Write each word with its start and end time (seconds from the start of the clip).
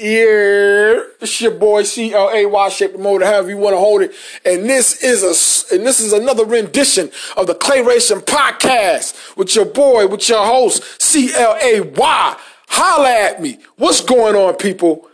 Yeah, 0.00 1.02
it's 1.20 1.40
your 1.40 1.50
boy 1.50 1.82
C 1.82 2.14
L 2.14 2.30
A 2.32 2.46
Y 2.46 2.68
shape 2.68 2.92
the 2.92 2.98
motor, 2.98 3.26
however 3.26 3.48
you 3.48 3.56
want 3.56 3.74
to 3.74 3.78
hold 3.78 4.02
it. 4.02 4.14
And 4.44 4.70
this 4.70 5.02
is 5.02 5.24
a 5.24 5.74
and 5.74 5.84
this 5.84 5.98
is 5.98 6.12
another 6.12 6.44
rendition 6.44 7.10
of 7.36 7.48
the 7.48 7.56
Clay 7.56 7.82
Racing 7.82 8.20
Podcast 8.20 9.36
with 9.36 9.56
your 9.56 9.64
boy, 9.64 10.06
with 10.06 10.28
your 10.28 10.46
host 10.46 11.02
C 11.02 11.34
L 11.34 11.58
A 11.60 11.80
Y. 11.80 12.36
Holla 12.68 13.10
at 13.10 13.42
me. 13.42 13.58
What's 13.74 14.00
going 14.00 14.36
on, 14.36 14.54
people? 14.54 15.08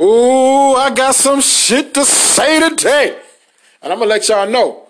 Ooh, 0.00 0.74
I 0.74 0.90
got 0.92 1.14
some 1.14 1.40
shit 1.40 1.94
to 1.94 2.04
say 2.04 2.68
today, 2.70 3.16
and 3.82 3.92
I'm 3.92 4.00
gonna 4.00 4.10
let 4.10 4.28
y'all 4.28 4.50
know. 4.50 4.88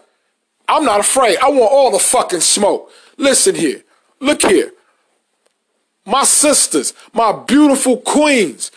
I'm 0.67 0.87
not 0.87 1.01
afraid. 1.01 1.37
I 1.37 1.51
want 1.51 1.71
all 1.71 1.91
the 1.91 1.99
fucking 1.99 2.41
smoke. 2.41 2.91
Listen 3.19 3.57
here. 3.57 3.83
Look 4.21 4.41
here 4.41 4.73
my 6.11 6.25
sisters, 6.25 6.93
my 7.13 7.33
beautiful 7.33 7.99
queens, 7.99 8.71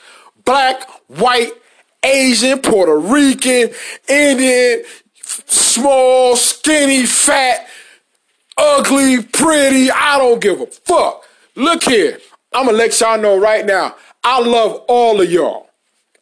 black, 0.45 0.87
white, 1.07 1.51
Asian, 2.03 2.59
Puerto 2.59 2.97
Rican, 2.97 3.71
Indian, 4.07 4.83
small, 5.23 6.35
skinny, 6.35 7.05
fat, 7.05 7.67
ugly, 8.57 9.23
pretty. 9.23 9.89
I 9.91 10.17
don't 10.17 10.41
give 10.41 10.61
a 10.61 10.67
fuck. 10.67 11.23
Look 11.55 11.83
here. 11.83 12.19
I'm 12.53 12.67
to 12.67 12.71
let 12.71 12.99
y'all 12.99 13.19
know 13.19 13.39
right 13.39 13.65
now. 13.65 13.95
I 14.23 14.39
love 14.39 14.83
all 14.87 15.19
of 15.19 15.31
y'all. 15.31 15.69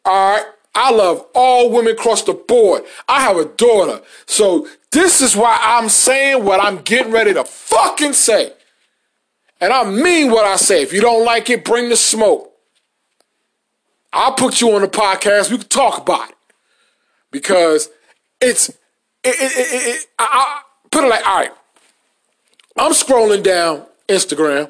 All 0.04 0.36
right. 0.36 0.46
I 0.74 0.90
love 0.90 1.26
all 1.34 1.70
women 1.70 1.92
across 1.92 2.22
the 2.22 2.32
board. 2.32 2.84
I 3.06 3.20
have 3.20 3.36
a 3.36 3.44
daughter. 3.44 4.00
So 4.24 4.66
this 4.90 5.20
is 5.20 5.36
why 5.36 5.58
I'm 5.60 5.90
saying 5.90 6.44
what 6.44 6.64
I'm 6.64 6.78
getting 6.78 7.12
ready 7.12 7.34
to 7.34 7.44
fucking 7.44 8.14
say. 8.14 8.54
And 9.62 9.72
I 9.72 9.88
mean 9.88 10.32
what 10.32 10.44
I 10.44 10.56
say. 10.56 10.82
If 10.82 10.92
you 10.92 11.00
don't 11.00 11.24
like 11.24 11.48
it, 11.48 11.64
bring 11.64 11.88
the 11.88 11.96
smoke. 11.96 12.52
I'll 14.12 14.34
put 14.34 14.60
you 14.60 14.72
on 14.72 14.82
the 14.82 14.88
podcast. 14.88 15.52
We 15.52 15.58
can 15.58 15.68
talk 15.68 16.00
about 16.00 16.30
it. 16.30 16.36
Because 17.30 17.88
it's, 18.40 18.70
it, 18.70 18.76
it, 19.24 19.52
it, 19.56 19.96
it 19.96 20.06
I, 20.18 20.24
I 20.24 20.62
put 20.90 21.04
it 21.04 21.06
like, 21.06 21.24
all 21.24 21.36
right, 21.36 21.52
I'm 22.76 22.90
scrolling 22.90 23.44
down 23.44 23.86
Instagram 24.08 24.68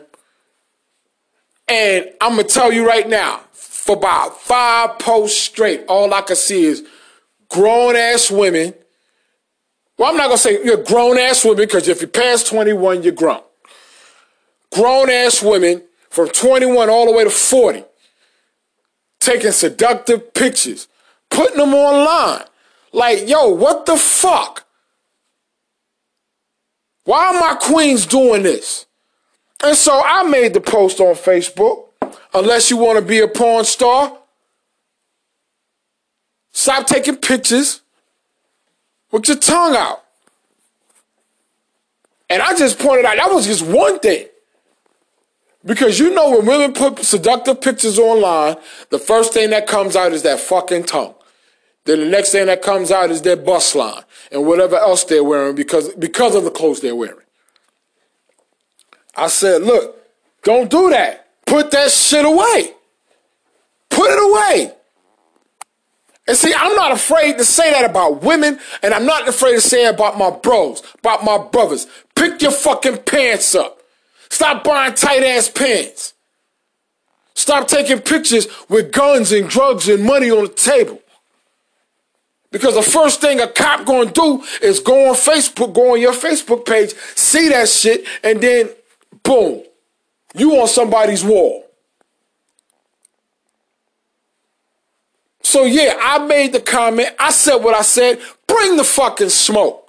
and 1.66 2.10
I'm 2.20 2.36
to 2.36 2.44
tell 2.44 2.70
you 2.70 2.86
right 2.86 3.08
now, 3.08 3.40
for 3.52 3.96
about 3.96 4.42
five 4.42 4.98
posts 4.98 5.40
straight, 5.40 5.86
all 5.88 6.12
I 6.12 6.20
can 6.20 6.36
see 6.36 6.66
is 6.66 6.86
grown 7.48 7.96
ass 7.96 8.30
women. 8.30 8.74
Well, 9.96 10.10
I'm 10.10 10.18
not 10.18 10.28
to 10.28 10.38
say 10.38 10.62
you're 10.62 10.84
grown 10.84 11.18
ass 11.18 11.44
women 11.44 11.64
because 11.64 11.88
if 11.88 12.02
you're 12.02 12.10
past 12.10 12.48
21, 12.48 13.02
you're 13.02 13.12
grown 13.12 13.42
grown 14.72 15.10
ass 15.10 15.42
women 15.42 15.82
from 16.10 16.28
21 16.28 16.90
all 16.90 17.06
the 17.06 17.12
way 17.12 17.24
to 17.24 17.30
40 17.30 17.84
taking 19.22 19.52
seductive 19.52 20.34
pictures, 20.34 20.88
putting 21.30 21.56
them 21.56 21.74
online. 21.74 22.44
Like, 22.92 23.28
yo, 23.28 23.48
what 23.48 23.86
the 23.86 23.96
fuck? 23.96 24.66
Why 27.04 27.28
are 27.28 27.40
my 27.40 27.56
queens 27.60 28.04
doing 28.04 28.42
this? 28.42 28.86
And 29.62 29.76
so 29.76 30.02
I 30.04 30.24
made 30.24 30.54
the 30.54 30.60
post 30.60 31.00
on 31.00 31.14
Facebook. 31.14 31.86
Unless 32.34 32.70
you 32.70 32.76
want 32.76 32.98
to 32.98 33.04
be 33.04 33.20
a 33.20 33.28
porn 33.28 33.64
star, 33.64 34.18
stop 36.50 36.86
taking 36.86 37.16
pictures 37.16 37.80
with 39.10 39.28
your 39.28 39.36
tongue 39.36 39.76
out. 39.76 40.02
And 42.28 42.42
I 42.42 42.56
just 42.56 42.78
pointed 42.78 43.04
out 43.04 43.16
that 43.16 43.30
was 43.30 43.46
just 43.46 43.62
one 43.62 44.00
thing. 44.00 44.26
Because 45.64 45.98
you 45.98 46.12
know 46.12 46.30
when 46.30 46.46
women 46.46 46.72
put 46.72 46.98
seductive 47.00 47.60
pictures 47.60 47.98
online, 47.98 48.56
the 48.90 48.98
first 48.98 49.32
thing 49.32 49.50
that 49.50 49.66
comes 49.66 49.94
out 49.94 50.12
is 50.12 50.22
that 50.22 50.40
fucking 50.40 50.84
tongue. 50.84 51.14
Then 51.84 52.00
the 52.00 52.06
next 52.06 52.32
thing 52.32 52.46
that 52.46 52.62
comes 52.62 52.90
out 52.90 53.10
is 53.10 53.22
their 53.22 53.36
bust 53.36 53.74
line 53.74 54.02
and 54.30 54.46
whatever 54.46 54.76
else 54.76 55.04
they're 55.04 55.24
wearing 55.24 55.54
because, 55.54 55.94
because 55.94 56.34
of 56.34 56.44
the 56.44 56.50
clothes 56.50 56.80
they're 56.80 56.96
wearing. 56.96 57.18
I 59.16 59.28
said, 59.28 59.62
look, 59.62 59.98
don't 60.42 60.70
do 60.70 60.90
that. 60.90 61.28
Put 61.46 61.70
that 61.72 61.90
shit 61.90 62.24
away. 62.24 62.74
Put 63.90 64.10
it 64.10 64.30
away. 64.30 64.74
And 66.26 66.36
see, 66.36 66.54
I'm 66.56 66.74
not 66.76 66.92
afraid 66.92 67.36
to 67.38 67.44
say 67.44 67.72
that 67.72 67.88
about 67.88 68.22
women, 68.22 68.58
and 68.82 68.94
I'm 68.94 69.04
not 69.04 69.28
afraid 69.28 69.54
to 69.54 69.60
say 69.60 69.86
it 69.86 69.94
about 69.94 70.16
my 70.16 70.30
bros, 70.30 70.82
about 71.00 71.24
my 71.24 71.36
brothers. 71.36 71.86
Pick 72.14 72.40
your 72.40 72.52
fucking 72.52 72.98
pants 72.98 73.54
up. 73.54 73.81
Stop 74.32 74.64
buying 74.64 74.94
tight 74.94 75.22
ass 75.22 75.50
pants. 75.50 76.14
Stop 77.34 77.68
taking 77.68 78.00
pictures 78.00 78.46
with 78.66 78.90
guns 78.90 79.30
and 79.30 79.46
drugs 79.46 79.90
and 79.90 80.02
money 80.02 80.30
on 80.30 80.44
the 80.44 80.48
table. 80.48 81.02
Because 82.50 82.74
the 82.74 82.82
first 82.82 83.20
thing 83.20 83.40
a 83.40 83.46
cop 83.46 83.84
gonna 83.84 84.10
do 84.10 84.42
is 84.62 84.80
go 84.80 85.10
on 85.10 85.16
Facebook, 85.16 85.74
go 85.74 85.92
on 85.92 86.00
your 86.00 86.14
Facebook 86.14 86.64
page, 86.64 86.94
see 87.14 87.50
that 87.50 87.68
shit, 87.68 88.06
and 88.24 88.40
then 88.40 88.70
boom, 89.22 89.64
you 90.34 90.58
on 90.58 90.66
somebody's 90.66 91.22
wall. 91.22 91.66
So 95.42 95.64
yeah, 95.64 95.98
I 96.00 96.26
made 96.26 96.54
the 96.54 96.60
comment. 96.60 97.10
I 97.18 97.32
said 97.32 97.56
what 97.56 97.74
I 97.74 97.82
said. 97.82 98.18
Bring 98.46 98.78
the 98.78 98.84
fucking 98.84 99.28
smoke. 99.28 99.81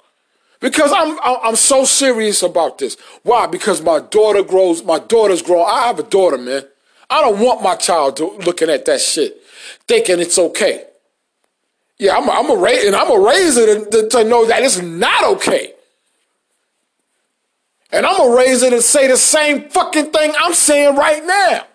Because 0.60 0.92
I'm 0.94 1.18
I'm 1.22 1.56
so 1.56 1.84
serious 1.84 2.42
about 2.42 2.78
this. 2.78 2.96
Why? 3.22 3.46
Because 3.46 3.82
my 3.82 4.00
daughter 4.00 4.42
grows. 4.42 4.82
My 4.82 4.98
daughter's 4.98 5.42
growing. 5.42 5.66
I 5.68 5.86
have 5.86 5.98
a 5.98 6.04
daughter, 6.04 6.38
man. 6.38 6.62
I 7.10 7.20
don't 7.20 7.40
want 7.40 7.62
my 7.62 7.76
child 7.76 8.16
to, 8.16 8.30
looking 8.46 8.70
at 8.70 8.86
that 8.86 9.00
shit, 9.00 9.36
thinking 9.86 10.20
it's 10.20 10.38
okay. 10.38 10.84
Yeah, 11.98 12.16
I'm 12.16 12.28
I'm 12.28 12.50
a 12.50 12.56
raise 12.60 12.84
and 12.84 12.96
I'm 12.96 13.10
a 13.10 13.20
raise 13.20 13.56
it 13.56 13.90
to, 13.90 14.08
to 14.08 14.24
know 14.24 14.46
that 14.46 14.62
it's 14.62 14.80
not 14.80 15.24
okay. 15.36 15.74
And 17.92 18.04
I'm 18.04 18.16
gonna 18.16 18.36
raise 18.36 18.62
it 18.62 18.72
and 18.72 18.82
say 18.82 19.06
the 19.06 19.16
same 19.16 19.68
fucking 19.68 20.10
thing 20.10 20.32
I'm 20.38 20.54
saying 20.54 20.96
right 20.96 21.24
now. 21.24 21.66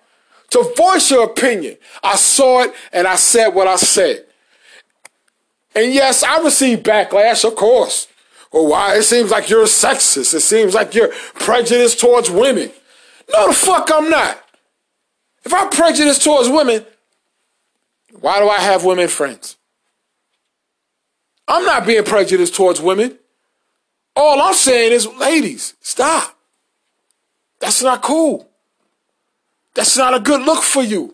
To 0.51 0.73
voice 0.75 1.11
your 1.11 1.25
opinion. 1.25 1.77
I 2.03 2.15
saw 2.15 2.63
it 2.63 2.73
and 2.91 3.07
I 3.07 3.15
said 3.15 3.49
what 3.49 3.67
I 3.67 3.75
said. 3.75 4.25
And 5.75 5.93
yes, 5.93 6.23
I 6.23 6.43
received 6.43 6.85
backlash, 6.85 7.45
of 7.45 7.55
course. 7.55 8.07
Or 8.51 8.67
why? 8.67 8.95
It 8.95 9.03
seems 9.03 9.31
like 9.31 9.49
you're 9.49 9.65
sexist. 9.65 10.33
It 10.33 10.41
seems 10.41 10.73
like 10.73 10.95
you're 10.95 11.09
prejudiced 11.35 11.99
towards 11.99 12.29
women. 12.29 12.71
No, 13.31 13.47
the 13.47 13.53
fuck 13.53 13.89
I'm 13.93 14.09
not. 14.09 14.43
If 15.45 15.53
I'm 15.53 15.69
prejudiced 15.69 16.23
towards 16.23 16.49
women, 16.49 16.85
why 18.19 18.39
do 18.39 18.49
I 18.49 18.59
have 18.59 18.83
women 18.83 19.07
friends? 19.07 19.55
I'm 21.47 21.65
not 21.65 21.85
being 21.85 22.03
prejudiced 22.03 22.55
towards 22.55 22.81
women. 22.81 23.17
All 24.15 24.41
I'm 24.41 24.53
saying 24.53 24.91
is, 24.91 25.07
ladies, 25.07 25.75
stop. 25.81 26.35
That's 27.59 27.81
not 27.81 28.01
cool. 28.01 28.49
That's 29.75 29.97
not 29.97 30.13
a 30.13 30.19
good 30.19 30.41
look 30.41 30.63
for 30.63 30.83
you. 30.83 31.13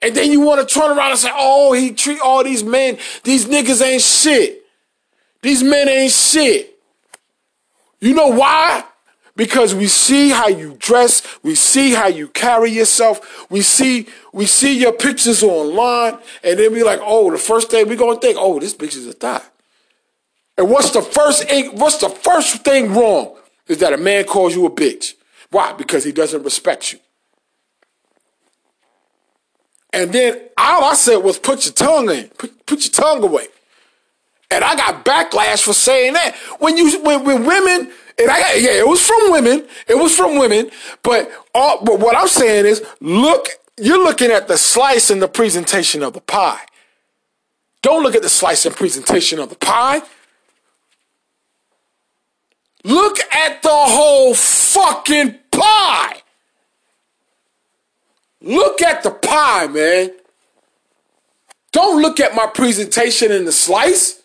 And 0.00 0.14
then 0.14 0.32
you 0.32 0.40
want 0.40 0.66
to 0.66 0.74
turn 0.74 0.96
around 0.96 1.10
and 1.10 1.18
say, 1.18 1.30
oh, 1.32 1.72
he 1.72 1.92
treat 1.92 2.20
all 2.20 2.42
these 2.42 2.64
men, 2.64 2.98
these 3.22 3.46
niggas 3.46 3.82
ain't 3.82 4.02
shit. 4.02 4.61
These 5.42 5.62
men 5.62 5.88
ain't 5.88 6.12
shit. 6.12 6.78
You 8.00 8.14
know 8.14 8.28
why? 8.28 8.84
Because 9.34 9.74
we 9.74 9.86
see 9.86 10.28
how 10.30 10.48
you 10.48 10.76
dress, 10.78 11.22
we 11.42 11.54
see 11.54 11.92
how 11.92 12.06
you 12.06 12.28
carry 12.28 12.70
yourself, 12.70 13.50
we 13.50 13.62
see 13.62 14.06
we 14.32 14.46
see 14.46 14.78
your 14.78 14.92
pictures 14.92 15.42
online, 15.42 16.18
and 16.44 16.58
then 16.58 16.72
we 16.72 16.82
like, 16.82 17.00
oh, 17.02 17.30
the 17.30 17.38
first 17.38 17.70
thing 17.70 17.88
we 17.88 17.96
gonna 17.96 18.20
think, 18.20 18.36
oh, 18.38 18.60
this 18.60 18.74
bitch 18.74 18.96
is 18.96 19.06
a 19.06 19.12
thot. 19.12 19.44
And 20.58 20.68
what's 20.68 20.90
the 20.90 21.02
first 21.02 21.44
what's 21.72 21.98
the 21.98 22.08
first 22.08 22.62
thing 22.64 22.92
wrong 22.92 23.36
is 23.68 23.78
that 23.78 23.92
a 23.92 23.96
man 23.96 24.24
calls 24.24 24.54
you 24.54 24.66
a 24.66 24.70
bitch. 24.70 25.14
Why? 25.50 25.72
Because 25.72 26.04
he 26.04 26.12
doesn't 26.12 26.42
respect 26.42 26.92
you. 26.92 26.98
And 29.92 30.12
then 30.12 30.40
all 30.56 30.84
I 30.84 30.94
said 30.94 31.18
was 31.18 31.38
put 31.38 31.64
your 31.64 31.74
tongue 31.74 32.10
in, 32.10 32.28
put, 32.28 32.66
put 32.66 32.82
your 32.82 32.92
tongue 32.92 33.22
away. 33.22 33.46
And 34.52 34.64
I 34.64 34.76
got 34.76 35.04
backlash 35.04 35.62
for 35.62 35.72
saying 35.72 36.12
that. 36.14 36.36
When 36.58 36.76
you 36.76 37.00
when, 37.02 37.24
when 37.24 37.44
women 37.46 37.90
and 38.18 38.30
I 38.30 38.40
got, 38.40 38.60
yeah, 38.60 38.72
it 38.72 38.86
was 38.86 39.04
from 39.04 39.30
women. 39.30 39.66
It 39.88 39.94
was 39.94 40.14
from 40.14 40.38
women. 40.38 40.70
But 41.02 41.30
all, 41.54 41.82
but 41.84 41.98
what 41.98 42.16
I'm 42.16 42.28
saying 42.28 42.66
is, 42.66 42.84
look, 43.00 43.48
you're 43.78 44.02
looking 44.02 44.30
at 44.30 44.48
the 44.48 44.58
slice 44.58 45.10
and 45.10 45.22
the 45.22 45.28
presentation 45.28 46.02
of 46.02 46.12
the 46.12 46.20
pie. 46.20 46.60
Don't 47.80 48.02
look 48.02 48.14
at 48.14 48.22
the 48.22 48.28
slice 48.28 48.64
and 48.64 48.76
presentation 48.76 49.38
of 49.38 49.48
the 49.48 49.56
pie. 49.56 50.02
Look 52.84 53.18
at 53.32 53.62
the 53.62 53.68
whole 53.70 54.34
fucking 54.34 55.38
pie. 55.50 56.22
Look 58.40 58.82
at 58.82 59.02
the 59.02 59.10
pie, 59.10 59.68
man. 59.68 60.12
Don't 61.70 62.02
look 62.02 62.20
at 62.20 62.34
my 62.34 62.46
presentation 62.46 63.32
in 63.32 63.44
the 63.44 63.52
slice. 63.52 64.21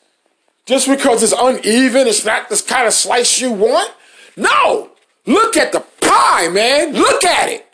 Just 0.67 0.87
because 0.87 1.23
it's 1.23 1.33
uneven, 1.33 2.07
it's 2.07 2.25
not 2.25 2.49
this 2.49 2.61
kind 2.61 2.85
of 2.85 2.93
slice 2.93 3.39
you 3.39 3.53
want. 3.53 3.89
No, 4.35 4.91
look 5.25 5.55
at 5.55 5.71
the 5.71 5.79
pie, 6.01 6.49
man. 6.49 6.93
Look 6.93 7.23
at 7.23 7.49
it. 7.49 7.65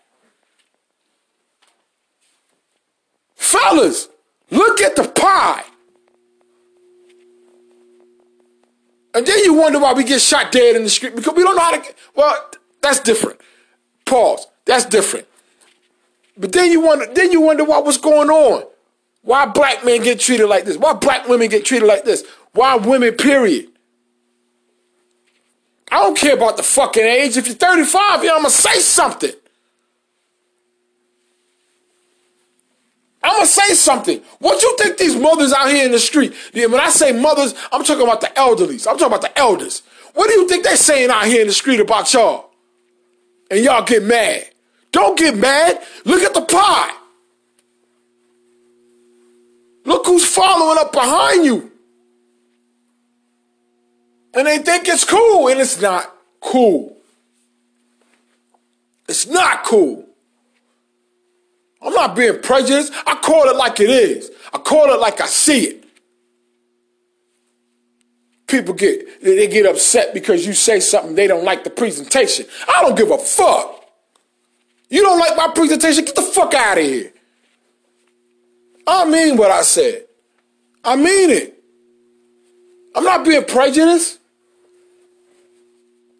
Fellas, 3.36 4.07
look 4.51 4.80
at 4.80 4.95
the 4.95 5.07
pie. 5.07 5.63
And 9.16 9.25
then 9.25 9.39
you 9.44 9.56
wonder 9.56 9.80
why 9.80 9.94
we 9.94 10.04
get 10.04 10.22
shot 10.22 10.51
dead 10.51 10.75
in 10.75 10.84
the 10.84 10.89
street 10.89 11.16
because 11.16 11.34
we 11.34 11.44
don't 11.44 11.56
know 11.56 11.62
how 11.63 11.72
to. 11.72 11.94
Well, 12.16 12.51
that's 12.81 13.00
different. 13.00 13.42
Pause. 14.06 14.48
That's 14.66 14.86
different. 14.86 15.28
But 16.38 16.51
then 16.51 16.72
you 16.72 16.81
wonder. 16.81 17.07
Then 17.12 17.31
you 17.31 17.42
wonder 17.42 17.63
what 17.63 17.86
was 17.86 17.98
going 17.98 18.30
on. 18.30 18.66
Why 19.24 19.46
black 19.48 19.84
men 19.84 20.04
get 20.04 20.19
treated 20.19 20.48
like 20.48 20.66
this? 20.66 20.78
Why 20.78 20.94
black 20.94 21.28
women 21.28 21.50
get 21.50 21.66
treated 21.66 21.88
like 21.88 22.06
this? 22.06 22.24
Why 22.54 22.76
women? 22.76 23.14
Period. 23.16 23.70
I 25.92 25.98
don't 25.98 26.18
care 26.18 26.36
about 26.36 26.58
the 26.58 26.64
fucking 26.64 27.04
age. 27.04 27.38
If 27.38 27.48
you're 27.48 27.56
35, 27.56 28.24
yeah, 28.24 28.32
I'm 28.32 28.38
gonna 28.38 28.50
say 28.50 28.80
something. 28.80 29.32
I'm 33.22 33.34
gonna 33.36 33.46
say 33.46 33.74
something. 33.74 34.22
What 34.40 34.62
you 34.62 34.76
think 34.78 34.98
these 34.98 35.16
mothers 35.16 35.54
out 35.54 35.70
here 35.70 35.86
in 35.86 35.92
the 35.92 36.00
street? 36.00 36.34
Yeah, 36.54 36.66
When 36.66 36.80
I 36.80 36.90
say 36.90 37.12
mothers, 37.12 37.54
I'm 37.72 37.84
talking 37.84 38.04
about 38.04 38.22
the 38.22 38.28
elderlies. 38.28 38.88
I'm 38.88 38.98
talking 38.98 39.08
about 39.08 39.22
the 39.22 39.38
elders. 39.38 39.84
What 40.14 40.30
do 40.30 40.34
you 40.40 40.48
think 40.48 40.64
they're 40.64 40.76
saying 40.78 41.10
out 41.10 41.26
here 41.26 41.42
in 41.42 41.48
the 41.48 41.54
street 41.54 41.80
about 41.80 42.14
y'all? 42.14 42.50
And 43.50 43.64
y'all 43.64 43.84
get 43.84 44.04
mad. 44.04 44.50
Don't 44.92 45.18
get 45.18 45.38
mad. 45.38 45.82
Look 46.06 46.22
at 46.22 46.34
the 46.34 46.42
pie. 46.42 46.92
Look 49.86 50.06
who's 50.06 50.26
following 50.26 50.78
up 50.80 50.92
behind 50.92 51.46
you. 51.46 51.72
And 54.34 54.48
they 54.48 54.60
think 54.60 54.88
it's 54.88 55.06
cool, 55.06 55.48
and 55.48 55.60
it's 55.60 55.80
not 55.80 56.14
cool. 56.42 56.98
It's 59.08 59.28
not 59.28 59.64
cool. 59.64 60.08
I'm 61.82 61.94
not 61.94 62.16
being 62.16 62.42
prejudiced. 62.42 62.94
I 63.06 63.16
call 63.16 63.50
it 63.50 63.56
like 63.56 63.80
it 63.80 63.90
is. 63.90 64.32
I 64.54 64.58
call 64.58 64.94
it 64.94 65.00
like 65.00 65.20
I 65.20 65.28
see 65.28 65.66
it. 65.66 65.84
People 68.48 68.74
get 68.74 69.22
they 69.22 69.48
get 69.48 69.66
upset 69.66 70.14
because 70.14 70.46
you 70.46 70.54
say 70.54 70.80
something 70.80 71.16
they 71.16 71.28
don't 71.28 71.44
like 71.44 71.64
the 71.64 71.70
presentation. 71.70 72.46
I 72.68 72.82
don't 72.82 72.96
give 72.96 73.12
a 73.12 73.18
fuck. 73.18 73.84
You 74.90 75.02
don't 75.02 75.20
like 75.20 75.36
my 75.36 75.50
presentation? 75.54 76.06
Get 76.06 76.16
the 76.16 76.22
fuck 76.22 76.54
out 76.54 76.78
of 76.78 76.84
here. 76.84 77.12
I 78.86 79.06
mean 79.06 79.38
what 79.38 79.50
I 79.50 79.64
said. 79.64 80.06
I 80.84 80.96
mean 80.96 81.32
it. 81.32 81.64
I'm 82.96 83.04
not 83.04 83.26
being 83.26 83.44
prejudiced. 83.44 84.20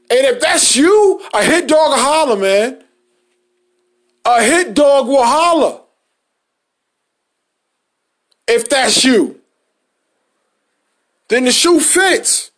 And 0.10 0.26
if 0.28 0.40
that's 0.40 0.76
you, 0.76 1.22
a 1.34 1.44
hit 1.44 1.68
dog 1.68 1.92
will 1.92 1.98
holler, 1.98 2.36
man. 2.36 2.84
A 4.26 4.44
hit 4.44 4.74
dog 4.74 5.08
will 5.08 5.24
holler. 5.24 5.82
If 8.48 8.70
that's 8.70 9.04
you. 9.04 9.40
Then 11.30 11.46
the 11.46 11.52
shoe 11.52 11.80
fits. 11.80 12.52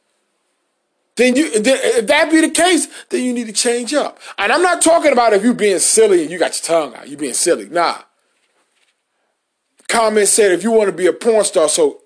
Then 1.15 1.35
you 1.35 1.59
then 1.59 1.77
if 1.81 2.07
that 2.07 2.29
be 2.29 2.41
the 2.41 2.49
case, 2.49 2.87
then 3.09 3.23
you 3.23 3.31
need 3.31 3.47
to 3.47 3.53
change 3.53 3.93
up. 3.93 4.19
And 4.37 4.51
I'm 4.51 4.61
not 4.61 4.81
talking 4.81 5.13
about 5.13 5.33
if 5.33 5.43
you 5.43 5.53
being 5.53 5.79
silly 5.79 6.23
and 6.23 6.31
you 6.31 6.37
got 6.37 6.55
your 6.55 6.63
tongue 6.63 6.95
out, 6.95 7.07
you 7.07 7.15
being 7.15 7.33
silly. 7.33 7.69
Nah. 7.69 7.99
Comment 9.87 10.27
said 10.27 10.51
if 10.51 10.63
you 10.63 10.71
want 10.71 10.89
to 10.89 10.95
be 10.95 11.07
a 11.07 11.13
porn 11.13 11.45
star, 11.45 11.69
so 11.69 12.01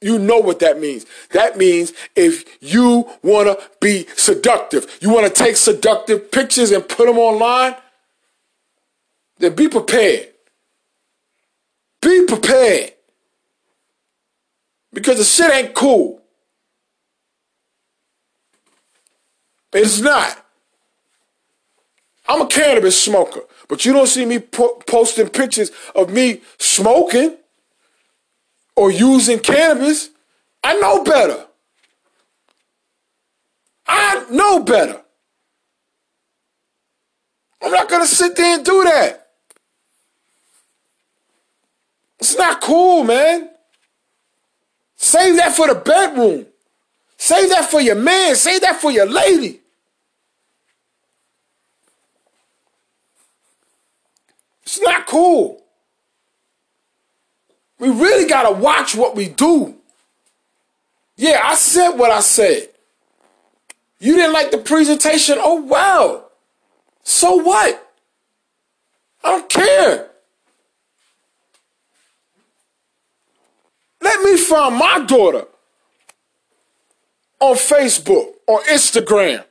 you 0.00 0.18
know 0.18 0.38
what 0.38 0.60
that 0.60 0.80
means. 0.80 1.06
That 1.30 1.56
means 1.56 1.92
if 2.14 2.44
you 2.60 3.08
want 3.22 3.48
to 3.48 3.70
be 3.80 4.06
seductive, 4.16 4.98
you 5.00 5.10
want 5.10 5.26
to 5.26 5.32
take 5.32 5.56
seductive 5.56 6.30
pictures 6.30 6.70
and 6.70 6.88
put 6.88 7.06
them 7.06 7.18
online, 7.18 7.74
then 9.38 9.54
be 9.54 9.68
prepared. 9.68 10.28
Be 12.00 12.26
prepared. 12.26 12.92
Because 14.92 15.18
the 15.18 15.24
shit 15.24 15.52
ain't 15.52 15.74
cool. 15.74 16.22
It's 19.72 20.00
not. 20.00 20.44
I'm 22.28 22.42
a 22.42 22.46
cannabis 22.46 23.02
smoker, 23.02 23.40
but 23.68 23.84
you 23.84 23.92
don't 23.92 24.06
see 24.06 24.24
me 24.24 24.38
po- 24.38 24.80
posting 24.86 25.28
pictures 25.28 25.70
of 25.94 26.10
me 26.10 26.42
smoking 26.58 27.36
or 28.78 28.92
using 28.92 29.40
cannabis. 29.40 30.10
I 30.62 30.78
know 30.78 31.02
better. 31.02 31.46
I 33.86 34.24
know 34.30 34.62
better. 34.62 35.00
I'm 37.60 37.72
not 37.72 37.88
going 37.88 38.02
to 38.02 38.06
sit 38.06 38.36
there 38.36 38.56
and 38.56 38.64
do 38.64 38.84
that. 38.84 39.30
It's 42.20 42.36
not 42.36 42.60
cool, 42.60 43.02
man. 43.02 43.50
Save 44.94 45.36
that 45.36 45.56
for 45.56 45.66
the 45.66 45.74
bedroom. 45.74 46.46
Save 47.16 47.48
that 47.48 47.68
for 47.68 47.80
your 47.80 47.96
man. 47.96 48.36
Save 48.36 48.60
that 48.60 48.80
for 48.80 48.92
your 48.92 49.06
lady. 49.06 49.60
It's 54.62 54.80
not 54.80 55.06
cool. 55.06 55.64
We 57.78 57.90
really 57.90 58.28
got 58.28 58.48
to 58.48 58.54
watch 58.54 58.94
what 58.94 59.14
we 59.14 59.28
do. 59.28 59.76
Yeah, 61.16 61.40
I 61.44 61.54
said 61.54 61.90
what 61.90 62.10
I 62.10 62.20
said. 62.20 62.68
You 64.00 64.14
didn't 64.14 64.32
like 64.32 64.50
the 64.50 64.58
presentation? 64.58 65.38
Oh, 65.40 65.56
wow. 65.56 66.24
So 67.02 67.36
what? 67.36 67.84
I 69.24 69.30
don't 69.30 69.48
care. 69.48 70.10
Let 74.00 74.22
me 74.22 74.36
find 74.36 74.76
my 74.76 75.04
daughter 75.06 75.46
on 77.40 77.56
Facebook 77.56 78.34
or 78.46 78.60
Instagram. 78.62 79.44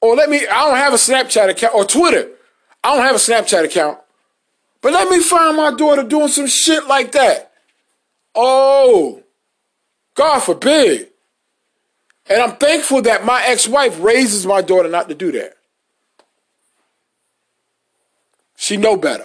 Or 0.00 0.14
let 0.14 0.30
me, 0.30 0.46
I 0.46 0.68
don't 0.68 0.76
have 0.76 0.92
a 0.92 0.96
Snapchat 0.96 1.50
account 1.50 1.74
or 1.74 1.84
Twitter. 1.84 2.30
I 2.84 2.94
don't 2.94 3.04
have 3.04 3.16
a 3.16 3.18
Snapchat 3.18 3.64
account. 3.64 3.98
But 4.80 4.92
let 4.92 5.08
me 5.08 5.20
find 5.20 5.56
my 5.56 5.72
daughter 5.72 6.02
doing 6.02 6.28
some 6.28 6.46
shit 6.46 6.86
like 6.86 7.12
that. 7.12 7.52
Oh, 8.34 9.22
God 10.14 10.40
forbid. 10.40 11.08
And 12.28 12.42
I'm 12.42 12.56
thankful 12.56 13.02
that 13.02 13.24
my 13.24 13.42
ex 13.44 13.66
wife 13.66 13.98
raises 14.00 14.46
my 14.46 14.62
daughter 14.62 14.88
not 14.88 15.08
to 15.08 15.14
do 15.14 15.32
that. 15.32 15.54
She 18.56 18.76
know 18.76 18.96
better. 18.96 19.24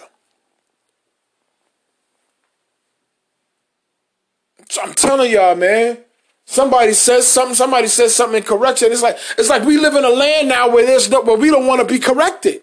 I'm 4.82 4.94
telling 4.94 5.32
y'all, 5.32 5.56
man. 5.56 6.00
Somebody 6.46 6.94
says 6.94 7.28
something. 7.28 7.56
Somebody 7.56 7.88
says 7.88 8.16
something 8.16 8.38
in 8.38 8.44
correction. 8.44 8.92
It's 8.92 9.02
like 9.02 9.18
it's 9.38 9.50
like 9.50 9.64
we 9.64 9.78
live 9.78 9.96
in 9.96 10.04
a 10.04 10.10
land 10.10 10.50
now 10.50 10.70
where 10.70 10.86
there's 10.86 11.10
no, 11.10 11.22
where 11.22 11.38
we 11.38 11.50
don't 11.50 11.68
want 11.68 11.82
to 11.82 11.88
be 11.88 12.00
corrected. 12.00 12.63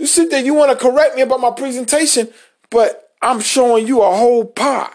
You 0.00 0.06
sit 0.06 0.30
there, 0.30 0.42
you 0.42 0.54
want 0.54 0.70
to 0.70 0.82
correct 0.82 1.14
me 1.14 1.20
about 1.20 1.40
my 1.40 1.50
presentation, 1.50 2.30
but 2.70 3.10
I'm 3.20 3.38
showing 3.38 3.86
you 3.86 4.00
a 4.00 4.16
whole 4.16 4.46
pie. 4.46 4.94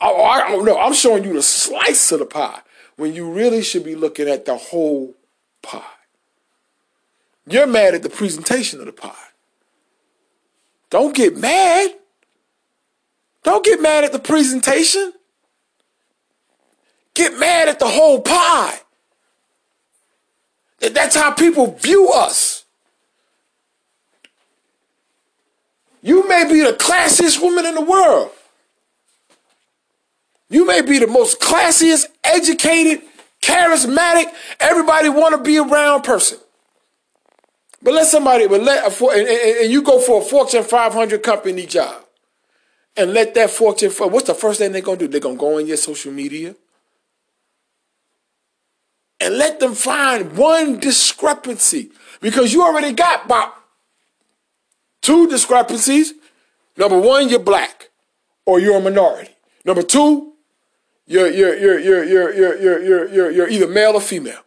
Oh, 0.00 0.24
I 0.24 0.48
don't 0.48 0.64
know. 0.64 0.78
I'm 0.78 0.94
showing 0.94 1.22
you 1.22 1.34
the 1.34 1.42
slice 1.42 2.10
of 2.12 2.20
the 2.20 2.24
pie 2.24 2.60
when 2.96 3.12
you 3.12 3.30
really 3.30 3.62
should 3.62 3.84
be 3.84 3.94
looking 3.94 4.26
at 4.26 4.46
the 4.46 4.56
whole 4.56 5.14
pie. 5.60 5.82
You're 7.46 7.66
mad 7.66 7.94
at 7.94 8.02
the 8.02 8.08
presentation 8.08 8.80
of 8.80 8.86
the 8.86 8.92
pie. 8.92 9.12
Don't 10.88 11.14
get 11.14 11.36
mad. 11.36 11.90
Don't 13.42 13.66
get 13.66 13.82
mad 13.82 14.04
at 14.04 14.12
the 14.12 14.18
presentation. 14.18 15.12
Get 17.12 17.38
mad 17.38 17.68
at 17.68 17.78
the 17.78 17.88
whole 17.88 18.22
pie. 18.22 18.80
That's 20.80 21.16
how 21.16 21.32
people 21.32 21.72
view 21.72 22.08
us. 22.08 22.65
You 26.06 26.28
may 26.28 26.44
be 26.48 26.60
the 26.60 26.72
classiest 26.72 27.42
woman 27.42 27.66
in 27.66 27.74
the 27.74 27.80
world. 27.80 28.30
You 30.48 30.64
may 30.64 30.80
be 30.80 31.00
the 31.00 31.08
most 31.08 31.40
classiest, 31.40 32.06
educated, 32.22 33.02
charismatic, 33.42 34.26
everybody 34.60 35.08
want 35.08 35.34
to 35.34 35.42
be 35.42 35.58
around 35.58 36.04
person. 36.04 36.38
But 37.82 37.94
let 37.94 38.06
somebody, 38.06 38.46
but 38.46 38.62
let 38.62 38.84
a, 38.84 39.06
and, 39.08 39.28
and 39.64 39.72
you 39.72 39.82
go 39.82 39.98
for 39.98 40.22
a 40.22 40.24
Fortune 40.24 40.62
500 40.62 41.24
company 41.24 41.66
job, 41.66 42.04
and 42.96 43.12
let 43.12 43.34
that 43.34 43.50
Fortune, 43.50 43.90
what's 43.90 44.28
the 44.28 44.34
first 44.34 44.60
thing 44.60 44.70
they're 44.70 44.82
gonna 44.82 44.98
do? 44.98 45.08
They're 45.08 45.18
gonna 45.18 45.34
go 45.34 45.58
on 45.58 45.66
your 45.66 45.76
social 45.76 46.12
media, 46.12 46.54
and 49.18 49.36
let 49.36 49.58
them 49.58 49.74
find 49.74 50.36
one 50.36 50.78
discrepancy 50.78 51.90
because 52.20 52.52
you 52.52 52.62
already 52.62 52.92
got 52.92 53.24
about 53.24 53.54
Two 55.06 55.28
discrepancies. 55.28 56.14
Number 56.76 56.98
one, 56.98 57.28
you're 57.28 57.38
black 57.38 57.90
or 58.44 58.58
you're 58.58 58.78
a 58.78 58.80
minority. 58.80 59.30
Number 59.64 59.84
two, 59.84 60.32
you're, 61.06 61.30
you're, 61.30 61.56
you're, 61.56 61.78
you're, 61.78 62.04
you're, 62.04 62.34
you're, 62.34 62.82
you're, 62.82 63.08
you're, 63.08 63.30
you're 63.30 63.48
either 63.48 63.68
male 63.68 63.92
or 63.92 64.00
female. 64.00 64.40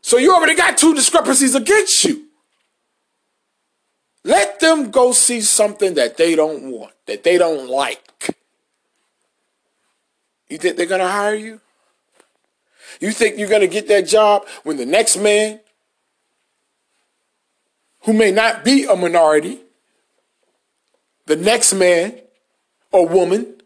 So 0.00 0.18
you 0.18 0.32
already 0.32 0.54
got 0.54 0.78
two 0.78 0.94
discrepancies 0.94 1.56
against 1.56 2.04
you. 2.04 2.26
Let 4.22 4.60
them 4.60 4.92
go 4.92 5.10
see 5.10 5.40
something 5.40 5.94
that 5.94 6.18
they 6.18 6.36
don't 6.36 6.70
want, 6.70 6.92
that 7.06 7.24
they 7.24 7.36
don't 7.36 7.68
like. 7.68 8.36
You 10.48 10.58
think 10.58 10.76
they're 10.76 10.86
going 10.86 11.00
to 11.00 11.08
hire 11.08 11.34
you? 11.34 11.60
You 13.00 13.10
think 13.10 13.38
you're 13.38 13.48
going 13.48 13.62
to 13.62 13.66
get 13.66 13.88
that 13.88 14.06
job 14.06 14.46
when 14.62 14.76
the 14.76 14.86
next 14.86 15.16
man, 15.16 15.58
who 18.08 18.14
may 18.14 18.30
not 18.30 18.64
be 18.64 18.86
a 18.86 18.96
minority, 18.96 19.58
the 21.26 21.36
next 21.36 21.74
man 21.74 22.18
or 22.90 23.06
woman 23.06 23.60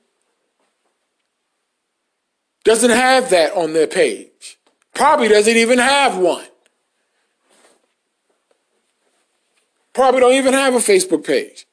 doesn't 2.65 2.91
have 2.91 3.31
that 3.31 3.53
on 3.55 3.73
their 3.73 3.87
page? 3.87 4.59
Probably 4.95 5.29
doesn't 5.29 5.57
even 5.57 5.79
have 5.79 6.19
one. 6.19 6.45
Probably 9.93 10.19
don't 10.19 10.35
even 10.35 10.55
have 10.55 10.75
a 10.75 10.79
Facebook 10.79 11.25
page. 11.25 11.65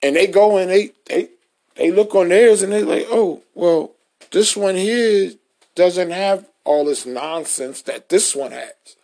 And 0.00 0.14
they 0.14 0.28
go 0.28 0.56
and 0.56 0.70
they 0.70 0.92
they 1.06 1.30
they 1.74 1.90
look 1.90 2.14
on 2.14 2.28
theirs 2.28 2.62
and 2.62 2.72
they're 2.72 2.84
like, 2.84 3.08
oh, 3.10 3.42
well, 3.56 3.90
this 4.30 4.56
one 4.56 4.76
here 4.76 5.32
doesn't 5.74 6.12
have 6.12 6.46
all 6.62 6.84
this 6.84 7.04
nonsense 7.04 7.82
that 7.82 8.08
this 8.08 8.36
one 8.36 8.52
has. 8.52 8.96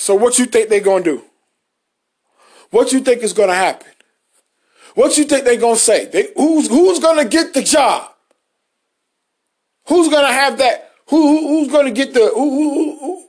So 0.00 0.14
what 0.14 0.38
you 0.38 0.46
think 0.46 0.70
they're 0.70 0.80
gonna 0.80 1.04
do? 1.04 1.22
What 2.70 2.90
you 2.90 3.00
think 3.00 3.22
is 3.22 3.34
gonna 3.34 3.54
happen? 3.54 3.92
What 4.94 5.18
you 5.18 5.24
think 5.24 5.44
they're 5.44 5.60
gonna 5.60 5.76
say? 5.76 6.06
They, 6.06 6.32
who's 6.34 6.68
who's 6.68 6.98
gonna 7.00 7.26
get 7.26 7.52
the 7.52 7.62
job? 7.62 8.10
Who's 9.88 10.08
gonna 10.08 10.32
have 10.32 10.56
that? 10.56 10.92
Who, 11.08 11.20
who 11.20 11.48
who's 11.48 11.68
gonna 11.70 11.90
get 11.90 12.14
the? 12.14 12.30
Who, 12.34 12.98
who, 12.98 13.26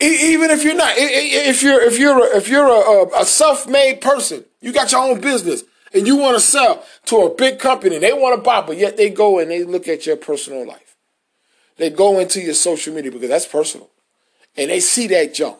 even 0.00 0.50
if 0.50 0.64
you're 0.64 0.74
not, 0.74 0.94
if 0.96 1.62
you're 1.62 1.80
if 1.80 2.00
you're 2.00 2.18
a, 2.18 2.36
if 2.36 2.48
you're 2.48 2.66
a, 2.66 3.20
a 3.20 3.24
self-made 3.24 4.00
person, 4.00 4.44
you 4.60 4.72
got 4.72 4.90
your 4.90 5.02
own 5.02 5.20
business, 5.20 5.62
and 5.94 6.04
you 6.04 6.16
want 6.16 6.34
to 6.34 6.40
sell 6.40 6.84
to 7.04 7.18
a 7.18 7.32
big 7.32 7.60
company, 7.60 7.98
they 7.98 8.12
want 8.12 8.34
to 8.34 8.42
buy, 8.42 8.60
but 8.60 8.76
yet 8.76 8.96
they 8.96 9.08
go 9.08 9.38
and 9.38 9.52
they 9.52 9.62
look 9.62 9.86
at 9.86 10.04
your 10.04 10.16
personal 10.16 10.66
life. 10.66 10.96
They 11.76 11.90
go 11.90 12.18
into 12.18 12.40
your 12.40 12.54
social 12.54 12.92
media 12.92 13.12
because 13.12 13.28
that's 13.28 13.46
personal, 13.46 13.88
and 14.56 14.70
they 14.70 14.80
see 14.80 15.06
that 15.08 15.34
junk. 15.34 15.58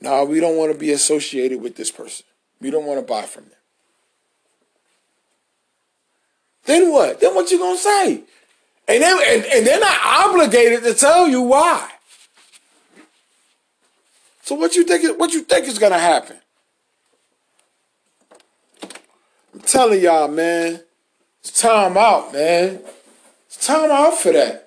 No, 0.00 0.24
we 0.24 0.40
don't 0.40 0.56
want 0.56 0.72
to 0.72 0.78
be 0.78 0.92
associated 0.92 1.60
with 1.60 1.76
this 1.76 1.90
person. 1.90 2.26
We 2.60 2.70
don't 2.70 2.84
want 2.84 3.00
to 3.00 3.06
buy 3.06 3.22
from 3.22 3.44
them. 3.44 3.52
Then 6.64 6.92
what? 6.92 7.20
Then 7.20 7.34
what 7.34 7.50
you 7.50 7.58
gonna 7.58 7.78
say? 7.78 8.22
And 8.88 9.02
then 9.02 9.18
and, 9.26 9.44
and 9.44 9.66
they're 9.66 9.80
not 9.80 9.98
obligated 10.04 10.82
to 10.84 10.94
tell 10.94 11.28
you 11.28 11.42
why. 11.42 11.90
So 14.42 14.54
what 14.54 14.76
you 14.76 14.84
think? 14.84 15.18
What 15.18 15.32
you 15.32 15.42
think 15.42 15.66
is 15.66 15.78
gonna 15.78 15.98
happen? 15.98 16.36
I'm 19.54 19.60
telling 19.60 20.00
y'all, 20.00 20.28
man. 20.28 20.80
It's 21.40 21.60
time 21.60 21.96
out, 21.96 22.32
man. 22.32 22.80
It's 23.46 23.66
time 23.66 23.90
out 23.90 24.18
for 24.18 24.32
that. 24.32 24.65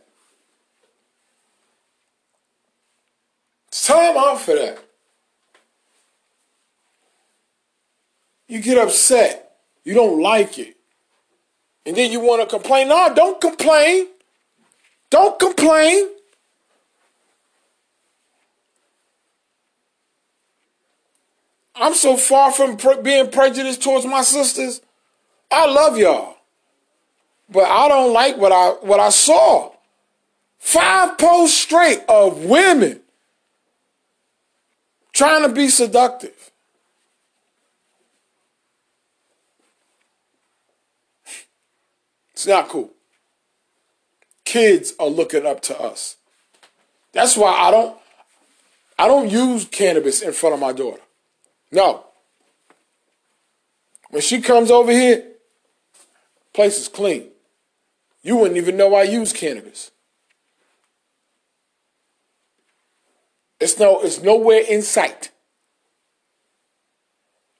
Time 3.90 4.18
out 4.18 4.40
for 4.42 4.56
that. 4.56 4.80
You 8.48 8.62
get 8.62 8.78
upset. 8.78 9.52
You 9.84 9.94
don't 9.94 10.22
like 10.22 10.58
it. 10.60 10.76
And 11.86 11.96
then 11.96 12.12
you 12.12 12.20
want 12.20 12.42
to 12.42 12.48
complain. 12.48 12.90
No, 12.90 13.14
don't 13.14 13.40
complain. 13.42 14.08
Don't 15.10 15.40
complain. 15.40 16.10
I'm 21.76 21.94
so 21.94 22.18
far 22.18 22.52
from 22.52 22.78
pre- 22.78 23.02
being 23.02 23.32
prejudiced 23.32 23.82
towards 23.82 24.06
my 24.06 24.22
sisters. 24.22 24.82
I 25.50 25.66
love 25.66 25.98
y'all. 25.98 26.36
But 27.50 27.64
I 27.64 27.88
don't 27.88 28.14
like 28.14 28.38
what 28.38 28.52
I 28.52 28.70
what 28.82 29.00
I 29.00 29.10
saw. 29.10 29.72
Five 30.60 31.18
posts 31.18 31.58
straight 31.58 32.04
of 32.08 32.44
women 32.46 33.02
trying 35.20 35.46
to 35.46 35.54
be 35.54 35.68
seductive. 35.68 36.52
It's 42.32 42.48
not 42.48 42.70
cool. 42.70 42.92
Kids 44.46 44.94
are 44.98 45.10
looking 45.10 45.46
up 45.46 45.62
to 45.64 45.78
us. 45.78 46.16
That's 47.12 47.36
why 47.36 47.52
I 47.52 47.70
don't 47.70 47.98
I 48.98 49.10
don't 49.10 49.30
use 49.30 49.66
cannabis 49.66 50.22
in 50.22 50.32
front 50.32 50.54
of 50.54 50.62
my 50.62 50.72
daughter. 50.72 51.02
No. 51.70 52.06
When 54.12 54.22
she 54.22 54.40
comes 54.40 54.72
over 54.72 54.94
here, 54.94 55.34
place 56.54 56.80
is 56.80 56.88
clean. 56.88 57.28
You 58.24 58.38
wouldn't 58.38 58.56
even 58.56 58.78
know 58.78 58.96
I 58.96 59.04
use 59.04 59.34
cannabis. 59.34 59.92
It's 63.60 63.78
no, 63.78 64.02
it's 64.02 64.22
nowhere 64.22 64.62
in 64.62 64.82
sight. 64.82 65.32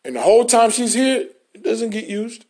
And 0.06 0.16
the 0.16 0.22
whole 0.22 0.46
time 0.46 0.72
she's 0.72 0.94
here, 0.94 1.28
it 1.54 1.64
doesn't 1.64 1.90
get 1.90 2.08
used. 2.08 2.46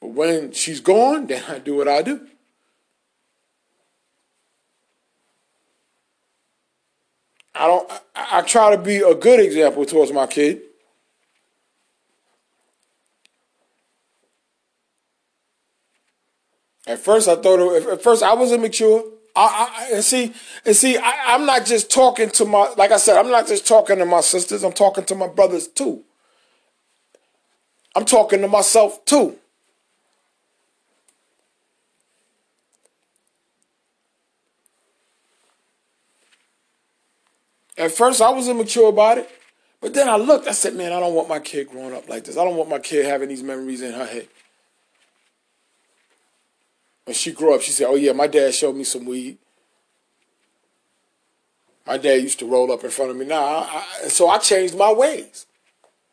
But 0.00 0.10
when 0.10 0.52
she's 0.52 0.80
gone, 0.80 1.26
then 1.26 1.42
I 1.48 1.58
do 1.58 1.76
what 1.76 1.88
I 1.88 2.02
do. 2.02 2.26
I 7.54 7.66
don't. 7.66 7.90
I, 7.90 8.38
I 8.38 8.42
try 8.42 8.74
to 8.74 8.80
be 8.80 8.98
a 8.98 9.14
good 9.14 9.40
example 9.40 9.84
towards 9.84 10.12
my 10.12 10.26
kid. 10.26 10.62
At 16.86 16.98
first, 16.98 17.28
I 17.28 17.36
thought. 17.36 17.90
At 17.90 18.02
first, 18.02 18.22
I 18.22 18.32
was 18.32 18.52
immature. 18.52 19.04
I, 19.34 19.88
I 19.90 19.94
and 19.94 20.04
see 20.04 20.34
and 20.64 20.76
see. 20.76 20.98
I, 20.98 21.34
I'm 21.34 21.46
not 21.46 21.64
just 21.64 21.90
talking 21.90 22.30
to 22.30 22.44
my. 22.44 22.72
Like 22.76 22.92
I 22.92 22.98
said, 22.98 23.16
I'm 23.16 23.30
not 23.30 23.46
just 23.46 23.66
talking 23.66 23.98
to 23.98 24.06
my 24.06 24.20
sisters. 24.20 24.62
I'm 24.62 24.72
talking 24.72 25.04
to 25.04 25.14
my 25.14 25.28
brothers 25.28 25.68
too. 25.68 26.04
I'm 27.94 28.04
talking 28.04 28.40
to 28.42 28.48
myself 28.48 29.04
too. 29.04 29.36
At 37.76 37.92
first, 37.92 38.20
I 38.20 38.30
was 38.30 38.48
immature 38.48 38.88
about 38.88 39.18
it. 39.18 39.30
But 39.80 39.94
then 39.94 40.08
I 40.08 40.16
looked, 40.16 40.46
I 40.46 40.52
said, 40.52 40.76
man, 40.76 40.92
I 40.92 41.00
don't 41.00 41.14
want 41.14 41.28
my 41.28 41.40
kid 41.40 41.68
growing 41.68 41.92
up 41.92 42.08
like 42.08 42.24
this. 42.24 42.36
I 42.36 42.44
don't 42.44 42.56
want 42.56 42.70
my 42.70 42.78
kid 42.78 43.04
having 43.04 43.28
these 43.28 43.42
memories 43.42 43.82
in 43.82 43.92
her 43.92 44.06
head. 44.06 44.28
When 47.04 47.14
she 47.14 47.32
grew 47.32 47.54
up, 47.54 47.62
she 47.62 47.72
said, 47.72 47.86
oh, 47.88 47.96
yeah, 47.96 48.12
my 48.12 48.26
dad 48.26 48.54
showed 48.54 48.76
me 48.76 48.84
some 48.84 49.04
weed. 49.04 49.38
My 51.86 51.98
dad 51.98 52.22
used 52.22 52.38
to 52.38 52.46
roll 52.46 52.70
up 52.70 52.84
in 52.84 52.90
front 52.90 53.10
of 53.10 53.16
me. 53.16 53.24
Now, 53.24 53.42
I, 53.42 53.84
I, 54.04 54.08
so 54.08 54.28
I 54.28 54.38
changed 54.38 54.76
my 54.76 54.92
ways. 54.92 55.46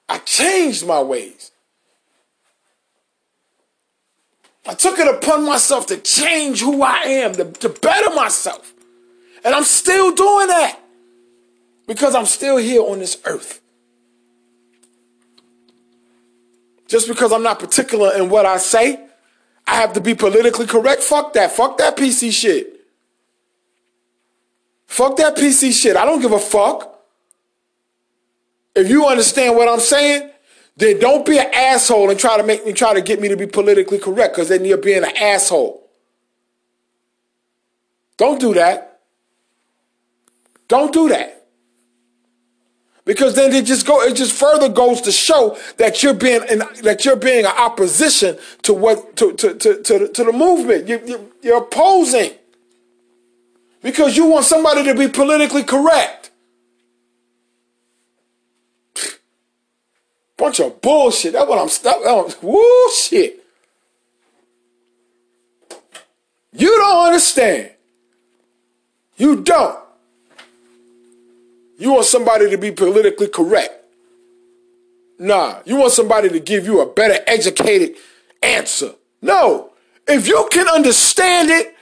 I 0.08 0.18
changed 0.20 0.88
my 0.88 1.02
ways. 1.02 1.52
I 4.66 4.74
took 4.74 4.98
it 5.00 5.08
upon 5.08 5.46
myself 5.46 5.86
to 5.88 5.98
change 5.98 6.62
who 6.62 6.82
I 6.82 7.02
am, 7.02 7.34
to, 7.34 7.46
to 7.46 7.70
better 7.70 8.14
myself. 8.16 8.74
And 9.46 9.54
I'm 9.56 9.64
still 9.64 10.14
doing 10.14 10.48
that 10.48 10.80
because 11.88 12.16
I'm 12.16 12.26
still 12.26 12.58
here 12.58 12.82
on 12.82 13.00
this 13.00 13.18
earth. 13.26 13.62
Just 16.88 17.08
because 17.08 17.32
I'm 17.32 17.44
not 17.44 17.60
particular 17.60 18.16
in 18.16 18.30
what 18.30 18.46
I 18.46 18.58
say, 18.58 19.09
I 19.70 19.76
have 19.76 19.94
to 19.94 20.02
be 20.02 20.16
politically 20.16 20.66
correct. 20.66 21.04
Fuck 21.04 21.34
that. 21.34 21.52
Fuck 21.52 21.78
that 21.78 21.96
PC 21.96 22.32
shit. 22.32 22.82
Fuck 24.88 25.18
that 25.18 25.36
PC 25.36 25.72
shit. 25.80 25.96
I 25.96 26.06
don't 26.06 26.22
give 26.22 26.32
a 26.32 26.40
fuck. 26.40 27.00
If 28.76 28.90
you 28.90 29.06
understand 29.06 29.56
what 29.56 29.68
I'm 29.68 29.80
saying, 29.80 30.32
then 30.76 31.00
don't 31.00 31.24
be 31.24 31.38
an 31.38 31.54
asshole 31.54 32.10
and 32.10 32.20
try 32.20 32.38
to 32.38 32.44
make 32.44 32.66
me 32.66 32.74
try 32.74 32.96
to 32.96 33.02
get 33.02 33.22
me 33.22 33.28
to 33.28 33.38
be 33.38 33.46
politically 33.46 34.00
correct 34.00 34.34
because 34.34 34.50
then 34.50 34.66
you're 34.66 34.78
being 34.78 35.04
an 35.04 35.16
asshole. 35.16 35.88
Don't 38.18 38.40
do 38.40 38.56
that. 38.56 39.02
Don't 40.68 40.92
do 40.92 41.10
that 41.10 41.39
because 43.06 43.36
then 43.36 43.54
it 43.54 43.66
just 43.66 43.86
go 43.88 44.02
it 44.02 44.16
just 44.16 44.34
further 44.34 44.70
goes 44.70 45.02
to 45.02 45.12
show 45.12 45.58
that 45.78 46.04
you're 46.04 46.14
being 46.14 46.42
in, 46.50 46.60
that 46.84 47.06
you're 47.06 47.16
being 47.16 47.46
an 47.46 47.52
opposition 47.58 48.38
to 48.64 48.74
what 48.74 49.16
to 49.18 49.34
to 49.34 49.56
to 49.56 49.82
to, 49.82 50.08
to 50.08 50.24
the 50.24 50.32
movement. 50.32 50.88
You, 50.88 51.02
you, 51.06 51.32
you're 51.42 51.58
opposing 51.58 52.32
because 53.82 54.16
you 54.18 54.26
want 54.26 54.46
somebody 54.46 54.84
to 54.84 54.94
be 54.94 55.08
politically 55.08 55.64
correct. 55.64 56.32
Bunch 60.38 60.60
of 60.60 60.82
bullshit. 60.82 61.34
That's 61.34 61.48
what 61.48 61.60
I'm 61.60 61.70
stuck. 61.70 62.44
Woo 62.44 62.92
shit. 62.92 63.44
You 66.54 66.76
don't 66.78 67.06
understand. 67.08 67.72
You 69.18 69.38
don't. 69.42 69.89
You 71.80 71.94
want 71.94 72.06
somebody 72.06 72.50
to 72.50 72.58
be 72.58 72.72
politically 72.72 73.30
correct. 73.30 73.74
Nah, 75.18 75.62
you 75.66 75.78
want 75.78 75.94
somebody 75.94 76.28
to 76.28 76.40
give 76.40 76.66
you 76.66 76.82
a 76.82 76.86
better 76.86 77.24
educated 77.26 77.96
answer. 78.44 78.94
No. 79.22 79.72
If 80.06 80.28
you 80.28 80.48
can 80.52 80.68
understand 80.68 81.50
it, 81.50 81.74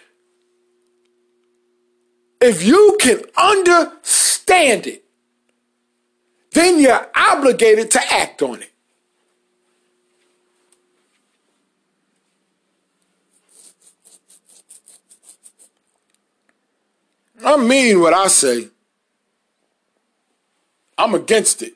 if 2.39 2.63
you 2.63 2.96
can 3.01 3.22
understand 3.36 4.86
it, 4.86 5.04
then 6.51 6.80
you're 6.80 7.10
obligated 7.16 7.89
to 7.92 8.13
act 8.13 8.44
on 8.44 8.62
it. 8.62 8.72
I 17.44 17.58
mean 17.58 18.00
what 18.00 18.13
I 18.13 18.27
say. 18.27 18.70
I'm 20.98 21.13
against 21.13 21.62
it. 21.62 21.74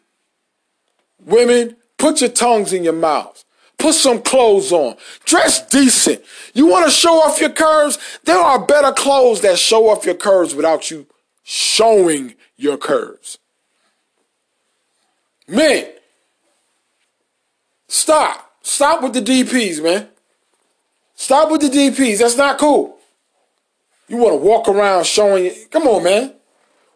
Women, 1.26 1.78
put 1.98 2.22
your 2.22 2.30
tongues 2.30 2.74
in 2.74 2.84
your 2.84 2.94
mouths. 2.94 3.46
Put 3.78 3.96
some 3.96 4.22
clothes 4.22 4.72
on. 4.72 4.96
Dress 5.26 5.68
decent. 5.68 6.22
You 6.54 6.68
want 6.68 6.86
to 6.86 6.92
show 6.92 7.16
off 7.22 7.42
your 7.42 7.50
curves? 7.50 7.98
There 8.26 8.38
are 8.38 8.64
better 8.66 8.92
clothes 8.92 9.42
that 9.42 9.58
show 9.58 9.90
off 9.90 10.06
your 10.06 10.16
curves 10.16 10.54
without 10.54 10.92
you 10.92 11.08
showing 11.44 12.36
your 12.58 12.78
curves. 12.78 13.40
Men, 15.48 15.88
stop. 17.88 18.52
Stop 18.62 19.02
with 19.02 19.14
the 19.14 19.22
DPs, 19.22 19.84
man. 19.84 20.08
Stop 21.16 21.52
with 21.52 21.62
the 21.62 21.70
DPs. 21.70 22.20
That's 22.20 22.38
not 22.38 22.60
cool. 22.60 22.98
You 24.08 24.18
want 24.18 24.34
to 24.34 24.46
walk 24.46 24.68
around 24.68 25.06
showing 25.06 25.52
Come 25.72 25.88
on, 25.88 26.04
man. 26.04 26.34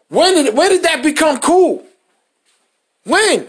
When 0.08 0.34
did 0.34 0.56
when 0.56 0.70
did 0.70 0.82
that 0.84 1.02
become 1.02 1.38
cool? 1.38 1.84
When? 3.06 3.46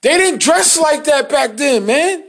They 0.00 0.16
didn't 0.16 0.40
dress 0.40 0.78
like 0.78 1.04
that 1.04 1.28
back 1.28 1.56
then, 1.56 1.84
man. 1.84 2.24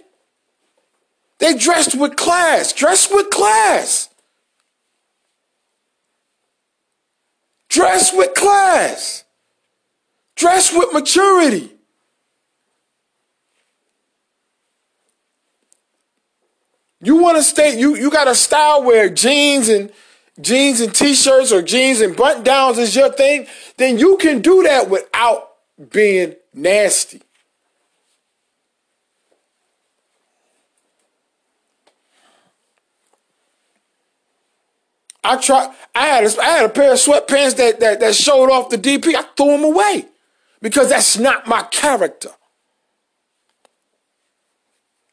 They 1.38 1.56
dressed 1.56 1.96
with 1.96 2.18
class. 2.18 2.74
Dress 2.74 3.10
with 3.10 3.30
class. 3.30 4.10
Dress 7.70 8.12
with 8.14 8.34
class. 8.34 9.24
Dress 10.36 10.74
with 10.74 10.92
maturity. 10.92 11.72
You 17.02 17.16
want 17.16 17.38
to 17.38 17.44
stay, 17.44 17.80
you, 17.80 17.96
you 17.96 18.12
got 18.12 18.28
a 18.28 18.36
style 18.36 18.84
where 18.84 19.10
jeans 19.10 19.70
and 19.70 19.94
jeans 20.42 20.82
and 20.82 20.94
t-shirts 20.94 21.52
or 21.52 21.62
jeans 21.62 22.02
and 22.02 22.16
button 22.16 22.44
downs 22.44 22.78
is 22.78 22.96
your 22.96 23.12
thing, 23.12 23.48
then 23.78 23.98
you 23.98 24.18
can 24.18 24.42
do 24.42 24.64
that 24.64 24.90
without 24.90 25.52
being 25.92 26.36
nasty. 26.54 27.22
I 35.24 35.38
try. 35.38 35.74
I 35.94 36.06
had 36.08 36.24
a, 36.24 36.42
I 36.42 36.46
had 36.46 36.66
a 36.66 36.70
pair 36.70 36.94
of 36.94 36.98
sweatpants 36.98 37.58
that, 37.58 37.80
that 37.82 38.00
that 38.00 38.16
showed 38.16 38.50
off 38.50 38.70
the 38.70 38.78
DP. 38.78 39.14
I 39.16 39.24
threw 39.36 39.48
them 39.48 39.64
away 39.64 40.06
because 40.62 40.90
that's 40.90 41.18
not 41.18 41.46
my 41.46 41.64
character. 41.64 42.30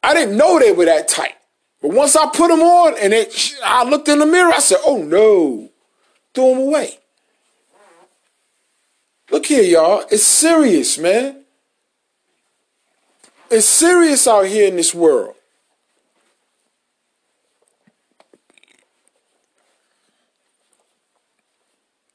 I 0.03 0.15
didn't 0.15 0.37
know 0.37 0.61
they 0.61 0.71
were 0.71 0.85
that 0.85 1.09
tight. 1.09 1.35
But 1.81 1.91
once 1.91 2.17
I 2.17 2.29
put 2.31 2.49
them 2.49 2.63
on 2.63 2.95
and 3.01 3.13
it, 3.13 3.55
I 3.65 3.85
looked 3.85 4.09
in 4.09 4.19
the 4.19 4.27
mirror, 4.27 4.53
I 4.53 4.61
said, 4.61 4.79
oh 4.85 5.03
no, 5.03 5.71
throw 6.35 6.51
them 6.51 6.59
away. 6.61 6.99
Look 9.31 9.47
here, 9.47 9.63
y'all. 9.63 10.05
It's 10.11 10.23
serious, 10.23 10.99
man. 10.99 11.43
It's 13.51 13.67
serious 13.67 14.27
out 14.27 14.47
here 14.47 14.69
in 14.69 14.77
this 14.77 14.95
world. 14.95 15.35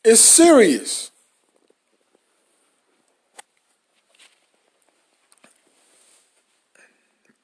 It's 0.03 0.21
serious. 0.21 1.11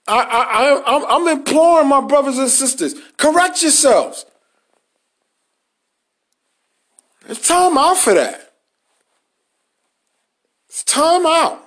I, 0.08 0.22
I, 0.22 0.98
I, 0.98 1.16
I'm 1.16 1.28
imploring 1.28 1.90
my 1.90 2.02
brothers 2.02 2.38
and 2.38 2.50
sisters, 2.50 2.96
correct 3.18 3.62
yourselves. 3.62 4.26
It's 7.28 7.46
time 7.46 7.78
out 7.78 7.98
for 7.98 8.14
that. 8.14 8.54
It's 10.70 10.84
time 10.84 11.26
out. 11.26 11.62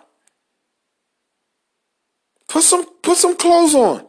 Put 2.49 2.63
some 2.63 2.87
put 3.03 3.17
some 3.17 3.37
clothes 3.37 3.75
on. 3.75 4.07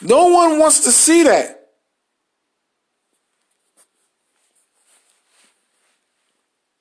No 0.00 0.28
one 0.28 0.58
wants 0.58 0.80
to 0.84 0.92
see 0.92 1.24
that. 1.24 1.70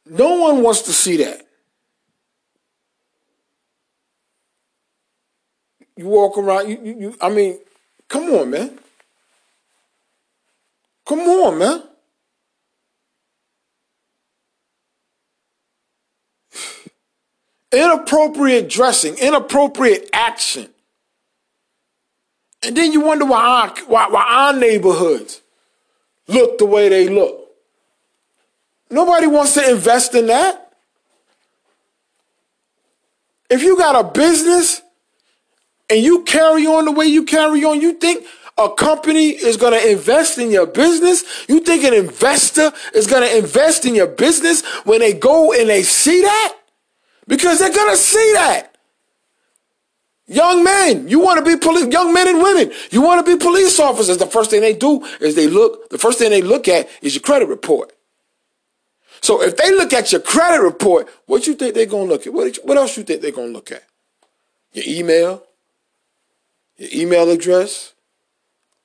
No 0.05 0.35
one 0.39 0.61
wants 0.61 0.83
to 0.83 0.93
see 0.93 1.17
that. 1.17 1.47
You 5.97 6.07
walk 6.07 6.37
around, 6.37 6.69
you, 6.69 6.79
you, 6.83 6.99
you, 6.99 7.17
I 7.21 7.29
mean, 7.29 7.57
come 8.07 8.23
on, 8.33 8.49
man. 8.49 8.79
Come 11.05 11.19
on, 11.19 11.57
man. 11.57 11.83
Inappropriate 17.71 18.69
dressing, 18.69 19.17
inappropriate 19.17 20.09
action. 20.13 20.69
And 22.63 22.75
then 22.75 22.91
you 22.91 23.01
wonder 23.01 23.25
why 23.25 23.41
our, 23.41 23.85
why, 23.85 24.07
why 24.09 24.23
our 24.27 24.53
neighborhoods 24.53 25.41
look 26.27 26.57
the 26.57 26.65
way 26.65 26.89
they 26.89 27.07
look. 27.07 27.41
Nobody 28.89 29.27
wants 29.27 29.53
to 29.55 29.69
invest 29.69 30.15
in 30.15 30.27
that. 30.27 30.73
If 33.49 33.61
you 33.61 33.77
got 33.77 33.95
a 33.95 34.09
business 34.09 34.81
and 35.89 36.03
you 36.03 36.23
carry 36.23 36.65
on 36.65 36.85
the 36.85 36.91
way 36.91 37.05
you 37.05 37.23
carry 37.23 37.63
on, 37.63 37.81
you 37.81 37.93
think 37.93 38.25
a 38.57 38.69
company 38.69 39.29
is 39.29 39.57
going 39.57 39.73
to 39.73 39.91
invest 39.91 40.37
in 40.37 40.49
your 40.51 40.65
business? 40.65 41.23
You 41.47 41.59
think 41.59 41.83
an 41.83 41.93
investor 41.93 42.71
is 42.93 43.07
going 43.07 43.23
to 43.23 43.37
invest 43.37 43.85
in 43.85 43.95
your 43.95 44.07
business 44.07 44.65
when 44.85 44.99
they 44.99 45.13
go 45.13 45.53
and 45.53 45.69
they 45.69 45.83
see 45.83 46.21
that? 46.21 46.57
Because 47.27 47.59
they're 47.59 47.73
going 47.73 47.91
to 47.91 47.97
see 47.97 48.33
that. 48.33 48.75
Young 50.27 50.63
men, 50.63 51.07
you 51.07 51.19
want 51.19 51.43
to 51.43 51.45
be 51.45 51.59
police, 51.59 51.85
young 51.93 52.11
men 52.11 52.27
and 52.27 52.41
women, 52.41 52.71
you 52.89 53.01
want 53.01 53.23
to 53.23 53.31
be 53.31 53.39
police 53.39 53.79
officers. 53.79 54.17
The 54.17 54.25
first 54.25 54.49
thing 54.49 54.61
they 54.61 54.73
do 54.73 55.05
is 55.21 55.35
they 55.35 55.47
look, 55.47 55.89
the 55.89 55.99
first 55.99 56.17
thing 56.17 56.31
they 56.31 56.41
look 56.41 56.67
at 56.67 56.89
is 57.03 57.13
your 57.13 57.21
credit 57.21 57.47
report. 57.47 57.93
So 59.21 59.41
if 59.43 59.55
they 59.57 59.71
look 59.71 59.93
at 59.93 60.11
your 60.11 60.21
credit 60.21 60.63
report, 60.63 61.07
what 61.27 61.45
you 61.45 61.53
think 61.53 61.75
they're 61.75 61.85
going 61.85 62.07
to 62.07 62.13
look 62.13 62.25
at? 62.25 62.33
What, 62.33 62.55
what 62.63 62.77
else 62.77 62.97
you 62.97 63.03
think 63.03 63.21
they're 63.21 63.31
going 63.31 63.49
to 63.49 63.53
look 63.53 63.71
at? 63.71 63.83
Your 64.73 64.85
email, 64.87 65.43
your 66.77 66.89
email 66.93 67.29
address, 67.29 67.93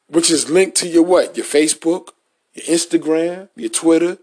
which 0.08 0.30
is 0.30 0.50
linked 0.50 0.76
to 0.78 0.88
your 0.88 1.02
what? 1.02 1.36
Your 1.36 1.46
Facebook, 1.46 2.10
your 2.54 2.64
Instagram, 2.66 3.48
your 3.56 3.70
Twitter, 3.70 4.18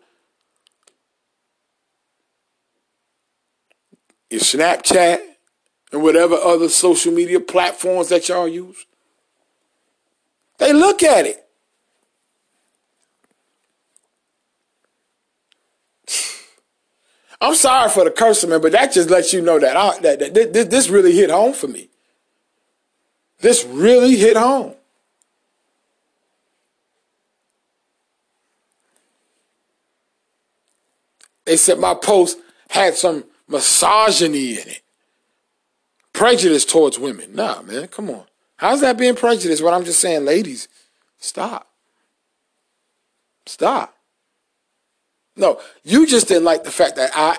your 4.29 4.41
Snapchat, 4.41 5.19
and 5.91 6.03
whatever 6.03 6.35
other 6.35 6.69
social 6.69 7.13
media 7.13 7.39
platforms 7.39 8.09
that 8.09 8.27
y'all 8.27 8.47
use. 8.47 8.85
They 10.57 10.73
look 10.73 11.03
at 11.03 11.25
it. 11.25 11.43
I'm 17.39 17.53
sorry 17.53 17.89
for 17.89 18.03
the 18.03 18.11
cursing, 18.11 18.49
man, 18.49 18.61
but 18.61 18.71
that 18.71 18.91
just 18.91 19.09
lets 19.09 19.31
you 19.31 19.41
know 19.41 19.59
that, 19.59 19.77
I, 19.77 19.99
that, 19.99 20.33
that, 20.33 20.53
that 20.53 20.69
this 20.71 20.89
really 20.89 21.13
hit 21.13 21.29
home 21.29 21.53
for 21.53 21.67
me. 21.67 21.89
This 23.39 23.65
really 23.65 24.15
hit 24.15 24.35
home. 24.35 24.73
They 31.45 31.55
said 31.55 31.79
my 31.79 31.93
post 31.93 32.37
had 32.69 32.95
some 32.95 33.23
misogyny 33.47 34.59
in 34.59 34.67
it. 34.67 34.81
Prejudice 36.11 36.65
towards 36.65 36.99
women. 36.99 37.35
Nah, 37.35 37.61
man, 37.61 37.87
come 37.87 38.09
on. 38.09 38.23
How's 38.57 38.81
that 38.81 38.97
being 38.97 39.15
prejudice? 39.15 39.61
What 39.61 39.73
I'm 39.73 39.85
just 39.85 39.99
saying, 39.99 40.25
ladies, 40.25 40.67
stop. 41.19 41.69
Stop. 43.45 43.95
No, 45.37 45.61
you 45.83 46.07
just 46.07 46.27
didn't 46.27 46.43
like 46.43 46.63
the 46.63 46.71
fact 46.71 46.95
that 46.95 47.11
I 47.15 47.37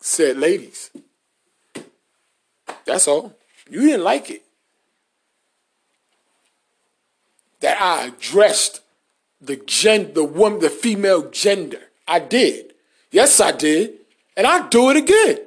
said 0.00 0.38
ladies. 0.38 0.90
That's 2.86 3.08
all. 3.08 3.36
You 3.68 3.80
didn't 3.80 4.04
like 4.04 4.30
it. 4.30 4.43
That 7.64 7.80
I 7.80 8.08
addressed 8.08 8.82
the 9.40 9.56
gen 9.56 10.12
the 10.12 10.22
woman 10.22 10.58
the 10.58 10.68
female 10.68 11.30
gender. 11.30 11.80
I 12.06 12.18
did. 12.18 12.74
Yes, 13.10 13.40
I 13.40 13.52
did. 13.52 13.94
And 14.36 14.46
I 14.46 14.68
do 14.68 14.90
it 14.90 14.98
again. 14.98 15.38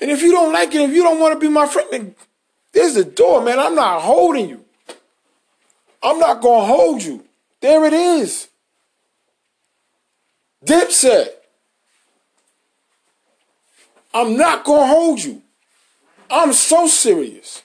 And 0.00 0.10
if 0.10 0.20
you 0.20 0.32
don't 0.32 0.52
like 0.52 0.74
it, 0.74 0.80
if 0.80 0.90
you 0.90 1.04
don't 1.04 1.20
want 1.20 1.34
to 1.34 1.38
be 1.38 1.48
my 1.48 1.68
friend, 1.68 1.86
then 1.92 2.14
there's 2.72 2.94
the 2.94 3.04
door, 3.04 3.40
man. 3.40 3.60
I'm 3.60 3.76
not 3.76 4.02
holding 4.02 4.48
you. 4.48 4.64
I'm 6.02 6.18
not 6.18 6.42
gonna 6.42 6.66
hold 6.66 7.04
you. 7.04 7.24
There 7.60 7.84
it 7.84 7.92
is. 7.92 8.48
Dipset. 10.66 11.28
I'm 14.12 14.36
not 14.36 14.64
gonna 14.64 14.88
hold 14.88 15.22
you. 15.22 15.40
I'm 16.28 16.52
so 16.52 16.88
serious. 16.88 17.62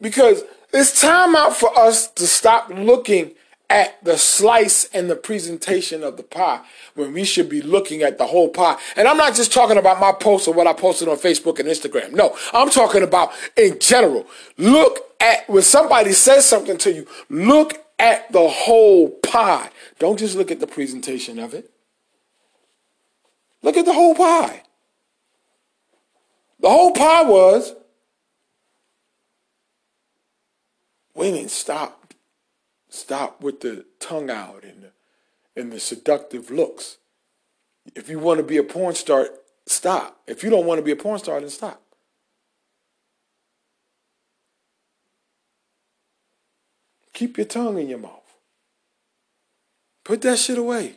Because 0.00 0.42
it's 0.72 1.00
time 1.00 1.34
out 1.36 1.56
for 1.56 1.76
us 1.78 2.08
to 2.12 2.26
stop 2.26 2.68
looking 2.70 3.32
at 3.68 4.02
the 4.04 4.16
slice 4.16 4.88
and 4.94 5.10
the 5.10 5.16
presentation 5.16 6.04
of 6.04 6.16
the 6.16 6.22
pie 6.22 6.60
when 6.94 7.12
we 7.12 7.24
should 7.24 7.48
be 7.48 7.60
looking 7.60 8.02
at 8.02 8.16
the 8.16 8.26
whole 8.26 8.48
pie. 8.48 8.76
And 8.96 9.08
I'm 9.08 9.16
not 9.16 9.34
just 9.34 9.52
talking 9.52 9.76
about 9.76 10.00
my 10.00 10.12
post 10.12 10.46
or 10.46 10.54
what 10.54 10.66
I 10.66 10.72
posted 10.72 11.08
on 11.08 11.16
Facebook 11.16 11.58
and 11.58 11.68
Instagram. 11.68 12.12
No, 12.12 12.36
I'm 12.52 12.70
talking 12.70 13.02
about 13.02 13.32
in 13.56 13.78
general. 13.80 14.26
Look 14.56 15.00
at 15.20 15.48
when 15.48 15.62
somebody 15.62 16.12
says 16.12 16.46
something 16.46 16.78
to 16.78 16.92
you, 16.92 17.06
look 17.28 17.84
at 17.98 18.30
the 18.30 18.48
whole 18.48 19.10
pie. 19.10 19.70
Don't 19.98 20.18
just 20.18 20.36
look 20.36 20.50
at 20.50 20.60
the 20.60 20.66
presentation 20.66 21.38
of 21.38 21.54
it. 21.54 21.70
Look 23.62 23.76
at 23.76 23.84
the 23.84 23.94
whole 23.94 24.14
pie. 24.14 24.62
The 26.60 26.70
whole 26.70 26.92
pie 26.92 27.24
was 27.24 27.74
women 31.16 31.48
stop 31.48 32.06
stop 32.88 33.40
with 33.42 33.60
the 33.60 33.84
tongue 34.00 34.30
out 34.30 34.64
and 34.64 34.84
the, 34.84 35.60
and 35.60 35.72
the 35.72 35.80
seductive 35.80 36.50
looks. 36.50 36.98
If 37.94 38.08
you 38.08 38.18
want 38.18 38.38
to 38.38 38.44
be 38.44 38.56
a 38.56 38.62
porn 38.62 38.94
star, 38.94 39.28
stop. 39.66 40.20
If 40.26 40.42
you 40.42 40.50
don't 40.50 40.66
want 40.66 40.78
to 40.78 40.84
be 40.84 40.92
a 40.92 40.96
porn 40.96 41.18
star, 41.18 41.40
then 41.40 41.50
stop. 41.50 41.80
Keep 47.12 47.38
your 47.38 47.46
tongue 47.46 47.78
in 47.78 47.88
your 47.88 47.98
mouth. 47.98 48.36
Put 50.04 50.22
that 50.22 50.38
shit 50.38 50.58
away. 50.58 50.96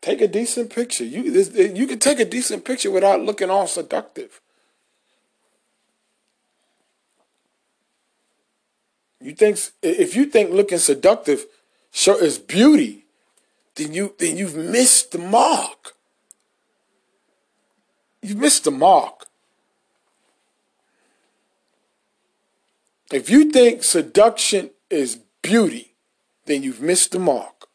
Take 0.00 0.20
a 0.20 0.28
decent 0.28 0.70
picture. 0.70 1.04
You 1.04 1.22
you 1.22 1.86
can 1.86 1.98
take 1.98 2.20
a 2.20 2.24
decent 2.24 2.64
picture 2.64 2.90
without 2.90 3.22
looking 3.22 3.50
all 3.50 3.66
seductive. 3.66 4.40
You 9.24 9.32
think 9.32 9.58
if 9.82 10.14
you 10.14 10.26
think 10.26 10.50
looking 10.50 10.76
seductive 10.76 11.46
sure 11.90 12.22
is 12.22 12.36
beauty, 12.38 13.06
then 13.74 13.94
you 13.94 14.14
then 14.18 14.36
you've 14.36 14.54
missed 14.54 15.12
the 15.12 15.18
mark. 15.18 15.94
You've 18.20 18.36
missed 18.36 18.64
the 18.64 18.70
mark. 18.70 19.26
If 23.10 23.30
you 23.30 23.50
think 23.50 23.82
seduction 23.82 24.70
is 24.90 25.20
beauty, 25.40 25.94
then 26.44 26.62
you've 26.62 26.82
missed 26.82 27.12
the 27.12 27.18
mark. 27.18 27.68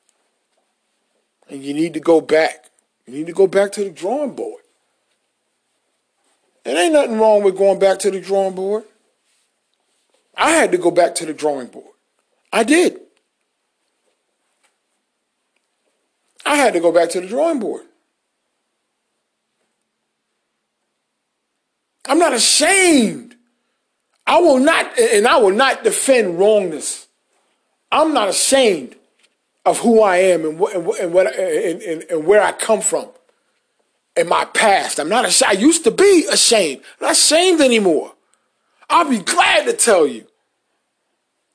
And 1.49 1.63
you 1.63 1.73
need 1.73 1.95
to 1.95 1.99
go 1.99 2.21
back. 2.21 2.65
You 3.07 3.13
need 3.13 3.25
to 3.25 3.33
go 3.33 3.47
back 3.47 3.71
to 3.71 3.83
the 3.83 3.89
drawing 3.89 4.35
board. 4.35 4.61
There 6.63 6.77
ain't 6.77 6.93
nothing 6.93 7.17
wrong 7.17 7.41
with 7.41 7.57
going 7.57 7.79
back 7.79 7.97
to 7.99 8.11
the 8.11 8.21
drawing 8.21 8.53
board. 8.53 8.83
I 10.39 10.51
had 10.51 10.71
to 10.71 10.77
go 10.77 10.89
back 10.89 11.15
to 11.15 11.25
the 11.25 11.33
drawing 11.33 11.67
board. 11.67 11.93
I 12.51 12.63
did. 12.63 12.99
I 16.45 16.55
had 16.55 16.73
to 16.73 16.79
go 16.79 16.91
back 16.91 17.09
to 17.09 17.21
the 17.21 17.27
drawing 17.27 17.59
board. 17.59 17.85
I'm 22.07 22.17
not 22.17 22.33
ashamed. 22.33 23.35
I 24.25 24.39
will 24.39 24.59
not, 24.59 24.97
and 24.97 25.27
I 25.27 25.37
will 25.37 25.51
not 25.51 25.83
defend 25.83 26.39
wrongness. 26.39 27.07
I'm 27.91 28.13
not 28.13 28.29
ashamed 28.29 28.95
of 29.65 29.79
who 29.79 30.01
I 30.01 30.17
am 30.17 30.45
and 30.45 30.57
what, 30.57 30.75
and, 30.75 30.87
and, 30.87 31.13
what, 31.13 31.27
and, 31.37 31.81
and, 31.81 32.03
and 32.09 32.25
where 32.25 32.41
I 32.41 32.53
come 32.53 32.81
from 32.81 33.09
in 34.15 34.27
my 34.29 34.45
past. 34.45 34.99
I'm 34.99 35.09
not 35.09 35.25
ashamed. 35.25 35.57
I 35.57 35.59
used 35.59 35.83
to 35.83 35.91
be 35.91 36.25
ashamed. 36.31 36.81
I'm 36.99 37.07
not 37.07 37.11
ashamed 37.11 37.61
anymore. 37.61 38.13
I'll 38.89 39.09
be 39.09 39.19
glad 39.19 39.65
to 39.65 39.73
tell 39.73 40.07
you. 40.07 40.25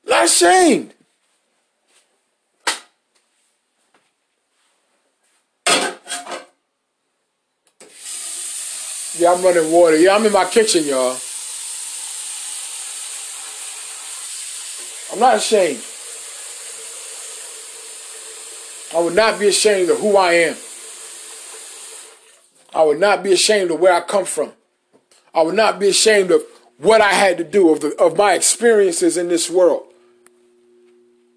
Not 0.07 0.25
ashamed. 0.25 0.93
Yeah, 9.17 9.31
I'm 9.31 9.43
running 9.43 9.71
water. 9.71 9.97
Yeah, 9.97 10.15
I'm 10.15 10.25
in 10.25 10.33
my 10.33 10.45
kitchen, 10.45 10.83
y'all. 10.85 11.17
I'm 15.11 15.19
not 15.19 15.37
ashamed. 15.37 15.81
I 18.93 19.01
would 19.01 19.15
not 19.15 19.39
be 19.39 19.47
ashamed 19.47 19.89
of 19.89 19.99
who 19.99 20.17
I 20.17 20.33
am. 20.33 20.57
I 22.73 22.83
would 22.83 22.99
not 22.99 23.23
be 23.23 23.31
ashamed 23.31 23.71
of 23.71 23.79
where 23.79 23.93
I 23.93 24.01
come 24.01 24.25
from. 24.25 24.51
I 25.33 25.41
would 25.41 25.55
not 25.55 25.79
be 25.79 25.87
ashamed 25.89 26.31
of 26.31 26.43
what 26.77 26.99
I 26.99 27.13
had 27.13 27.37
to 27.37 27.43
do, 27.45 27.71
of, 27.71 27.79
the, 27.79 27.95
of 27.95 28.17
my 28.17 28.33
experiences 28.33 29.15
in 29.15 29.29
this 29.29 29.49
world 29.49 29.87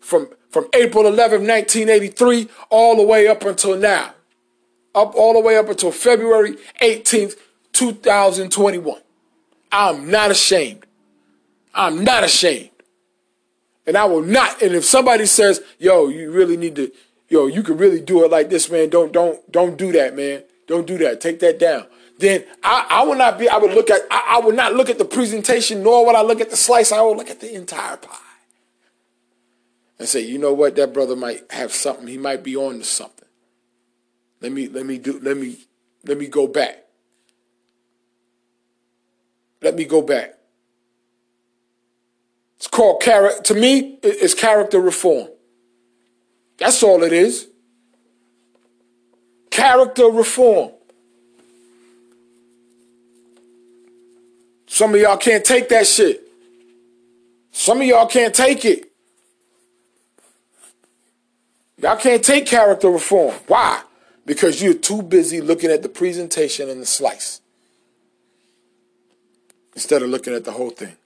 from, 0.09 0.27
from 0.49 0.67
April 0.73 1.07
11, 1.07 1.47
1983, 1.47 2.49
all 2.71 2.97
the 2.97 3.03
way 3.03 3.29
up 3.29 3.45
until 3.45 3.77
now. 3.77 4.15
Up 4.95 5.15
all 5.15 5.35
the 5.35 5.41
way 5.41 5.59
up 5.59 5.69
until 5.69 5.93
February 5.93 6.57
18th, 6.81 7.37
2021. 7.75 9.01
I'm 9.71 10.11
not 10.11 10.31
ashamed. 10.31 10.87
I'm 11.75 12.05
not 12.05 12.25
ashamed. 12.25 12.71
And 13.87 13.99
I 13.99 14.07
will 14.07 14.23
not, 14.23 14.63
and 14.63 14.75
if 14.75 14.87
somebody 14.87 15.27
says, 15.27 15.61
yo, 15.79 16.09
you 16.09 16.33
really 16.33 16.57
need 16.57 16.77
to, 16.77 16.91
yo, 17.29 17.47
you 17.47 17.63
can 17.63 17.77
really 17.77 18.01
do 18.01 18.25
it 18.25 18.31
like 18.31 18.49
this, 18.49 18.71
man. 18.71 18.89
Don't, 18.89 19.13
don't, 19.13 19.53
don't 19.53 19.77
do 19.77 19.93
that, 19.93 20.17
man. 20.17 20.43
Don't 20.67 20.87
do 20.87 20.97
that. 20.99 21.21
Take 21.21 21.41
that 21.41 21.59
down. 21.59 21.87
Then 22.19 22.45
I, 22.65 22.87
I 22.89 23.03
will 23.05 23.15
not 23.15 23.39
be, 23.39 23.47
I 23.47 23.59
would 23.59 23.75
look 23.75 23.91
at, 23.91 24.01
I, 24.11 24.39
I 24.39 24.45
would 24.45 24.57
not 24.57 24.73
look 24.73 24.89
at 24.89 24.97
the 24.97 25.05
presentation, 25.05 25.83
nor 25.83 26.07
would 26.07 26.17
I 26.17 26.23
look 26.23 26.41
at 26.41 26.49
the 26.49 26.57
slice. 26.57 26.93
I 26.93 27.03
will 27.03 27.15
look 27.15 27.29
at 27.29 27.41
the 27.41 27.55
entire 27.55 27.99
pie 27.99 28.28
and 29.99 30.09
say, 30.09 30.21
you 30.21 30.39
know 30.39 30.53
what, 30.53 30.77
that 30.77 30.93
brother 30.93 31.17
might 31.17 31.51
have 31.51 31.73
something. 31.73 32.07
He 32.07 32.19
might 32.19 32.43
be 32.43 32.57
on 32.57 32.79
to 32.79 32.85
something. 32.85 33.29
Let 34.41 34.53
me 34.53 34.69
let 34.69 34.87
me 34.87 34.99
do 34.99 35.19
let 35.21 35.37
me 35.37 35.57
let 36.05 36.17
me 36.17 36.27
go 36.27 36.47
back. 36.47 36.85
Let 39.61 39.75
me 39.75 39.85
go 39.85 40.01
back. 40.03 40.35
It's 42.57 42.69
called 42.69 43.03
character. 43.03 43.55
To 43.55 43.55
me, 43.55 43.99
it's 44.03 44.35
character 44.35 44.81
reform. 44.81 45.29
That's 46.59 46.83
all 46.83 47.03
it 47.03 47.13
is. 47.13 47.49
Character 49.51 50.07
reform. 50.07 50.73
Some 54.67 54.95
of 54.95 55.01
y'all 55.01 55.17
can't 55.17 55.45
take 55.45 55.69
that 55.71 55.87
shit. 55.87 56.23
Some 57.51 57.81
of 57.81 57.87
y'all 57.87 58.07
can't 58.07 58.35
take 58.35 58.65
it. 58.65 58.88
Y'all 61.81 61.97
can't 61.97 62.25
take 62.25 62.47
character 62.47 62.91
reform. 62.91 63.35
Why? 63.47 63.83
Because 64.27 64.61
you're 64.61 64.75
too 64.75 65.03
busy 65.03 65.41
looking 65.41 65.71
at 65.71 65.83
the 65.83 65.89
presentation 65.89 66.69
and 66.69 66.83
the 66.83 66.87
slice 66.87 67.41
instead 69.75 70.03
of 70.03 70.11
looking 70.11 70.35
at 70.35 70.45
the 70.45 70.53
whole 70.53 70.71
thing. 70.71 70.97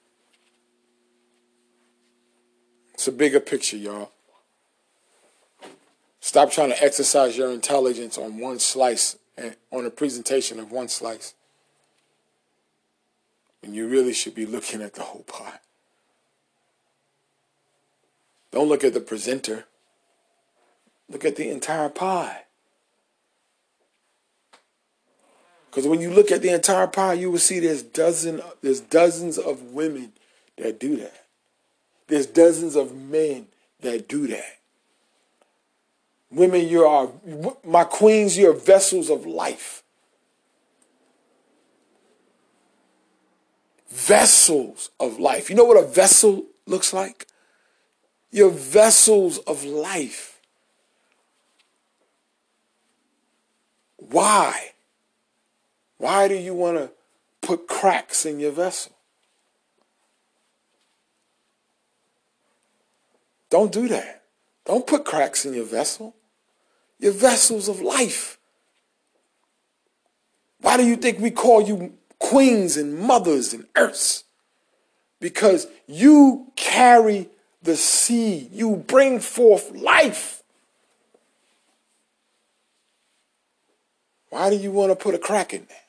It's 2.94 3.06
a 3.06 3.12
bigger 3.12 3.40
picture, 3.40 3.76
y'all. 3.76 4.10
Stop 6.20 6.50
trying 6.50 6.70
to 6.70 6.82
exercise 6.82 7.36
your 7.36 7.50
intelligence 7.50 8.16
on 8.16 8.38
one 8.38 8.58
slice 8.58 9.18
and 9.36 9.56
on 9.70 9.84
a 9.84 9.90
presentation 9.90 10.58
of 10.58 10.70
one 10.70 10.88
slice. 10.88 11.34
And 13.62 13.74
you 13.74 13.88
really 13.88 14.12
should 14.12 14.34
be 14.34 14.46
looking 14.46 14.80
at 14.80 14.94
the 14.94 15.02
whole 15.02 15.24
pie. 15.24 15.58
Don't 18.52 18.68
look 18.68 18.84
at 18.84 18.94
the 18.94 19.00
presenter. 19.00 19.66
Look 21.12 21.26
at 21.26 21.36
the 21.36 21.50
entire 21.50 21.90
pie. 21.90 22.44
Because 25.70 25.86
when 25.86 26.00
you 26.00 26.10
look 26.10 26.32
at 26.32 26.40
the 26.40 26.48
entire 26.48 26.86
pie, 26.86 27.12
you 27.12 27.30
will 27.30 27.38
see 27.38 27.60
there's 27.60 27.82
dozen, 27.82 28.40
there's 28.62 28.80
dozens 28.80 29.36
of 29.36 29.60
women 29.72 30.12
that 30.56 30.80
do 30.80 30.96
that. 30.96 31.26
There's 32.08 32.26
dozens 32.26 32.76
of 32.76 32.94
men 32.94 33.46
that 33.80 34.08
do 34.08 34.26
that. 34.28 34.58
Women, 36.30 36.66
you 36.66 36.84
are, 36.84 37.10
my 37.62 37.84
queens, 37.84 38.38
you're 38.38 38.54
vessels 38.54 39.10
of 39.10 39.26
life. 39.26 39.82
Vessels 43.90 44.90
of 44.98 45.18
life. 45.18 45.50
You 45.50 45.56
know 45.56 45.64
what 45.64 45.82
a 45.82 45.86
vessel 45.86 46.46
looks 46.66 46.94
like? 46.94 47.26
You're 48.30 48.50
vessels 48.50 49.36
of 49.40 49.62
life. 49.64 50.31
Why? 54.10 54.72
Why 55.98 56.28
do 56.28 56.34
you 56.34 56.54
want 56.54 56.78
to 56.78 56.90
put 57.40 57.68
cracks 57.68 58.26
in 58.26 58.40
your 58.40 58.52
vessel? 58.52 58.92
Don't 63.50 63.70
do 63.70 63.86
that. 63.88 64.22
Don't 64.64 64.86
put 64.86 65.04
cracks 65.04 65.44
in 65.44 65.54
your 65.54 65.66
vessel. 65.66 66.14
Your 66.98 67.12
vessels 67.12 67.68
of 67.68 67.80
life. 67.80 68.38
Why 70.60 70.76
do 70.76 70.86
you 70.86 70.96
think 70.96 71.18
we 71.18 71.30
call 71.30 71.60
you 71.60 71.94
queens 72.18 72.76
and 72.76 72.98
mothers 72.98 73.52
and 73.52 73.66
earths? 73.76 74.24
Because 75.20 75.66
you 75.86 76.52
carry 76.56 77.28
the 77.62 77.76
seed, 77.76 78.50
you 78.52 78.76
bring 78.76 79.20
forth 79.20 79.70
life. 79.72 80.41
Why 84.32 84.48
do 84.48 84.56
you 84.56 84.72
want 84.72 84.90
to 84.90 84.96
put 84.96 85.14
a 85.14 85.18
crack 85.18 85.52
in 85.52 85.66
that? 85.68 85.84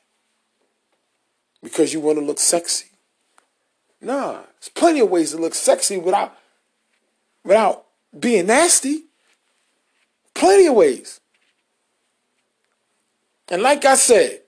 Because 1.63 1.93
you 1.93 2.01
want 2.01 2.19
to 2.19 2.25
look 2.25 2.39
sexy? 2.39 2.87
Nah, 4.01 4.33
there's 4.33 4.67
plenty 4.75 4.99
of 4.99 5.09
ways 5.09 5.31
to 5.31 5.37
look 5.37 5.55
sexy 5.55 5.97
without 5.97 6.37
without 7.45 7.85
being 8.19 8.47
nasty. 8.47 9.05
Plenty 10.33 10.67
of 10.67 10.73
ways. 10.73 11.21
And 13.47 13.61
like 13.61 13.85
I 13.85 13.95
said, 13.95 14.41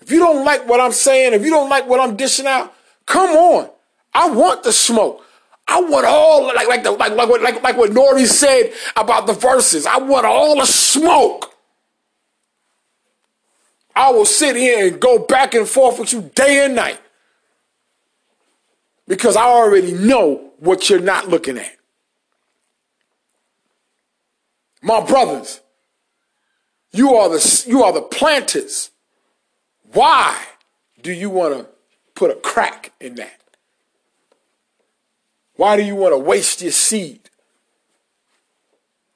if 0.00 0.10
you 0.10 0.18
don't 0.18 0.46
like 0.46 0.66
what 0.66 0.80
I'm 0.80 0.92
saying, 0.92 1.34
if 1.34 1.44
you 1.44 1.50
don't 1.50 1.68
like 1.68 1.86
what 1.86 2.00
I'm 2.00 2.16
dishing 2.16 2.46
out, 2.46 2.72
come 3.04 3.36
on. 3.36 3.68
I 4.14 4.30
want 4.30 4.62
the 4.62 4.72
smoke. 4.72 5.22
I 5.68 5.78
want 5.82 6.06
all 6.06 6.46
like 6.46 6.68
like 6.68 6.84
the, 6.84 6.92
like 6.92 7.12
like 7.12 7.28
what 7.28 7.42
like, 7.42 7.62
like 7.62 7.76
what 7.76 7.90
Nori 7.90 8.24
said 8.26 8.72
about 8.96 9.26
the 9.26 9.34
verses. 9.34 9.84
I 9.84 9.98
want 9.98 10.24
all 10.24 10.58
the 10.58 10.64
smoke. 10.64 11.51
I 13.94 14.10
will 14.10 14.24
sit 14.24 14.56
here 14.56 14.86
and 14.86 15.00
go 15.00 15.18
back 15.18 15.54
and 15.54 15.68
forth 15.68 15.98
with 15.98 16.12
you 16.12 16.30
day 16.34 16.64
and 16.64 16.74
night. 16.74 17.00
Because 19.06 19.36
I 19.36 19.44
already 19.44 19.92
know 19.92 20.52
what 20.58 20.88
you're 20.88 21.00
not 21.00 21.28
looking 21.28 21.58
at. 21.58 21.76
My 24.80 25.00
brothers, 25.04 25.60
you 26.92 27.14
are 27.14 27.28
the, 27.28 27.64
you 27.68 27.82
are 27.82 27.92
the 27.92 28.02
planters. 28.02 28.90
Why 29.92 30.36
do 31.02 31.12
you 31.12 31.30
want 31.30 31.54
to 31.54 31.66
put 32.14 32.30
a 32.30 32.34
crack 32.34 32.92
in 33.00 33.16
that? 33.16 33.40
Why 35.56 35.76
do 35.76 35.82
you 35.82 35.94
want 35.94 36.12
to 36.14 36.18
waste 36.18 36.62
your 36.62 36.72
seed? 36.72 37.28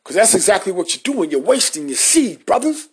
Because 0.02 0.16
that's 0.16 0.34
exactly 0.34 0.72
what 0.72 0.94
you're 0.94 1.14
doing. 1.14 1.30
You're 1.30 1.40
wasting 1.40 1.88
your 1.88 1.96
seed, 1.96 2.46
brothers. 2.46 2.88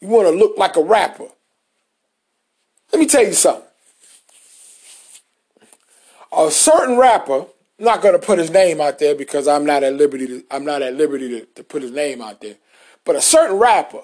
You 0.00 0.08
want 0.08 0.28
to 0.28 0.34
look 0.34 0.56
like 0.58 0.76
a 0.76 0.82
rapper. 0.82 1.28
Let 2.92 3.00
me 3.00 3.06
tell 3.06 3.24
you 3.24 3.32
something. 3.32 3.62
A 6.36 6.50
certain 6.50 6.98
rapper 6.98 7.46
I'm 7.78 7.84
not 7.84 8.00
going 8.00 8.18
to 8.18 8.26
put 8.26 8.38
his 8.38 8.50
name 8.50 8.80
out 8.80 8.98
there 8.98 9.14
because 9.14 9.46
I'm 9.46 9.66
not 9.66 9.82
at 9.82 9.94
liberty. 9.94 10.26
To, 10.26 10.44
I'm 10.50 10.64
not 10.64 10.80
at 10.82 10.94
liberty 10.94 11.28
to, 11.28 11.46
to 11.46 11.64
put 11.64 11.82
his 11.82 11.90
name 11.90 12.22
out 12.22 12.40
there. 12.40 12.56
But 13.04 13.16
a 13.16 13.20
certain 13.20 13.56
rapper 13.58 14.02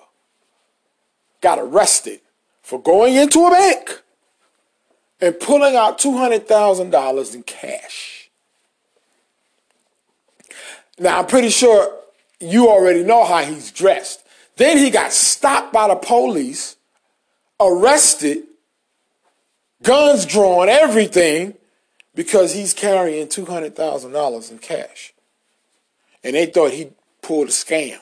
got 1.40 1.58
arrested 1.58 2.20
for 2.62 2.80
going 2.80 3.14
into 3.14 3.46
a 3.46 3.50
bank 3.50 4.02
and 5.20 5.38
pulling 5.40 5.74
out 5.74 5.98
two 5.98 6.16
hundred 6.16 6.46
thousand 6.46 6.90
dollars 6.90 7.34
in 7.34 7.44
cash. 7.44 8.30
Now 10.98 11.20
I'm 11.20 11.26
pretty 11.26 11.48
sure 11.48 11.98
you 12.40 12.68
already 12.68 13.02
know 13.02 13.24
how 13.24 13.42
he's 13.42 13.72
dressed. 13.72 14.22
Then 14.56 14.78
he 14.78 14.90
got 14.90 15.12
stopped 15.12 15.72
by 15.72 15.88
the 15.88 15.96
police, 15.96 16.76
arrested, 17.60 18.44
guns 19.82 20.26
drawn, 20.26 20.68
everything 20.68 21.54
because 22.14 22.52
he's 22.52 22.74
carrying 22.74 23.26
$200,000 23.26 24.50
in 24.50 24.58
cash. 24.58 25.14
And 26.22 26.34
they 26.34 26.46
thought 26.46 26.72
he 26.72 26.90
pulled 27.22 27.48
a 27.48 27.50
scam 27.50 27.98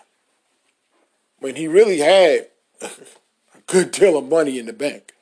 when 1.38 1.56
he 1.56 1.68
really 1.68 1.98
had 1.98 2.48
a 2.82 2.90
good 3.66 3.92
deal 3.92 4.18
of 4.18 4.28
money 4.28 4.58
in 4.58 4.66
the 4.66 4.72
bank. 4.72 5.12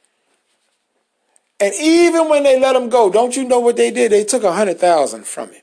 And 1.61 1.75
even 1.75 2.29
when 2.29 2.45
they 2.45 2.59
let 2.59 2.77
him 2.77 2.88
go, 2.88 3.11
don't 3.11 3.37
you 3.37 3.45
know 3.45 3.59
what 3.59 3.77
they 3.77 3.91
did? 3.91 4.12
They 4.12 4.25
took 4.25 4.45
a 4.45 4.53
hundred 4.53 4.79
thousand 4.79 5.27
from 5.27 5.51
him. 5.51 5.62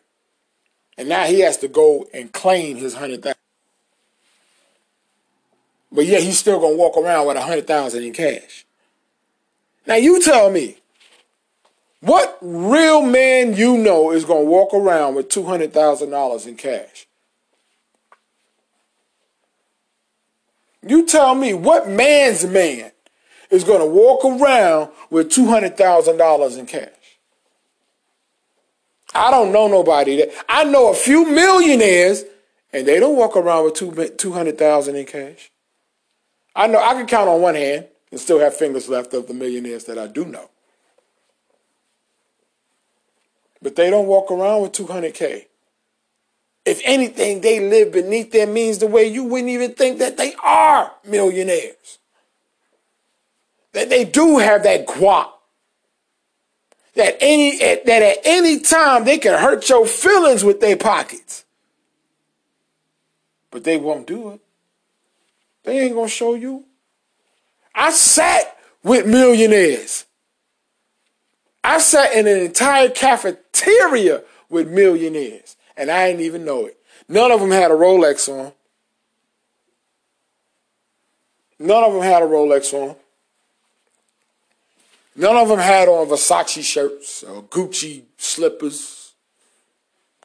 And 0.97 1.09
now 1.09 1.23
he 1.25 1.39
has 1.41 1.57
to 1.57 1.67
go 1.67 2.07
and 2.13 2.31
claim 2.31 2.77
his 2.77 2.95
hundred 2.95 3.23
thousand. 3.23 3.34
But 5.91 6.05
yeah, 6.05 6.19
he's 6.19 6.39
still 6.39 6.59
gonna 6.59 6.75
walk 6.75 6.97
around 6.97 7.27
with 7.27 7.37
a 7.37 7.41
hundred 7.41 7.67
thousand 7.67 8.03
in 8.03 8.13
cash. 8.13 8.65
Now 9.87 9.95
you 9.95 10.21
tell 10.21 10.49
me, 10.49 10.77
what 12.01 12.37
real 12.41 13.01
man 13.01 13.55
you 13.55 13.77
know 13.77 14.11
is 14.11 14.25
to 14.25 14.45
walk 14.45 14.73
around 14.73 15.15
with 15.15 15.29
$200,000 15.29 16.47
in 16.47 16.55
cash? 16.55 17.07
You 20.87 21.05
tell 21.05 21.33
me 21.33 21.53
what 21.53 21.89
man's 21.89 22.45
man 22.45 22.91
is 23.49 23.63
to 23.63 23.85
walk 23.85 24.23
around 24.23 24.91
with 25.09 25.31
$200,000 25.31 26.57
in 26.59 26.65
cash? 26.67 26.89
I 29.15 29.31
don't 29.31 29.51
know 29.51 29.67
nobody 29.67 30.17
that 30.17 30.29
I 30.47 30.63
know 30.65 30.91
a 30.91 30.93
few 30.93 31.25
millionaires 31.25 32.23
and 32.73 32.85
they 32.85 32.99
don't 32.99 33.15
walk 33.15 33.37
around 33.37 33.63
with 33.63 33.73
two 33.73 33.91
200,000 33.91 34.95
in 34.95 35.05
cash. 35.05 35.51
I 36.55 36.67
know 36.67 36.81
I 36.81 36.93
can 36.93 37.05
count 37.05 37.29
on 37.29 37.41
one 37.41 37.55
hand 37.55 37.87
and 38.11 38.19
still 38.19 38.39
have 38.39 38.55
fingers 38.55 38.87
left 38.87 39.13
of 39.13 39.27
the 39.27 39.33
millionaires 39.33 39.85
that 39.85 39.97
I 39.97 40.07
do 40.07 40.25
know. 40.25 40.49
but 43.65 43.75
they 43.75 43.89
don't 43.89 44.05
walk 44.05 44.29
around 44.29 44.61
with 44.61 44.73
200K. 44.73 45.47
If 46.65 46.81
anything, 46.83 47.41
they 47.41 47.59
live 47.59 47.91
beneath 47.93 48.31
their 48.31 48.45
means 48.45 48.77
the 48.77 48.85
way 48.85 49.07
you 49.07 49.23
wouldn't 49.23 49.49
even 49.49 49.73
think 49.73 49.97
that 49.97 50.17
they 50.17 50.35
are 50.43 50.91
millionaires. 51.03 51.97
That 53.71 53.89
they 53.89 54.05
do 54.05 54.37
have 54.37 54.61
that 54.63 54.85
guap. 54.85 55.31
That 56.93 57.17
any 57.19 57.57
that 57.57 57.87
at 57.87 58.17
any 58.23 58.59
time 58.59 59.03
they 59.03 59.17
can 59.17 59.33
hurt 59.39 59.67
your 59.67 59.87
feelings 59.87 60.43
with 60.43 60.61
their 60.61 60.77
pockets. 60.77 61.43
But 63.49 63.63
they 63.63 63.77
won't 63.77 64.05
do 64.05 64.29
it. 64.29 64.41
They 65.65 65.79
ain't 65.79 65.95
gonna 65.95 66.07
show 66.07 66.35
you. 66.35 66.63
I 67.73 67.91
sat 67.91 68.57
with 68.83 69.05
millionaires. 69.05 70.05
I 71.63 71.79
sat 71.79 72.13
in 72.13 72.27
an 72.27 72.37
entire 72.37 72.89
cafeteria 72.89 74.23
with 74.49 74.69
millionaires, 74.69 75.57
and 75.75 75.89
I 75.89 76.07
didn't 76.07 76.21
even 76.21 76.45
know 76.45 76.67
it. 76.67 76.77
None 77.09 77.31
of 77.31 77.39
them 77.39 77.51
had 77.51 77.71
a 77.71 77.73
Rolex 77.73 78.29
on. 78.29 78.53
None 81.57 81.83
of 81.83 81.93
them 81.93 82.03
had 82.03 82.21
a 82.21 82.25
Rolex 82.25 82.73
on. 82.73 82.95
None 85.15 85.35
of 85.37 85.47
them 85.47 85.59
had 85.59 85.87
on 85.87 86.07
Versace 86.07 86.63
shirts 86.63 87.23
or 87.23 87.41
Gucci 87.43 88.03
slippers, 88.17 89.13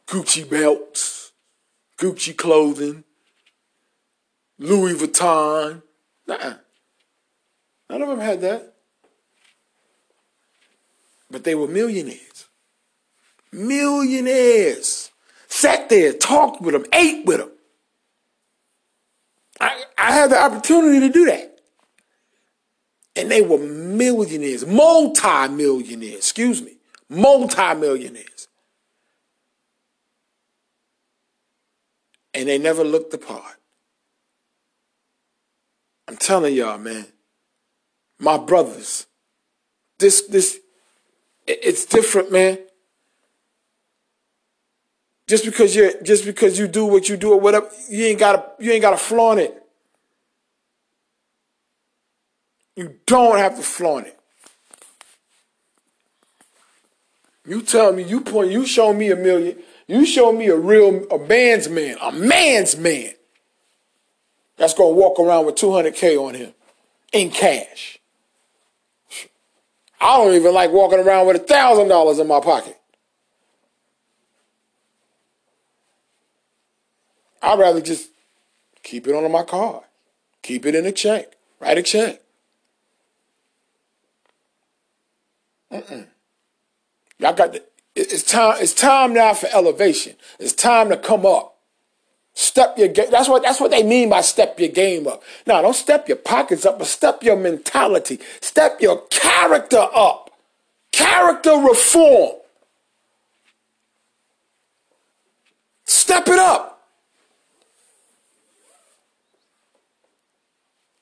Gucci 0.07 0.49
belts, 0.49 1.33
Gucci 1.97 2.37
clothing, 2.37 3.05
Louis 4.61 4.95
Vuitton. 4.95 5.83
Nah. 6.27 6.55
None 7.89 8.03
of 8.03 8.09
them 8.09 8.21
had 8.21 8.43
that. 8.43 8.75
But 11.31 11.45
they 11.45 11.55
were 11.55 11.67
millionaires. 11.67 12.47
Millionaires. 13.53 15.11
Sat 15.49 15.89
there, 15.89 16.13
talked 16.13 16.61
with 16.61 16.75
them, 16.75 16.85
ate 16.93 17.27
with 17.27 17.39
them. 17.39 17.51
I, 19.61 19.83
I 19.99 20.13
had 20.13 20.31
the 20.31 20.41
opportunity 20.41 21.01
to 21.01 21.09
do 21.13 21.25
that. 21.27 21.61
And 23.17 23.31
they 23.31 23.43
were 23.43 23.59
millionaires, 23.59 24.65
multi-millionaires, 24.65 26.17
excuse 26.19 26.63
me, 26.63 26.77
multi-millionaires. 27.09 28.49
And 32.33 32.49
they 32.49 32.59
never 32.59 32.85
looked 32.85 33.11
the 33.11 33.19
part. 33.19 33.60
I'm 36.11 36.17
telling 36.17 36.57
y'all, 36.57 36.77
man, 36.77 37.07
my 38.19 38.37
brothers, 38.37 39.07
this 40.01 40.23
this 40.23 40.59
it's 41.47 41.85
different, 41.87 42.33
man. 42.33 42.59
Just 45.29 45.45
because 45.45 45.77
you're, 45.77 46.03
just 46.03 46.25
because 46.25 46.59
you 46.59 46.67
do 46.67 46.85
what 46.85 47.09
you 47.09 47.17
do 47.17 47.31
or 47.31 47.39
whatever, 47.39 47.71
you 47.89 48.07
ain't 48.07 48.19
gotta 48.19 48.45
you 48.59 48.73
ain't 48.73 48.83
gotta 48.83 48.97
flaunt 48.97 49.39
it. 49.39 49.63
You 52.75 52.97
don't 53.07 53.39
have 53.39 53.55
to 53.55 53.63
flaunt 53.63 54.09
it. 54.09 54.19
You 57.47 57.63
tell 57.63 57.93
me, 57.93 58.03
you 58.03 58.23
point, 58.23 58.51
you 58.51 58.67
show 58.67 58.93
me 58.93 59.13
a 59.13 59.17
million, 59.17 59.59
you 59.87 60.05
show 60.05 60.33
me 60.33 60.49
a 60.49 60.57
real, 60.57 61.07
a 61.09 61.19
man's 61.21 61.69
man, 61.69 61.99
a 62.01 62.11
man's 62.11 62.77
man 62.77 63.15
that's 64.61 64.75
gonna 64.75 64.91
walk 64.91 65.19
around 65.19 65.47
with 65.47 65.55
200K 65.55 66.19
on 66.23 66.35
him 66.35 66.53
in 67.15 67.31
cash. 67.31 67.99
I 69.99 70.19
don't 70.19 70.35
even 70.35 70.53
like 70.53 70.71
walking 70.71 70.99
around 70.99 71.27
with 71.27 71.37
a 71.37 71.45
thousand 71.45 71.89
dollars 71.89 72.19
in 72.19 72.27
my 72.27 72.41
pocket. 72.41 72.79
I'd 77.43 77.59
rather 77.59 77.81
just 77.81 78.11
keep 78.83 79.09
it 79.09 79.15
on 79.15 79.33
my 79.33 79.45
card, 79.45 79.85
keep 80.43 80.67
it 80.67 80.75
in 80.75 80.85
a 80.85 80.93
check, 80.93 81.37
write 81.59 81.79
a 81.79 81.83
check. 81.83 82.21
Mm-mm. 85.73 86.07
Y'all 87.19 87.33
got 87.33 87.55
the, 87.55 87.65
it's 87.97 88.25
time. 88.25 88.57
It's 88.61 88.75
time 88.75 89.15
now 89.15 89.33
for 89.33 89.49
elevation. 89.55 90.17
It's 90.39 90.53
time 90.53 90.91
to 90.91 90.99
come 90.99 91.25
up. 91.25 91.57
Step 92.41 92.79
your 92.79 92.89
game. 92.89 93.11
That's 93.11 93.29
what 93.29 93.43
that's 93.43 93.61
what 93.61 93.71
they 93.71 93.83
mean 93.83 94.09
by 94.09 94.23
step 94.23 94.59
your 94.59 94.71
game 94.71 95.07
up. 95.07 95.23
Now, 95.47 95.61
don't 95.61 95.75
step 95.75 96.09
your 96.09 96.17
pockets 96.17 96.65
up, 96.65 96.79
but 96.79 96.87
step 96.87 97.23
your 97.23 97.37
mentality. 97.37 98.19
Step 98.41 98.81
your 98.81 99.03
character 99.11 99.87
up. 99.95 100.31
Character 100.91 101.51
reform. 101.51 102.37
Step 105.85 106.29
it 106.29 106.39
up. 106.39 106.83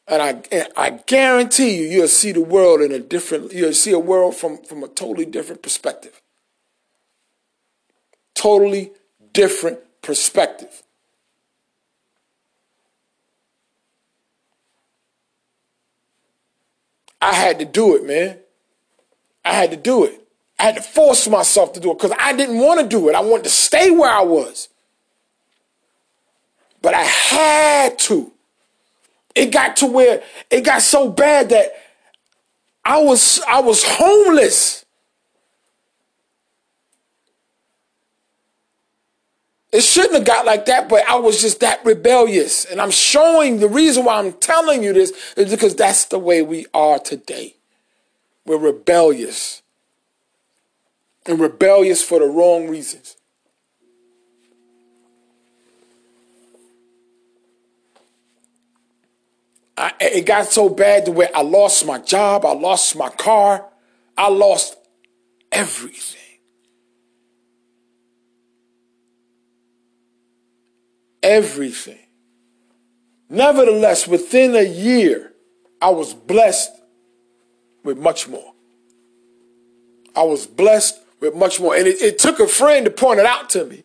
And 0.08 0.20
I, 0.20 0.42
and 0.50 0.68
I 0.76 0.90
guarantee 1.06 1.82
you, 1.82 1.84
you'll 1.84 2.08
see 2.08 2.32
the 2.32 2.40
world 2.40 2.80
in 2.80 2.90
a 2.90 2.98
different, 2.98 3.52
you'll 3.52 3.72
see 3.74 3.92
a 3.92 3.98
world 4.00 4.34
from, 4.34 4.58
from 4.64 4.82
a 4.82 4.88
totally 4.88 5.26
different 5.26 5.62
perspective. 5.62 6.20
Totally 8.34 8.90
different 9.32 9.78
perspective. 10.02 10.82
I 17.20 17.34
had 17.34 17.58
to 17.58 17.64
do 17.64 17.96
it, 17.96 18.06
man. 18.06 18.38
I 19.44 19.52
had 19.52 19.70
to 19.70 19.76
do 19.76 20.04
it. 20.04 20.22
I 20.58 20.64
had 20.64 20.76
to 20.76 20.82
force 20.82 21.28
myself 21.28 21.72
to 21.74 21.80
do 21.80 21.90
it 21.90 21.98
because 21.98 22.12
I 22.18 22.32
didn't 22.32 22.58
want 22.58 22.80
to 22.80 22.86
do 22.86 23.08
it. 23.08 23.14
I 23.14 23.20
wanted 23.20 23.44
to 23.44 23.50
stay 23.50 23.90
where 23.90 24.10
I 24.10 24.22
was. 24.22 24.68
But 26.82 26.94
I 26.94 27.02
had 27.02 27.98
to 28.00 28.32
it 29.38 29.52
got 29.52 29.76
to 29.76 29.86
where 29.86 30.22
it 30.50 30.62
got 30.62 30.82
so 30.82 31.08
bad 31.08 31.50
that 31.50 31.72
I 32.84 33.00
was 33.00 33.40
I 33.48 33.60
was 33.60 33.84
homeless. 33.84 34.84
It 39.78 39.84
shouldn't 39.84 40.14
have 40.14 40.24
got 40.24 40.44
like 40.44 40.66
that, 40.66 40.88
but 40.88 41.08
I 41.08 41.14
was 41.20 41.40
just 41.40 41.60
that 41.60 41.84
rebellious. 41.84 42.64
And 42.64 42.80
I'm 42.80 42.90
showing 42.90 43.60
the 43.60 43.68
reason 43.68 44.04
why 44.04 44.18
I'm 44.18 44.32
telling 44.32 44.82
you 44.82 44.92
this 44.92 45.12
is 45.36 45.52
because 45.52 45.76
that's 45.76 46.06
the 46.06 46.18
way 46.18 46.42
we 46.42 46.66
are 46.74 46.98
today. 46.98 47.54
We're 48.44 48.58
rebellious. 48.58 49.62
And 51.26 51.38
rebellious 51.38 52.02
for 52.02 52.18
the 52.18 52.26
wrong 52.26 52.68
reasons. 52.68 53.18
I, 59.76 59.92
it 60.00 60.26
got 60.26 60.46
so 60.46 60.68
bad 60.68 61.04
to 61.04 61.12
where 61.12 61.30
I 61.32 61.42
lost 61.42 61.86
my 61.86 62.00
job, 62.00 62.44
I 62.44 62.52
lost 62.52 62.96
my 62.96 63.10
car, 63.10 63.64
I 64.16 64.28
lost 64.28 64.76
everything. 65.52 66.17
Everything. 71.22 71.98
Nevertheless, 73.28 74.08
within 74.08 74.56
a 74.56 74.62
year, 74.62 75.32
I 75.80 75.90
was 75.90 76.14
blessed 76.14 76.72
with 77.84 77.98
much 77.98 78.28
more. 78.28 78.52
I 80.16 80.22
was 80.22 80.46
blessed 80.46 81.00
with 81.20 81.34
much 81.34 81.60
more. 81.60 81.76
And 81.76 81.86
it, 81.86 82.00
it 82.00 82.18
took 82.18 82.40
a 82.40 82.46
friend 82.46 82.84
to 82.86 82.90
point 82.90 83.20
it 83.20 83.26
out 83.26 83.50
to 83.50 83.64
me. 83.64 83.84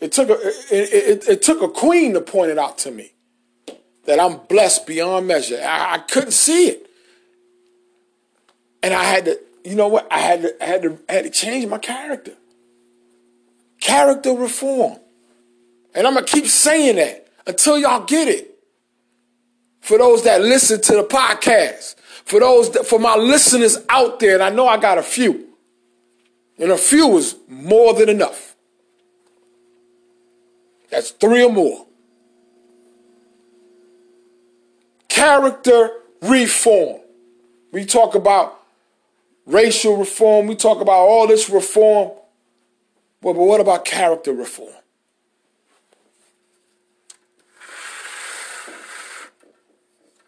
It 0.00 0.12
took 0.12 0.28
a, 0.28 0.34
it, 0.34 0.92
it, 0.92 1.28
it 1.28 1.42
took 1.42 1.62
a 1.62 1.68
queen 1.68 2.12
to 2.14 2.20
point 2.20 2.50
it 2.50 2.58
out 2.58 2.78
to 2.78 2.90
me 2.90 3.12
that 4.04 4.20
I'm 4.20 4.38
blessed 4.48 4.86
beyond 4.86 5.26
measure. 5.26 5.60
I, 5.62 5.94
I 5.94 5.98
couldn't 5.98 6.32
see 6.32 6.68
it. 6.68 6.90
And 8.82 8.92
I 8.92 9.04
had 9.04 9.24
to, 9.24 9.40
you 9.64 9.74
know 9.74 9.88
what? 9.88 10.06
I 10.12 10.18
had 10.18 10.42
to, 10.42 10.62
I 10.62 10.66
had 10.66 10.82
to, 10.82 10.98
I 11.08 11.12
had 11.14 11.24
to 11.24 11.30
change 11.30 11.66
my 11.66 11.78
character. 11.78 12.34
Character 13.80 14.32
reform. 14.32 14.98
And 15.96 16.06
I'm 16.06 16.14
going 16.14 16.24
to 16.24 16.32
keep 16.32 16.46
saying 16.46 16.96
that 16.96 17.26
until 17.46 17.78
y'all 17.78 18.04
get 18.04 18.28
it. 18.28 18.52
For 19.80 19.98
those 19.98 20.22
that 20.24 20.42
listen 20.42 20.80
to 20.82 20.96
the 20.96 21.04
podcast, 21.04 21.96
for 22.24 22.38
those 22.40 22.70
that, 22.72 22.86
for 22.86 22.98
my 22.98 23.16
listeners 23.16 23.78
out 23.88 24.20
there, 24.20 24.34
and 24.34 24.42
I 24.42 24.50
know 24.50 24.68
I 24.68 24.76
got 24.76 24.98
a 24.98 25.02
few, 25.02 25.48
and 26.58 26.70
a 26.70 26.76
few 26.76 27.16
is 27.18 27.36
more 27.48 27.94
than 27.94 28.08
enough. 28.08 28.56
That's 30.90 31.10
three 31.10 31.44
or 31.44 31.52
more. 31.52 31.86
character 35.16 35.90
reform. 36.20 37.00
We 37.72 37.86
talk 37.86 38.14
about 38.14 38.60
racial 39.46 39.96
reform, 39.96 40.46
we 40.46 40.54
talk 40.54 40.82
about 40.82 41.00
all 41.00 41.26
this 41.26 41.48
reform. 41.48 42.10
Well, 43.22 43.34
but 43.34 43.42
what 43.42 43.60
about 43.60 43.86
character 43.86 44.34
reform? 44.34 44.74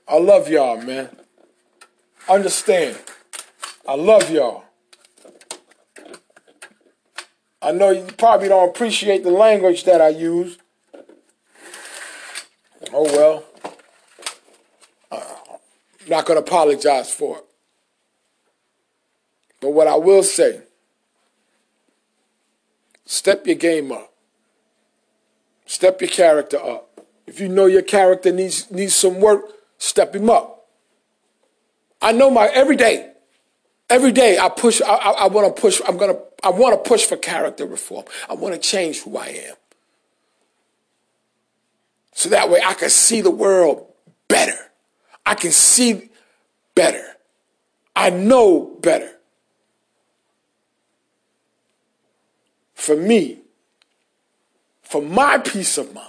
I 0.09 0.19
love 0.19 0.49
y'all, 0.49 0.81
man. 0.81 1.11
Understand. 2.29 2.99
I 3.87 3.95
love 3.95 4.31
y'all. 4.31 4.65
I 7.61 7.73
know 7.73 7.91
you 7.91 8.07
probably 8.17 8.49
don't 8.49 8.69
appreciate 8.69 9.23
the 9.23 9.31
language 9.31 9.85
that 9.85 10.01
I 10.01 10.09
use. 10.09 10.59
Oh 12.93 13.05
well. 13.05 13.45
I'm 15.13 16.09
not 16.09 16.25
going 16.25 16.43
to 16.43 16.49
apologize 16.49 17.13
for 17.13 17.39
it. 17.39 17.45
But 19.61 19.71
what 19.71 19.89
I 19.89 19.97
will 19.97 20.23
say, 20.23 20.63
step 23.05 23.47
your 23.47 23.57
game 23.57 23.93
up. 23.93 24.15
Step 25.67 26.01
your 26.01 26.09
character 26.09 26.57
up. 26.57 27.07
If 27.27 27.41
you 27.41 27.49
know 27.49 27.67
your 27.67 27.83
character 27.83 28.33
needs 28.33 28.71
needs 28.71 28.97
some 28.97 29.21
work, 29.21 29.58
step 29.79 30.15
him 30.15 30.29
up. 30.29 30.69
I 32.01 32.13
know 32.13 32.31
my 32.31 32.47
every 32.47 32.77
day, 32.77 33.13
every 33.89 34.13
day 34.13 34.39
I 34.39 34.49
push. 34.49 34.81
I, 34.83 34.95
I, 34.95 35.11
I 35.11 35.27
want 35.29 35.55
to 35.55 35.61
push. 35.61 35.81
I'm 35.87 35.97
gonna. 35.97 36.19
I 36.43 36.51
want 36.51 36.83
to 36.83 36.89
push 36.89 37.05
for 37.05 37.17
character 37.17 37.67
reform. 37.67 38.05
I 38.29 38.35
want 38.35 38.55
to 38.55 38.61
change 38.61 39.01
who 39.01 39.17
I 39.17 39.27
am, 39.27 39.55
so 42.13 42.29
that 42.29 42.51
way 42.51 42.61
I 42.65 42.75
can 42.75 42.91
see 42.91 43.21
the 43.21 43.31
world 43.31 43.87
better. 44.29 44.59
I 45.27 45.35
can 45.35 45.51
see 45.51 46.11
better. 46.75 47.05
I 47.97 48.11
know 48.11 48.77
better. 48.81 49.11
For 52.75 52.95
me, 52.97 53.41
for 54.83 55.03
my 55.03 55.39
peace 55.39 55.77
of 55.77 55.93
mind. 55.93 56.09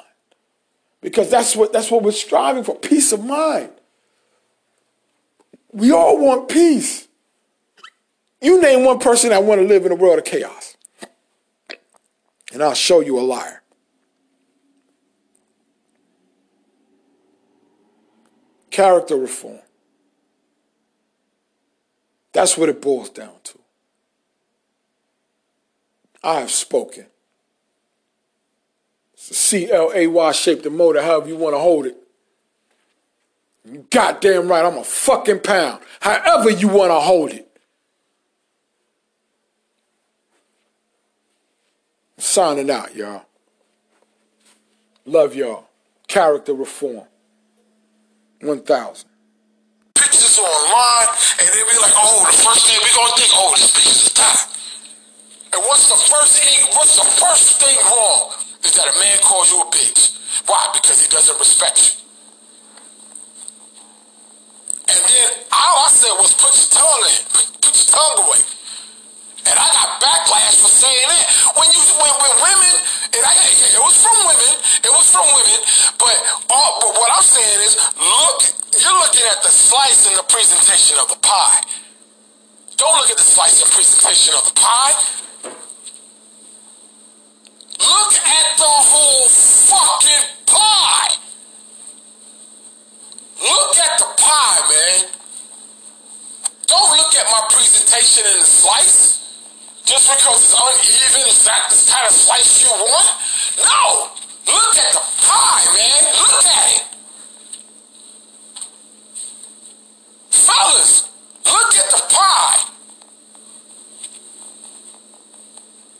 Because 1.01 1.29
that's 1.29 1.55
what 1.55 1.71
that's 1.71 1.89
what 1.89 2.03
we're 2.03 2.11
striving 2.11 2.63
for, 2.63 2.75
peace 2.75 3.11
of 3.11 3.23
mind. 3.23 3.71
We 5.71 5.91
all 5.91 6.23
want 6.23 6.49
peace. 6.49 7.07
You 8.41 8.61
name 8.61 8.85
one 8.85 8.99
person 8.99 9.29
that 9.29 9.43
want 9.43 9.61
to 9.61 9.67
live 9.67 9.85
in 9.85 9.91
a 9.91 9.95
world 9.95 10.17
of 10.17 10.25
chaos. 10.25 10.75
And 12.51 12.63
I'll 12.63 12.73
show 12.73 12.99
you 12.99 13.19
a 13.19 13.21
liar. 13.21 13.61
Character 18.71 19.15
reform. 19.15 19.59
That's 22.31 22.57
what 22.57 22.69
it 22.69 22.81
boils 22.81 23.09
down 23.09 23.33
to. 23.43 23.59
I 26.23 26.39
have 26.39 26.51
spoken. 26.51 27.07
C-L-A-Y 29.31 30.31
the 30.63 30.69
motor, 30.69 31.01
however 31.01 31.27
you 31.27 31.35
want 31.35 31.55
to 31.55 31.59
hold 31.59 31.85
it. 31.85 31.97
Goddamn 33.89 34.47
right, 34.47 34.65
I'm 34.65 34.77
a 34.77 34.83
fucking 34.83 35.41
pound. 35.41 35.81
However 35.99 36.49
you 36.49 36.67
want 36.67 36.91
to 36.91 36.99
hold 36.99 37.31
it. 37.31 37.45
Signing 42.17 42.69
out, 42.69 42.95
y'all. 42.95 43.25
Love 45.05 45.35
y'all. 45.35 45.65
Character 46.07 46.53
reform. 46.53 47.05
1000. 48.41 49.09
Pictures 49.95 50.39
online, 50.39 51.07
and 51.39 51.49
then 51.49 51.63
we 51.67 51.77
like, 51.81 51.91
oh, 51.95 52.25
the 52.25 52.37
first 52.37 52.65
thing 52.65 52.79
we 52.83 52.89
gonna 52.95 53.15
think, 53.17 53.31
oh, 53.33 53.53
this 53.55 53.71
bitch 53.75 53.89
is 53.91 54.11
a 54.11 54.13
tie. 54.13 54.45
And 55.53 55.61
what's 55.65 55.89
the 55.89 55.95
first 55.95 56.41
thing, 56.41 56.67
what's 56.73 56.95
the 56.95 57.03
first 57.03 57.61
thing 57.61 57.77
wrong? 57.85 58.48
Is 58.69 58.77
that 58.77 58.85
a 58.85 58.93
man 59.01 59.17
calls 59.25 59.49
you 59.49 59.57
a 59.57 59.65
bitch. 59.73 60.13
Why? 60.45 60.61
Because 60.77 61.01
he 61.01 61.09
doesn't 61.09 61.41
respect 61.41 61.81
you. 61.81 61.93
And 64.93 65.01
then 65.09 65.27
all 65.49 65.75
I 65.85 65.89
said 65.89 66.13
was 66.21 66.37
put 66.37 66.53
your 66.53 66.69
tongue 66.77 67.01
in, 67.09 67.17
put, 67.33 67.45
put 67.65 67.73
your 67.73 67.89
tongue 67.89 68.29
away. 68.29 68.45
And 69.49 69.57
I 69.57 69.65
got 69.73 69.97
backlash 69.97 70.61
for 70.61 70.69
saying 70.69 71.01
that. 71.01 71.25
When 71.57 71.65
you 71.73 71.81
when, 71.97 72.13
when 72.13 72.33
women, 72.45 72.73
and 73.17 73.23
I 73.25 73.33
it 73.73 73.81
was 73.81 73.97
from 74.05 74.13
women, 74.29 74.53
it 74.85 74.93
was 74.93 75.09
from 75.09 75.25
women, 75.33 75.59
but 75.97 76.13
all 76.53 76.77
but 76.77 76.93
what 76.93 77.09
I'm 77.09 77.25
saying 77.25 77.65
is 77.65 77.73
look 77.97 78.53
you're 78.77 78.99
looking 79.01 79.25
at 79.33 79.41
the 79.41 79.49
slice 79.49 80.05
and 80.05 80.13
the 80.13 80.29
presentation 80.29 80.93
of 81.01 81.09
the 81.09 81.17
pie. 81.25 81.57
Don't 82.77 82.93
look 83.01 83.09
at 83.09 83.17
the 83.17 83.25
slice 83.25 83.65
and 83.65 83.69
presentation 83.73 84.37
of 84.37 84.45
the 84.45 84.53
pie. 84.53 84.93
Look 87.89 88.13
at 88.13 88.47
the 88.57 88.69
whole 88.69 89.27
fucking 89.29 90.25
pie. 90.45 91.09
Look 93.41 93.77
at 93.77 93.97
the 93.97 94.05
pie, 94.13 94.61
man. 94.69 95.09
Don't 96.67 96.91
look 96.97 97.15
at 97.15 97.25
my 97.31 97.41
presentation 97.49 98.25
in 98.29 98.39
the 98.39 98.45
slice. 98.45 99.17
Just 99.85 100.05
because 100.05 100.37
it's 100.37 100.53
uneven, 100.53 101.29
is 101.33 101.43
that 101.45 101.65
the 101.73 101.91
kind 101.91 102.05
of 102.05 102.13
slice 102.13 102.61
you 102.61 102.69
want? 102.69 103.09
No! 103.57 104.13
Look 104.53 104.77
at 104.77 104.93
the 104.93 105.01
pie, 105.25 105.65
man. 105.73 106.03
Look 106.13 106.45
at 106.45 106.71
it. 106.77 106.83
Fellas, 110.29 111.09
look 111.43 111.75
at 111.75 111.89
the 111.89 112.03
pie. 112.13 112.78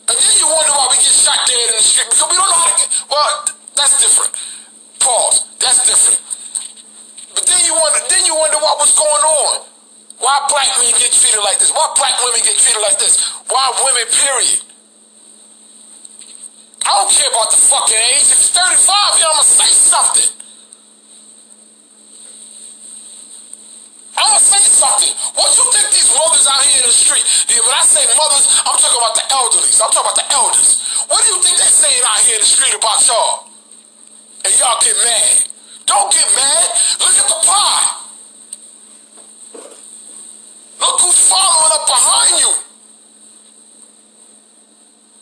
And 0.10 0.18
then 0.18 0.34
you 0.42 0.48
wonder 0.50 0.74
why 0.74 0.90
we 0.90 0.98
get 0.98 1.14
shot 1.14 1.38
dead 1.46 1.70
in 1.70 1.78
the 1.78 1.86
street 1.86 2.10
because 2.10 2.26
we 2.26 2.34
don't 2.34 2.50
know 2.50 2.62
how 2.66 2.74
to 2.74 2.78
get. 2.82 2.90
Well, 3.14 3.30
that's 3.78 4.02
different. 4.02 4.34
Pause. 4.98 5.46
That's 5.62 5.86
different. 5.86 6.20
But 7.38 7.46
then 7.46 7.62
you 7.62 7.78
wonder. 7.78 8.00
Then 8.10 8.26
you 8.26 8.34
wonder 8.34 8.58
what 8.58 8.82
was 8.82 8.90
going 8.98 9.24
on. 9.24 9.70
Why 10.18 10.34
black 10.50 10.68
men 10.82 10.92
get 10.98 11.14
treated 11.14 11.40
like 11.46 11.62
this? 11.62 11.72
Why 11.72 11.88
black 11.96 12.18
women 12.26 12.42
get 12.42 12.58
treated 12.58 12.82
like 12.82 12.98
this? 13.00 13.22
Why 13.48 13.64
women, 13.86 14.04
period? 14.12 14.60
I 16.84 16.92
don't 16.98 17.12
care 17.14 17.30
about 17.30 17.54
the 17.54 17.62
fucking 17.62 18.02
age. 18.18 18.34
If 18.34 18.42
it's 18.42 18.52
35, 18.52 18.66
you 18.66 19.24
know, 19.24 19.30
I'm 19.30 19.40
gonna 19.40 19.48
say 19.48 19.72
something. 19.72 20.39
I'm 24.20 24.36
gonna 24.36 24.44
say 24.44 24.60
something. 24.68 25.16
What 25.40 25.48
you 25.56 25.64
think 25.72 25.88
these 25.96 26.12
mothers 26.12 26.44
out 26.44 26.60
here 26.68 26.84
in 26.84 26.92
the 26.92 26.92
street? 26.92 27.24
Yeah, 27.48 27.64
when 27.64 27.72
I 27.72 27.88
say 27.88 28.04
mothers, 28.20 28.52
I'm 28.68 28.76
talking 28.76 29.00
about 29.00 29.16
the 29.16 29.26
elderly. 29.32 29.72
I'm 29.72 29.92
talking 29.96 30.04
about 30.04 30.20
the 30.20 30.28
elders. 30.36 30.70
What 31.08 31.24
do 31.24 31.32
you 31.32 31.40
think 31.40 31.56
they're 31.56 31.72
saying 31.72 32.04
out 32.04 32.20
here 32.28 32.36
in 32.36 32.44
the 32.44 32.52
street 32.52 32.76
about 32.76 33.00
y'all? 33.08 33.48
And 34.44 34.52
y'all 34.60 34.76
get 34.84 34.96
mad. 35.08 35.48
Don't 35.88 36.12
get 36.12 36.28
mad. 36.36 36.68
Look 37.00 37.16
at 37.16 37.28
the 37.32 37.40
pie. 37.48 37.88
Look 40.84 41.00
who's 41.00 41.20
following 41.32 41.72
up 41.80 41.86
behind 41.88 42.34
you. 42.44 42.52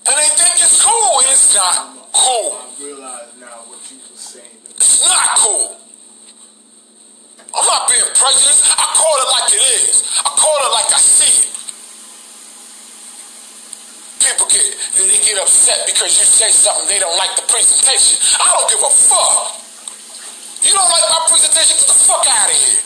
And 0.10 0.16
they 0.18 0.30
think 0.42 0.58
it's 0.58 0.82
cool, 0.82 1.22
and 1.22 1.30
it's 1.30 1.54
not 1.54 2.02
cool. 2.14 2.58
I 2.58 2.66
realize 2.82 3.30
now 3.40 3.62
what 3.70 3.80
you 3.92 3.98
were 3.98 4.18
saying. 4.18 4.58
It's 4.74 5.06
not 5.06 5.38
cool. 5.38 5.78
I'm 7.58 7.66
not 7.66 7.90
being 7.90 8.06
prejudiced. 8.14 8.70
I 8.78 8.86
call 8.94 9.16
it 9.18 9.30
like 9.34 9.50
it 9.50 9.64
is. 9.82 10.06
I 10.22 10.30
call 10.38 10.58
it 10.62 10.72
like 10.78 10.94
I 10.94 11.02
see 11.02 11.34
it. 11.42 11.50
People 14.22 14.46
get 14.54 14.62
they 14.94 15.18
get 15.26 15.42
upset 15.42 15.90
because 15.90 16.14
you 16.22 16.26
say 16.26 16.54
something 16.54 16.86
they 16.86 17.02
don't 17.02 17.18
like 17.18 17.34
the 17.34 17.46
presentation. 17.50 18.22
I 18.38 18.46
don't 18.54 18.70
give 18.70 18.84
a 18.86 18.94
fuck. 18.94 19.58
You 20.62 20.74
don't 20.74 20.90
like 20.90 21.06
my 21.10 21.22
presentation? 21.34 21.78
Get 21.82 21.90
the 21.90 21.98
fuck 21.98 22.26
out 22.30 22.50
of 22.50 22.58
here. 22.58 22.82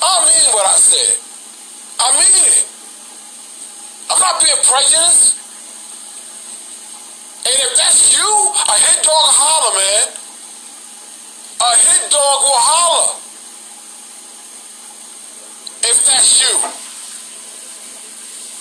I 0.00 0.12
mean 0.28 0.46
what 0.52 0.66
I 0.68 0.76
said. 0.76 1.16
I 2.00 2.08
mean 2.20 2.36
it. 2.52 2.66
I'm 4.12 4.20
not 4.20 4.42
being 4.44 4.60
prejudiced. 4.64 5.40
And 7.46 7.56
if 7.64 7.72
that's 7.76 8.12
you, 8.12 8.28
a 8.28 8.76
hit 8.76 9.00
dog 9.04 9.28
holler, 9.32 9.72
man. 9.80 10.29
A 11.60 11.70
hit 11.76 12.02
dog 12.10 12.38
will 12.44 12.64
holler. 12.64 13.08
If 15.84 15.96
that's 16.08 16.32
you. 16.40 16.54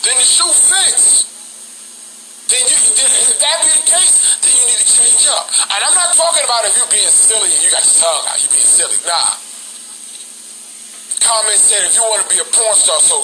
Then 0.03 0.15
the 0.19 0.27
shoe 0.27 0.51
fits. 0.51 1.27
Then 2.47 2.63
you 2.65 2.77
then 2.95 3.11
if 3.23 3.39
that 3.39 3.57
be 3.63 3.71
the 3.71 3.85
case, 3.87 4.15
then 4.43 4.51
you 4.51 4.63
need 4.67 4.79
to 4.83 4.89
change 4.89 5.23
up. 5.31 5.47
And 5.75 5.79
I'm 5.83 5.95
not 5.95 6.15
talking 6.15 6.43
about 6.43 6.65
if 6.65 6.75
you're 6.75 6.91
being 6.91 7.07
silly 7.11 7.51
and 7.51 7.61
you 7.63 7.69
got 7.71 7.83
your 7.83 7.97
tongue 8.03 8.25
out, 8.31 8.37
you 8.41 8.49
being 8.49 8.67
silly. 8.67 8.97
Nah 9.05 9.49
comment 11.29 11.61
said 11.61 11.85
if 11.85 11.93
you 11.93 12.01
want 12.09 12.25
to 12.25 12.29
be 12.33 12.41
a 12.41 12.47
porn 12.49 12.73
star, 12.73 12.97
so 13.05 13.21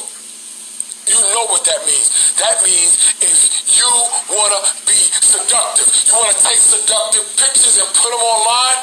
you 1.09 1.17
know 1.34 1.49
what 1.49 1.65
that 1.65 1.82
means. 1.89 2.38
That 2.38 2.61
means 2.61 3.17
if 3.17 3.73
you 3.82 3.89
want 4.30 4.53
to 4.53 4.61
be 4.86 4.97
seductive, 5.26 5.89
you 6.05 6.13
want 6.13 6.30
to 6.30 6.39
take 6.45 6.61
seductive 6.61 7.26
pictures 7.34 7.82
and 7.82 7.89
put 7.97 8.13
them 8.13 8.21
online, 8.21 8.78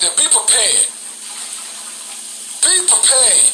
then 0.00 0.10
be 0.16 0.24
prepared. 0.32 0.86
Be 2.64 2.74
prepared. 2.88 3.46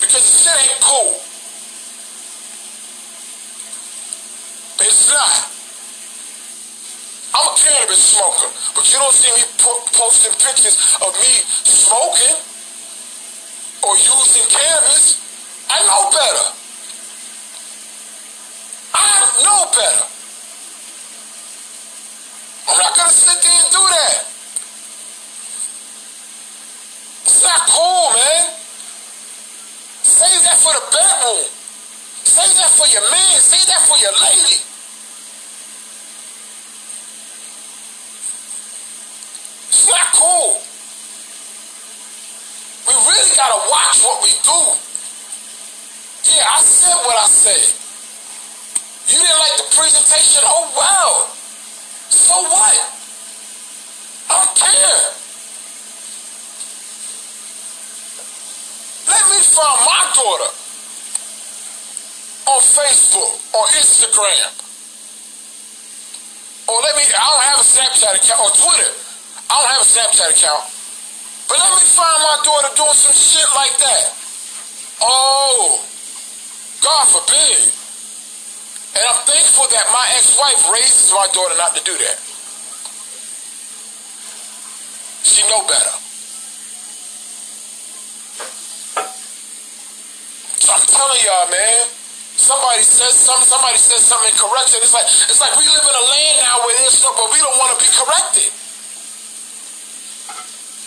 Because 0.00 0.22
the 0.22 0.34
shit 0.38 0.56
ain't 0.70 0.80
cool. 0.80 1.18
It's 4.86 5.10
not. 5.10 5.50
I'm 7.34 7.52
a 7.52 7.54
cannabis 7.58 8.02
smoker, 8.14 8.48
but 8.74 8.86
you 8.92 8.98
don't 8.98 9.12
see 9.12 9.32
me 9.34 9.42
po- 9.58 9.84
posting 9.92 10.32
pictures 10.38 10.96
of 11.02 11.10
me 11.20 11.42
smoking 11.66 12.36
or 13.82 13.96
using 13.96 14.46
cannabis. 14.48 15.20
I 15.68 15.82
know 15.82 16.10
better. 16.14 16.46
I 18.94 19.42
know 19.42 19.66
better. 19.74 20.06
I'm 22.68 22.78
not 22.78 22.96
gonna 22.96 23.10
sit 23.10 23.42
there 23.42 23.52
and 23.52 23.70
do 23.70 23.82
that. 23.90 24.35
It's 27.26 27.42
not 27.42 27.66
cool, 27.66 28.14
man. 28.14 28.54
Save 30.06 30.42
that 30.46 30.58
for 30.62 30.72
the 30.72 30.84
bedroom. 30.94 31.50
Save 32.22 32.54
that 32.54 32.70
for 32.70 32.86
your 32.86 33.02
man. 33.10 33.40
Save 33.42 33.66
that 33.66 33.82
for 33.82 33.98
your 33.98 34.14
lady. 34.22 34.62
It's 39.68 39.86
not 39.90 40.06
cool. 40.14 40.62
We 42.86 42.94
really 42.94 43.34
gotta 43.34 43.60
watch 43.70 43.98
what 44.06 44.22
we 44.22 44.30
do. 44.46 44.60
Yeah, 46.30 46.46
I 46.46 46.62
said 46.62 46.94
what 47.02 47.18
I 47.18 47.26
said. 47.26 47.66
You 49.10 49.18
didn't 49.18 49.38
like 49.38 49.56
the 49.58 49.76
presentation? 49.76 50.42
Oh 50.46 50.70
well. 50.78 51.26
So 52.10 52.34
what? 52.34 52.78
I 54.30 54.44
don't 54.44 54.56
care. 54.56 55.25
Let 59.06 59.24
me 59.30 59.38
find 59.42 59.78
my 59.86 60.02
daughter 60.14 60.50
on 62.46 62.60
Facebook 62.62 63.32
or 63.54 63.64
Instagram. 63.78 64.50
Or 66.66 66.76
let 66.82 66.94
me, 66.98 67.04
I 67.06 67.24
don't 67.30 67.46
have 67.54 67.60
a 67.62 67.66
Snapchat 67.66 68.14
account 68.18 68.40
or 68.42 68.50
Twitter. 68.58 68.90
I 69.50 69.54
don't 69.62 69.70
have 69.70 69.82
a 69.82 69.90
Snapchat 69.90 70.30
account. 70.34 70.64
But 71.46 71.58
let 71.62 71.70
me 71.78 71.86
find 71.86 72.18
my 72.26 72.38
daughter 72.42 72.70
doing 72.74 72.98
some 72.98 73.14
shit 73.14 73.46
like 73.54 73.78
that. 73.78 74.04
Oh, 75.02 75.78
God 76.82 77.04
forbid. 77.06 77.70
And 78.98 79.04
I'm 79.06 79.22
thankful 79.28 79.66
that 79.70 79.86
my 79.92 80.06
ex-wife 80.18 80.72
raises 80.72 81.12
my 81.12 81.28
daughter 81.32 81.54
not 81.58 81.76
to 81.76 81.82
do 81.84 81.94
that. 81.94 82.18
She 85.22 85.42
know 85.50 85.62
better. 85.68 86.05
I'm 90.64 90.86
telling 90.88 91.20
y'all, 91.20 91.48
man. 91.52 91.92
Somebody 92.36 92.84
says 92.84 93.16
something. 93.16 93.48
Somebody 93.48 93.80
says 93.80 94.04
something 94.04 94.28
incorrect, 94.28 94.72
and 94.76 94.80
it's 94.84 94.92
like 94.92 95.08
it's 95.28 95.40
like 95.40 95.56
we 95.56 95.64
live 95.68 95.84
in 95.84 95.96
a 95.96 96.06
land 96.08 96.36
now 96.44 96.56
where 96.68 96.76
there's 96.80 96.96
stuff, 97.00 97.16
but 97.16 97.32
we 97.32 97.40
don't 97.40 97.56
want 97.56 97.76
to 97.76 97.80
be 97.80 97.88
corrected. 97.88 98.52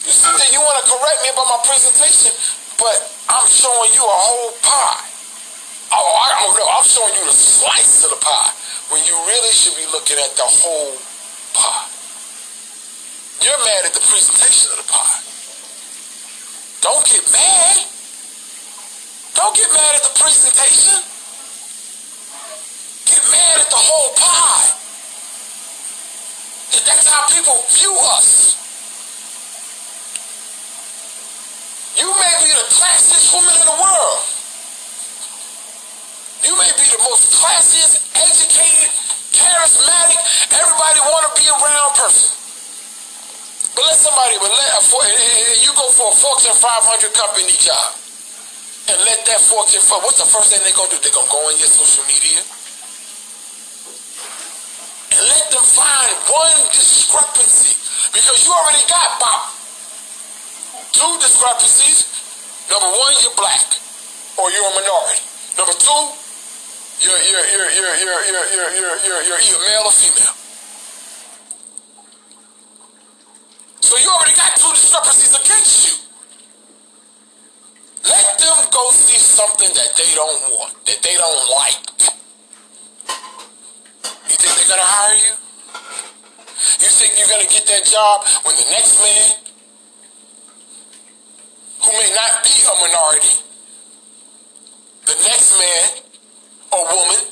You 0.05 0.13
see 0.13 0.30
that 0.30 0.49
you 0.53 0.61
want 0.61 0.78
to 0.82 0.86
correct 0.89 1.20
me 1.26 1.30
about 1.34 1.49
my 1.49 1.61
presentation, 1.65 2.34
but 2.78 2.97
I'm 3.30 3.45
showing 3.49 3.93
you 3.93 4.01
a 4.05 4.17
whole 4.17 4.53
pie. 4.61 5.05
Oh, 5.89 5.97
I 5.97 6.28
oh, 6.38 6.53
don't 6.53 6.55
know. 6.61 6.70
I'm 6.70 6.86
showing 6.86 7.13
you 7.17 7.26
the 7.26 7.34
slice 7.34 8.05
of 8.05 8.13
the 8.13 8.22
pie 8.22 8.53
when 8.93 9.01
you 9.09 9.13
really 9.26 9.53
should 9.53 9.74
be 9.74 9.86
looking 9.89 10.17
at 10.22 10.34
the 10.38 10.45
whole 10.45 10.97
pie. 11.57 11.89
You're 13.41 13.61
mad 13.65 13.89
at 13.89 13.93
the 13.97 14.05
presentation 14.05 14.70
of 14.70 14.86
the 14.86 14.89
pie. 14.89 15.17
Don't 16.82 17.05
get 17.09 17.26
mad. 17.34 17.99
Don't 19.39 19.55
get 19.55 19.71
mad 19.71 19.95
at 19.95 20.03
the 20.03 20.19
presentation. 20.19 20.99
Get 23.07 23.23
mad 23.31 23.55
at 23.63 23.69
the 23.71 23.79
whole 23.79 24.11
pie. 24.19 24.67
That's 26.83 27.07
how 27.07 27.23
people 27.31 27.55
view 27.71 27.95
us. 28.19 28.59
You 31.95 32.11
may 32.19 32.35
be 32.43 32.51
the 32.51 32.67
classiest 32.67 33.31
woman 33.31 33.55
in 33.55 33.63
the 33.63 33.79
world. 33.79 34.19
You 36.43 36.59
may 36.59 36.71
be 36.75 36.83
the 36.91 36.99
most 37.07 37.31
classiest, 37.39 38.11
educated, 38.19 38.91
charismatic, 39.31 40.19
everybody 40.51 40.99
want 40.99 41.31
to 41.31 41.33
be 41.39 41.47
around 41.47 41.95
person. 41.95 42.27
But 43.71 43.87
let 43.87 43.95
somebody, 44.03 44.35
but 44.43 44.51
let 44.51 45.63
you 45.63 45.71
go 45.79 45.87
for 45.95 46.11
a 46.11 46.15
Fortune 46.19 46.59
500 46.59 47.13
company 47.15 47.55
job. 47.55 48.09
And 48.89 48.97
let 49.05 49.21
that 49.29 49.37
Fortune, 49.45 49.85
what's 50.01 50.17
the 50.17 50.25
first 50.25 50.49
thing 50.49 50.65
they're 50.65 50.73
going 50.73 50.89
to 50.89 50.97
do? 50.97 51.01
They're 51.05 51.13
going 51.13 51.29
to 51.29 51.33
go 51.33 51.45
on 51.45 51.53
your 51.61 51.69
social 51.69 52.01
media. 52.09 52.41
And 55.13 55.21
let 55.29 55.45
them 55.53 55.61
find 55.61 56.09
one 56.25 56.57
discrepancy. 56.73 57.77
Because 58.09 58.41
you 58.41 58.49
already 58.49 58.81
got 58.89 59.21
about 59.21 59.53
two 60.89 61.13
discrepancies. 61.21 62.09
Number 62.73 62.89
one, 62.89 63.13
you're 63.21 63.37
black 63.37 63.77
or 64.41 64.49
you're 64.49 64.65
a 64.65 64.73
minority. 64.73 65.21
Number 65.53 65.77
two, 65.77 66.03
you're, 67.05 67.13
you're, 67.29 67.45
you're, 67.45 67.69
you're, 67.69 67.93
you're, 67.93 68.23
you're, 68.25 68.47
you're, 68.57 68.71
you're, 68.73 68.97
you're, 69.05 69.21
you're 69.21 69.41
either 69.45 69.61
male 69.69 69.85
or 69.85 69.93
female. 69.93 70.33
So 73.85 74.01
you 74.01 74.09
already 74.09 74.33
got 74.33 74.57
two 74.57 74.73
discrepancies 74.73 75.37
against 75.37 75.77
you. 75.85 76.09
Let 78.06 78.39
them 78.39 78.58
go 78.72 78.91
see 78.91 79.18
something 79.18 79.70
that 79.74 79.91
they 79.97 80.14
don't 80.16 80.41
want, 80.56 80.74
that 80.86 81.02
they 81.02 81.16
don't 81.16 81.43
like. 81.52 81.84
You 84.30 84.36
think 84.38 84.56
they're 84.56 84.72
going 84.72 84.80
to 84.80 84.91
hire 84.91 85.16
you? 85.16 85.34
You 86.80 86.89
think 86.91 87.18
you're 87.18 87.28
going 87.28 87.45
to 87.45 87.52
get 87.52 87.66
that 87.68 87.86
job 87.86 88.24
when 88.45 88.56
the 88.56 88.68
next 88.72 89.00
man 89.02 89.36
who 91.84 91.91
may 91.91 92.12
not 92.14 92.43
be 92.43 92.56
a 92.64 92.74
minority, 92.80 93.36
the 95.06 95.16
next 95.28 95.58
man 95.58 96.04
or 96.72 96.86
woman 96.95 97.24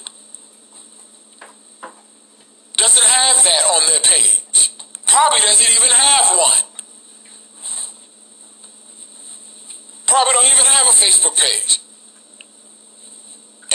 doesn't 2.78 3.08
have 3.08 3.44
that 3.44 3.64
on 3.76 3.82
their 3.88 4.00
page. 4.02 4.72
Probably 5.08 5.40
doesn't 5.40 5.72
even 5.76 5.92
have 5.92 6.38
one. 6.38 6.67
Probably 10.08 10.34
don't 10.34 10.48
even 10.48 10.66
have 10.66 10.88
a 10.88 10.96
Facebook 10.96 11.36
page. 11.36 11.80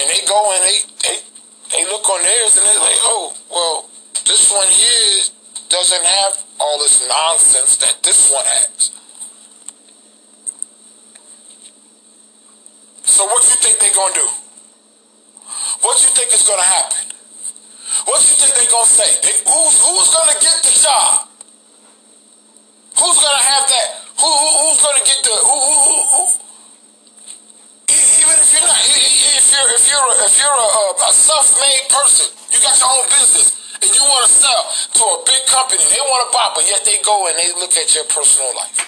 And 0.01 0.09
they 0.09 0.27
go 0.27 0.41
and 0.57 0.63
they, 0.65 0.79
they, 1.05 1.17
they 1.77 1.85
look 1.93 2.09
on 2.09 2.23
theirs 2.23 2.57
and 2.57 2.65
they're 2.65 2.81
like, 2.81 3.01
oh, 3.05 3.37
well, 3.51 3.91
this 4.25 4.51
one 4.51 4.67
here 4.69 5.29
doesn't 5.69 6.05
have 6.05 6.45
all 6.59 6.79
this 6.79 7.07
nonsense 7.09 7.77
that 7.77 8.03
this 8.03 8.33
one 8.33 8.45
has. 8.45 8.91
So 13.05 13.25
what 13.27 13.43
do 13.43 13.49
you 13.49 13.57
think 13.57 13.79
they're 13.79 13.95
gonna 13.95 14.15
do? 14.15 14.29
What 15.83 15.99
do 15.99 16.05
you 16.05 16.13
think 16.15 16.33
is 16.33 16.49
gonna 16.49 16.63
happen? 16.63 17.13
What 18.07 18.21
do 18.23 18.29
you 18.29 18.35
think 18.41 18.55
they're 18.57 18.71
gonna 18.73 18.87
say? 18.87 19.11
They, 19.21 19.37
who's 19.45 19.77
who's 19.79 20.09
gonna 20.15 20.39
get 20.41 20.57
the 20.65 20.73
job? 20.81 21.29
Who's 22.97 23.19
gonna 23.21 23.45
have 23.45 23.69
that? 23.69 24.02
Who, 24.23 24.31
who 24.31 24.49
who's 24.63 24.79
gonna 24.79 25.03
get 25.03 25.19
the 25.27 25.35
who, 25.35 25.51
who, 25.51 25.75
who, 25.83 25.99
who? 26.15 26.25
Even 27.91 28.37
if 28.39 28.49
you're 28.55 28.63
not, 28.63 28.79
if 28.79 29.47
you're 29.51 29.69
if 29.75 29.85
you're 29.91 30.07
a, 30.07 30.15
if 30.23 30.35
you're 30.39 30.59
a, 30.63 30.69
um, 30.79 30.95
a 31.03 31.11
self-made 31.11 31.85
person, 31.91 32.31
you 32.55 32.63
got 32.63 32.79
your 32.79 32.87
own 32.87 33.07
business, 33.11 33.77
and 33.83 33.91
you 33.91 34.03
want 34.07 34.23
to 34.25 34.31
sell 34.31 34.63
to 34.95 35.03
a 35.03 35.19
big 35.27 35.43
company, 35.51 35.83
they 35.91 36.03
want 36.07 36.23
to 36.23 36.31
buy, 36.31 36.55
but 36.55 36.63
yet 36.71 36.87
they 36.87 37.03
go 37.03 37.27
and 37.27 37.35
they 37.35 37.51
look 37.59 37.75
at 37.75 37.91
your 37.99 38.07
personal 38.07 38.55
life. 38.55 38.87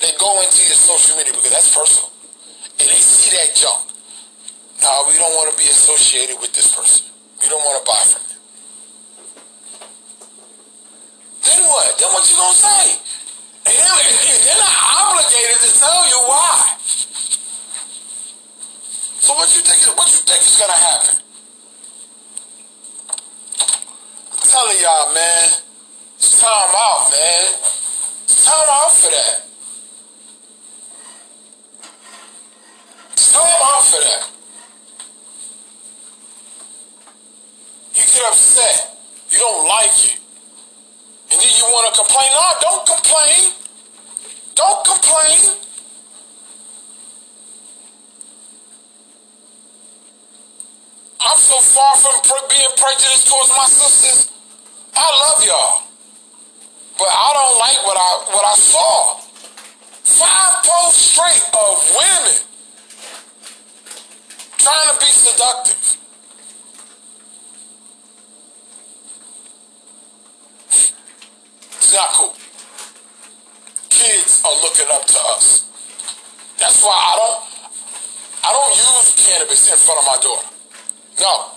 They 0.00 0.12
go 0.16 0.40
into 0.40 0.64
your 0.64 0.80
social 0.80 1.16
media 1.16 1.32
because 1.36 1.52
that's 1.52 1.72
personal 1.72 2.16
and 2.80 2.88
they 2.88 3.00
see 3.00 3.32
that 3.36 3.54
junk. 3.56 3.92
Now 4.82 5.08
we 5.08 5.16
don't 5.16 5.32
want 5.36 5.52
to 5.52 5.56
be 5.56 5.68
associated 5.68 6.36
with 6.40 6.52
this 6.52 6.74
person. 6.74 7.08
We 7.40 7.48
don't 7.48 7.64
want 7.64 7.80
to 7.80 7.86
buy 7.88 8.02
from 8.04 8.22
them. 8.28 8.40
Then 11.44 11.64
what? 11.64 11.98
Then 11.98 12.08
what 12.12 12.28
you 12.28 12.36
gonna 12.36 12.54
say? 12.54 13.00
They're 13.66 14.58
not 14.58 14.76
obligated 15.10 15.58
to 15.60 15.78
tell 15.78 16.06
you 16.06 16.18
why. 16.28 16.76
So 19.18 19.34
what 19.34 19.52
you 19.56 19.62
think? 19.62 19.96
What 19.96 20.06
you 20.06 20.18
think 20.18 20.40
is 20.40 20.56
gonna 20.56 20.72
happen? 20.72 21.18
I'm 24.32 24.48
telling 24.48 24.80
y'all, 24.80 25.12
man. 25.14 25.48
It's 26.16 26.40
time 26.40 26.50
out, 26.50 27.10
man. 27.10 27.54
It's 28.24 28.44
time 28.44 28.68
out 28.70 28.92
for 28.92 29.10
that. 29.10 29.42
It's 33.12 33.32
Time 33.32 33.42
out 33.42 33.84
for 33.84 34.00
that. 34.00 34.30
You 37.96 38.02
get 38.02 38.24
upset. 38.30 38.98
You 39.30 39.38
don't 39.38 39.66
like 39.66 40.06
it. 40.06 40.25
And 41.32 41.40
then 41.40 41.52
you 41.58 41.64
want 41.64 41.94
to 41.94 42.00
complain. 42.00 42.28
No, 42.34 42.44
don't 42.60 42.86
complain. 42.86 43.52
Don't 44.54 44.84
complain. 44.86 45.56
I'm 51.20 51.38
so 51.38 51.58
far 51.58 51.96
from 51.96 52.42
being 52.48 52.70
prejudiced 52.76 53.26
towards 53.28 53.50
my 53.50 53.66
sisters. 53.66 54.32
I 54.94 55.04
love 55.26 55.44
y'all. 55.44 55.82
But 56.98 57.08
I 57.08 57.30
don't 57.34 57.58
like 57.58 57.86
what 57.86 57.96
I 57.98 58.10
what 58.32 58.44
I 58.44 58.54
saw. 58.54 59.18
Five 60.04 60.64
posts 60.64 61.10
straight 61.12 61.44
of 61.52 61.74
women 61.98 62.38
trying 64.58 64.94
to 64.94 65.00
be 65.00 65.10
seductive. 65.12 66.05
Not 71.96 72.12
cool. 72.12 72.34
Kids 73.88 74.42
are 74.44 74.52
looking 74.60 74.84
up 74.92 75.06
to 75.06 75.18
us. 75.32 75.64
That's 76.58 76.82
why 76.84 76.92
I 76.92 77.16
don't 77.16 77.56
I 78.44 78.52
don't 78.52 78.76
use 78.76 79.26
cannabis 79.26 79.70
in 79.70 79.78
front 79.78 80.00
of 80.00 80.06
my 80.06 80.18
daughter. 80.20 80.48
No. 81.20 81.50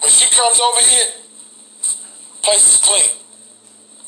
When 0.00 0.10
she 0.10 0.24
comes 0.34 0.58
over 0.58 0.80
here, 0.80 1.08
place 2.42 2.74
is 2.74 2.80
clean. 2.80 3.10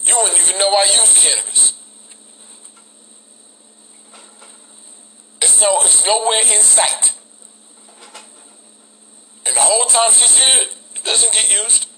You 0.05 0.17
wouldn't 0.17 0.41
even 0.41 0.59
know 0.59 0.69
I 0.71 0.85
use 0.85 1.13
cannabis. 1.23 1.75
It's 5.43 5.61
no, 5.61 5.77
it's 5.83 6.07
nowhere 6.07 6.41
in 6.57 6.63
sight. 6.63 7.13
And 9.47 9.55
the 9.55 9.61
whole 9.61 9.85
time 9.85 10.11
she's 10.13 10.39
here, 10.39 10.67
it 10.97 11.05
doesn't 11.05 11.33
get 11.33 11.53
used. 11.53 11.92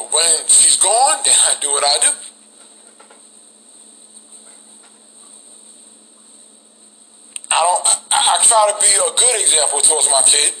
But 0.00 0.14
when 0.16 0.48
she's 0.48 0.80
gone, 0.80 1.20
then 1.26 1.36
I 1.36 1.60
do 1.60 1.68
what 1.68 1.84
I 1.84 1.96
do. 2.00 2.12
I 7.52 7.60
don't. 7.60 7.84
I, 8.08 8.16
I 8.16 8.34
try 8.40 8.72
to 8.72 8.76
be 8.80 8.88
a 8.96 9.12
good 9.12 9.36
example 9.44 9.80
towards 9.84 10.08
my 10.08 10.22
kid. 10.24 10.54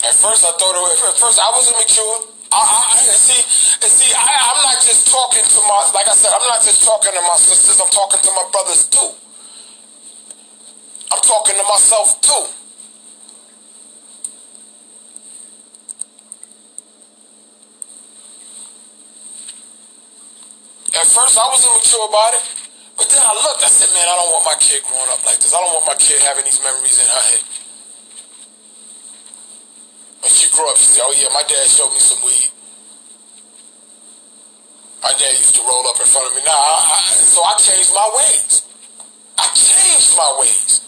At 0.00 0.16
first, 0.16 0.40
I 0.40 0.56
thought 0.56 0.72
it 0.72 1.04
at 1.04 1.16
first 1.20 1.38
I 1.38 1.50
was 1.52 1.68
immature. 1.68 2.24
I, 2.52 2.56
I, 2.56 2.96
see, 3.20 3.42
see, 3.44 4.14
I, 4.16 4.32
I'm 4.48 4.64
not 4.64 4.82
just 4.82 5.06
talking 5.12 5.44
to 5.44 5.60
my, 5.68 5.86
like 5.94 6.08
I 6.08 6.16
said, 6.16 6.32
I'm 6.34 6.48
not 6.48 6.64
just 6.64 6.82
talking 6.82 7.12
to 7.12 7.20
my 7.20 7.36
sisters, 7.36 7.78
I'm 7.78 7.92
talking 7.92 8.18
to 8.24 8.30
my 8.32 8.48
brothers 8.50 8.88
too. 8.88 9.12
I'm 11.12 11.20
talking 11.20 11.54
to 11.54 11.62
myself 11.68 12.20
too. 12.22 12.59
At 21.00 21.08
first, 21.08 21.32
I 21.40 21.48
was 21.48 21.64
immature 21.64 22.04
about 22.12 22.36
it, 22.36 22.44
but 23.00 23.08
then 23.08 23.24
I 23.24 23.32
looked, 23.32 23.64
I 23.64 23.72
said, 23.72 23.88
man, 23.96 24.04
I 24.04 24.20
don't 24.20 24.36
want 24.36 24.44
my 24.44 24.58
kid 24.60 24.84
growing 24.84 25.08
up 25.16 25.24
like 25.24 25.40
this. 25.40 25.48
I 25.48 25.56
don't 25.56 25.72
want 25.72 25.88
my 25.88 25.96
kid 25.96 26.20
having 26.20 26.44
these 26.44 26.60
memories 26.60 27.00
in 27.00 27.08
her 27.08 27.24
head. 27.24 27.44
When 30.20 30.28
she 30.28 30.52
grew 30.52 30.68
up, 30.68 30.76
she 30.76 30.92
said, 30.92 31.08
oh 31.08 31.16
yeah, 31.16 31.32
my 31.32 31.40
dad 31.48 31.64
showed 31.72 31.88
me 31.96 32.04
some 32.04 32.20
weed. 32.20 32.52
My 35.00 35.16
dad 35.16 35.32
used 35.40 35.56
to 35.56 35.64
roll 35.64 35.88
up 35.88 35.96
in 35.96 36.04
front 36.04 36.28
of 36.28 36.36
me. 36.36 36.44
Now, 36.44 36.60
I, 36.60 37.00
so 37.16 37.40
I 37.48 37.56
changed 37.56 37.96
my 37.96 38.08
ways. 38.20 38.68
I 39.40 39.48
changed 39.56 40.12
my 40.20 40.30
ways. 40.36 40.84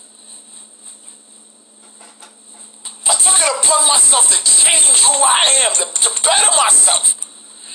I 3.08 3.16
took 3.16 3.32
it 3.40 3.48
upon 3.64 3.88
myself 3.88 4.28
to 4.28 4.36
change 4.44 4.92
who 4.92 5.16
I 5.24 5.40
am, 5.64 5.72
to, 5.80 5.84
to 5.88 6.10
better 6.20 6.52
myself. 6.60 7.16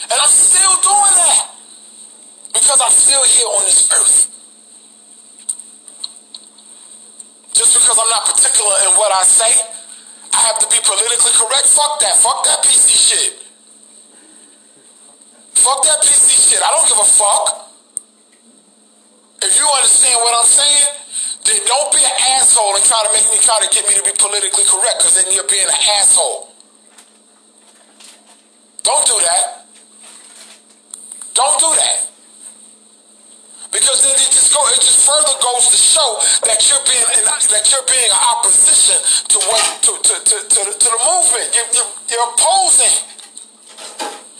And 0.05 0.21
I'm 0.21 0.29
still 0.29 0.77
doing 0.85 1.17
that 1.17 1.56
because 2.68 2.84
I'm 2.84 2.91
still 2.91 3.24
here 3.24 3.47
on 3.47 3.63
this 3.63 3.88
earth. 3.95 4.28
Just 7.55 7.80
because 7.80 7.95
I'm 7.95 8.11
not 8.11 8.28
particular 8.28 8.76
in 8.84 8.91
what 8.99 9.07
I 9.15 9.24
say, 9.24 9.55
I 10.36 10.39
have 10.51 10.59
to 10.59 10.68
be 10.68 10.76
politically 10.84 11.32
correct. 11.32 11.63
Fuck 11.72 12.03
that. 12.03 12.20
Fuck 12.20 12.43
that 12.43 12.59
PC 12.68 12.91
shit. 12.91 13.39
Fuck 15.55 15.80
that 15.88 16.03
PC 16.03 16.51
shit. 16.51 16.59
I 16.59 16.68
don't 16.76 16.84
give 16.91 16.99
a 16.99 17.07
fuck. 17.07 17.72
If 19.47 19.55
you 19.55 19.63
understand 19.63 20.20
what 20.28 20.36
I'm 20.36 20.51
saying, 20.51 20.91
then 21.47 21.63
don't 21.72 21.89
be 21.95 22.03
an 22.03 22.18
asshole 22.36 22.76
and 22.76 22.84
try 22.84 22.99
to 23.07 23.11
make 23.15 23.32
me 23.32 23.39
try 23.47 23.63
to 23.63 23.70
get 23.72 23.88
me 23.88 23.95
to 23.95 24.03
be 24.03 24.11
politically 24.20 24.68
correct, 24.68 24.99
because 24.99 25.15
then 25.15 25.32
you're 25.32 25.47
being 25.47 25.72
an 25.72 25.82
asshole. 26.03 26.51
Don't 28.84 29.07
do 29.07 29.15
that. 29.24 29.63
Don't 31.32 31.59
do 31.63 31.72
that. 31.80 32.06
Because 33.72 34.03
then 34.03 34.15
it 34.15 34.32
just 34.32 34.53
go, 34.55 34.63
it 34.72 34.80
just 34.80 35.03
further 35.05 35.36
goes 35.43 35.68
to 35.70 35.78
show 35.78 36.09
that 36.47 36.63
you're 36.68 36.84
being 36.88 37.07
that 37.51 37.65
you're 37.68 37.88
being 37.88 38.11
opposition 38.15 38.97
to 39.28 39.38
what 39.51 39.63
to 39.84 39.91
to, 39.91 40.13
to, 40.24 40.36
to, 40.39 40.59
the, 40.68 40.74
to 40.74 40.88
the 40.88 41.01
movement. 41.03 41.47
You, 41.51 41.63
you, 41.76 41.84
you're 42.09 42.28
opposing 42.32 42.95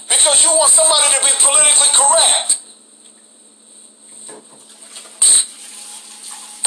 because 0.08 0.44
you 0.44 0.52
want 0.56 0.72
somebody 0.72 1.08
to 1.16 1.22
be 1.28 1.34
politically 1.44 1.92
correct. 1.92 2.58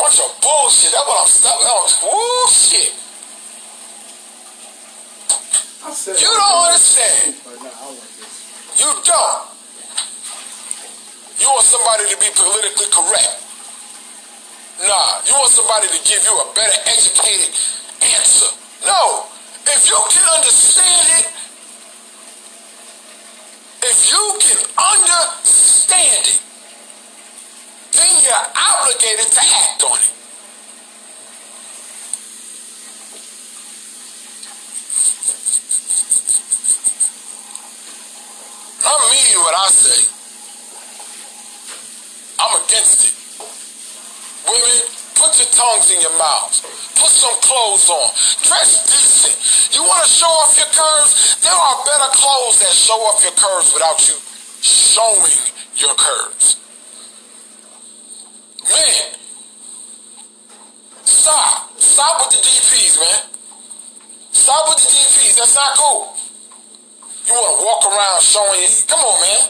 bunch 0.01 0.19
of 0.21 0.33
bullshit. 0.41 0.93
That's 0.93 1.07
what 1.07 1.21
I'm 1.21 1.29
stuck 1.29 1.61
on. 1.61 1.89
Bullshit. 2.01 2.93
You 6.21 6.29
don't 6.29 6.65
understand. 6.67 7.35
You 8.79 8.91
don't. 9.05 9.60
You 11.41 11.49
want 11.49 11.65
somebody 11.65 12.05
to 12.13 12.17
be 12.21 12.29
politically 12.37 12.93
correct. 12.93 13.41
Nah, 14.85 15.25
you 15.25 15.33
want 15.33 15.51
somebody 15.51 15.89
to 15.89 15.99
give 16.05 16.23
you 16.25 16.37
a 16.37 16.55
better 16.55 16.79
educated 16.85 17.49
answer. 18.01 18.53
No. 18.85 19.25
If 19.67 19.89
you 19.89 19.97
can 20.11 20.27
understand 20.37 21.21
it, 21.21 21.27
if 23.83 24.11
you 24.11 24.39
can 24.41 24.61
understand 24.93 26.25
it, 26.29 26.41
then 27.93 28.23
you're 28.23 28.47
obligated 28.57 29.33
to 29.33 29.41
act 29.41 29.85
on 29.85 29.97
it. 29.97 30.13
I 38.85 39.11
mean 39.13 39.41
what 39.41 39.55
I 39.55 39.69
say. 39.69 40.20
I'm 42.41 42.57
against 42.65 43.05
it. 43.05 43.15
Women, 44.49 44.81
put 45.13 45.37
your 45.37 45.51
tongues 45.53 45.93
in 45.93 46.01
your 46.01 46.17
mouths. 46.17 46.65
Put 46.97 47.13
some 47.13 47.37
clothes 47.45 47.85
on. 47.93 48.09
Dress 48.49 48.89
decent. 48.89 49.37
You 49.77 49.85
want 49.85 50.01
to 50.05 50.11
show 50.11 50.33
off 50.41 50.57
your 50.57 50.73
curves? 50.73 51.37
There 51.45 51.53
are 51.53 51.77
better 51.85 52.11
clothes 52.17 52.61
that 52.65 52.73
show 52.73 52.97
off 53.13 53.21
your 53.23 53.37
curves 53.37 53.73
without 53.77 54.01
you 54.09 54.17
showing 54.65 55.37
your 55.77 55.95
curves. 56.01 56.57
Man, 58.65 59.05
stop. 61.05 61.79
Stop 61.79 62.25
with 62.25 62.41
the 62.41 62.43
DPs, 62.49 63.01
man. 63.01 63.21
Stop 64.33 64.69
with 64.69 64.79
the 64.81 64.89
DPs. 64.89 65.37
That's 65.37 65.55
not 65.55 65.77
cool. 65.77 66.17
You 67.27 67.35
want 67.35 67.53
to 67.53 67.65
walk 67.69 67.83
around 67.85 68.23
showing. 68.23 68.65
Come 68.89 69.01
on, 69.01 69.21
man. 69.21 69.43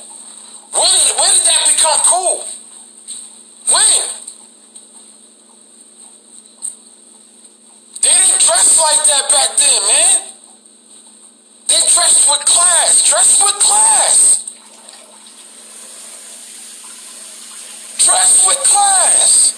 When 0.75 0.91
when 1.19 1.31
did 1.39 1.47
that 1.47 1.63
become 1.67 2.01
cool? 2.05 2.45
When? 3.71 4.03
They 8.03 8.09
didn't 8.11 8.41
dress 8.41 8.81
like 8.81 9.07
that 9.07 9.31
back 9.31 9.57
then, 9.57 9.81
man. 9.87 10.31
They 11.69 11.77
dressed 11.95 12.29
with 12.29 12.45
class. 12.47 13.09
Dress 13.09 13.43
with 13.45 13.55
class. 13.63 14.41
Dress 18.05 18.47
with 18.47 18.59
class. 18.65 19.55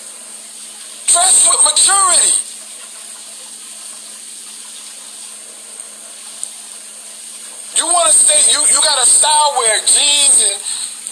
Dress 1.06 1.48
with 1.48 1.64
maturity. 1.64 2.42
You 7.78 7.86
want 7.86 8.12
to 8.12 8.14
stay, 8.14 8.52
you, 8.52 8.60
you 8.68 8.80
got 8.82 9.02
a 9.02 9.06
style 9.06 9.54
where 9.56 9.80
jeans 9.86 10.44
and 10.44 10.60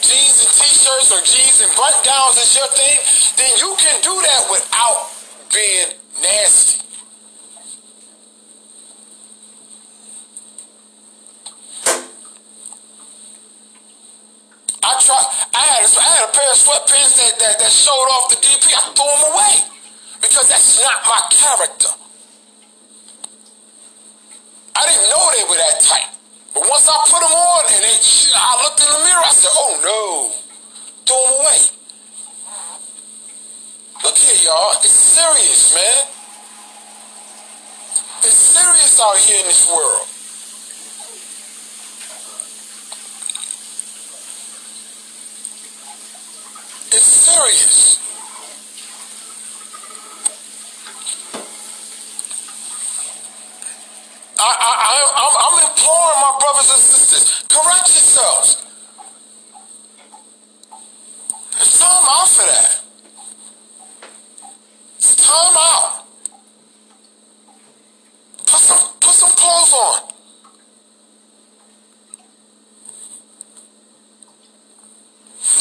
jeans 0.02 0.40
and 0.40 0.50
t-shirts 0.50 1.12
or 1.12 1.20
jeans 1.22 1.60
and 1.60 1.70
button 1.76 2.00
downs 2.04 2.36
is 2.36 2.54
your 2.56 2.68
thing, 2.74 2.96
then 3.36 3.52
you 3.58 3.74
can 3.78 4.00
do 4.02 4.14
that 4.22 4.42
without 4.50 5.10
being 5.52 5.88
nasty. 6.22 6.80
I 14.82 14.96
try. 15.04 15.20
I 15.54 15.64
had 15.76 15.84
had 15.84 16.28
a 16.28 16.32
pair 16.32 16.50
of 16.50 16.56
sweatpants 16.56 17.16
that, 17.20 17.38
that, 17.38 17.58
that 17.58 17.70
showed 17.70 18.08
off 18.16 18.30
the 18.30 18.36
DP. 18.36 18.72
I 18.72 18.80
threw 18.96 19.04
them 19.04 19.32
away 19.32 19.54
because 20.20 20.48
that's 20.48 20.80
not 20.82 21.04
my 21.04 21.20
character. 21.30 21.88
I 24.74 24.86
didn't 24.86 25.10
know 25.10 25.30
they 25.36 25.44
were 25.50 25.56
that 25.56 25.80
tight. 25.82 26.19
But 26.54 26.68
once 26.68 26.88
I 26.88 26.96
put 27.06 27.20
them 27.20 27.32
on 27.32 27.64
and 27.72 27.84
they, 27.84 27.96
I 28.34 28.62
looked 28.64 28.80
in 28.80 28.86
the 28.86 29.04
mirror, 29.06 29.22
I 29.24 29.32
said, 29.32 29.50
oh 29.54 29.80
no, 29.84 30.32
throw 31.06 31.20
them 31.30 31.40
away. 31.40 31.60
Look 34.02 34.16
here, 34.16 34.50
y'all. 34.50 34.72
It's 34.82 34.90
serious, 34.90 35.74
man. 35.74 36.06
It's 38.22 38.34
serious 38.34 39.00
out 39.00 39.16
here 39.18 39.40
in 39.40 39.46
this 39.46 39.68
world. 39.68 40.06
It's 46.92 47.06
serious. 47.06 47.99
I, 54.40 54.50
I, 54.56 54.72
I, 54.88 54.96
I'm, 55.20 55.34
I'm 55.44 55.56
imploring 55.68 56.20
my 56.20 56.32
brothers 56.40 56.70
and 56.72 56.80
sisters, 56.80 57.44
correct 57.48 57.88
yourselves. 57.92 58.64
It's 61.60 61.78
time 61.78 62.04
out 62.08 62.28
for 62.28 62.46
that. 62.46 62.80
It's 64.96 65.14
time 65.16 65.56
out. 65.56 66.04
Put 68.46 68.60
some, 68.60 68.78
put 69.00 69.12
some 69.14 69.30
clothes 69.32 69.72
on. 69.72 70.10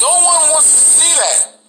No 0.02 0.08
one 0.08 0.52
wants 0.52 0.72
to 0.72 0.80
see 0.80 1.14
that. 1.20 1.60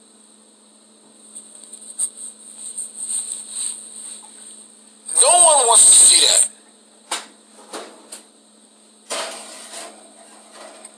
No 5.21 5.29
one 5.29 5.67
wants 5.67 5.85
to 5.85 5.93
see 5.93 6.27
that. 6.27 6.49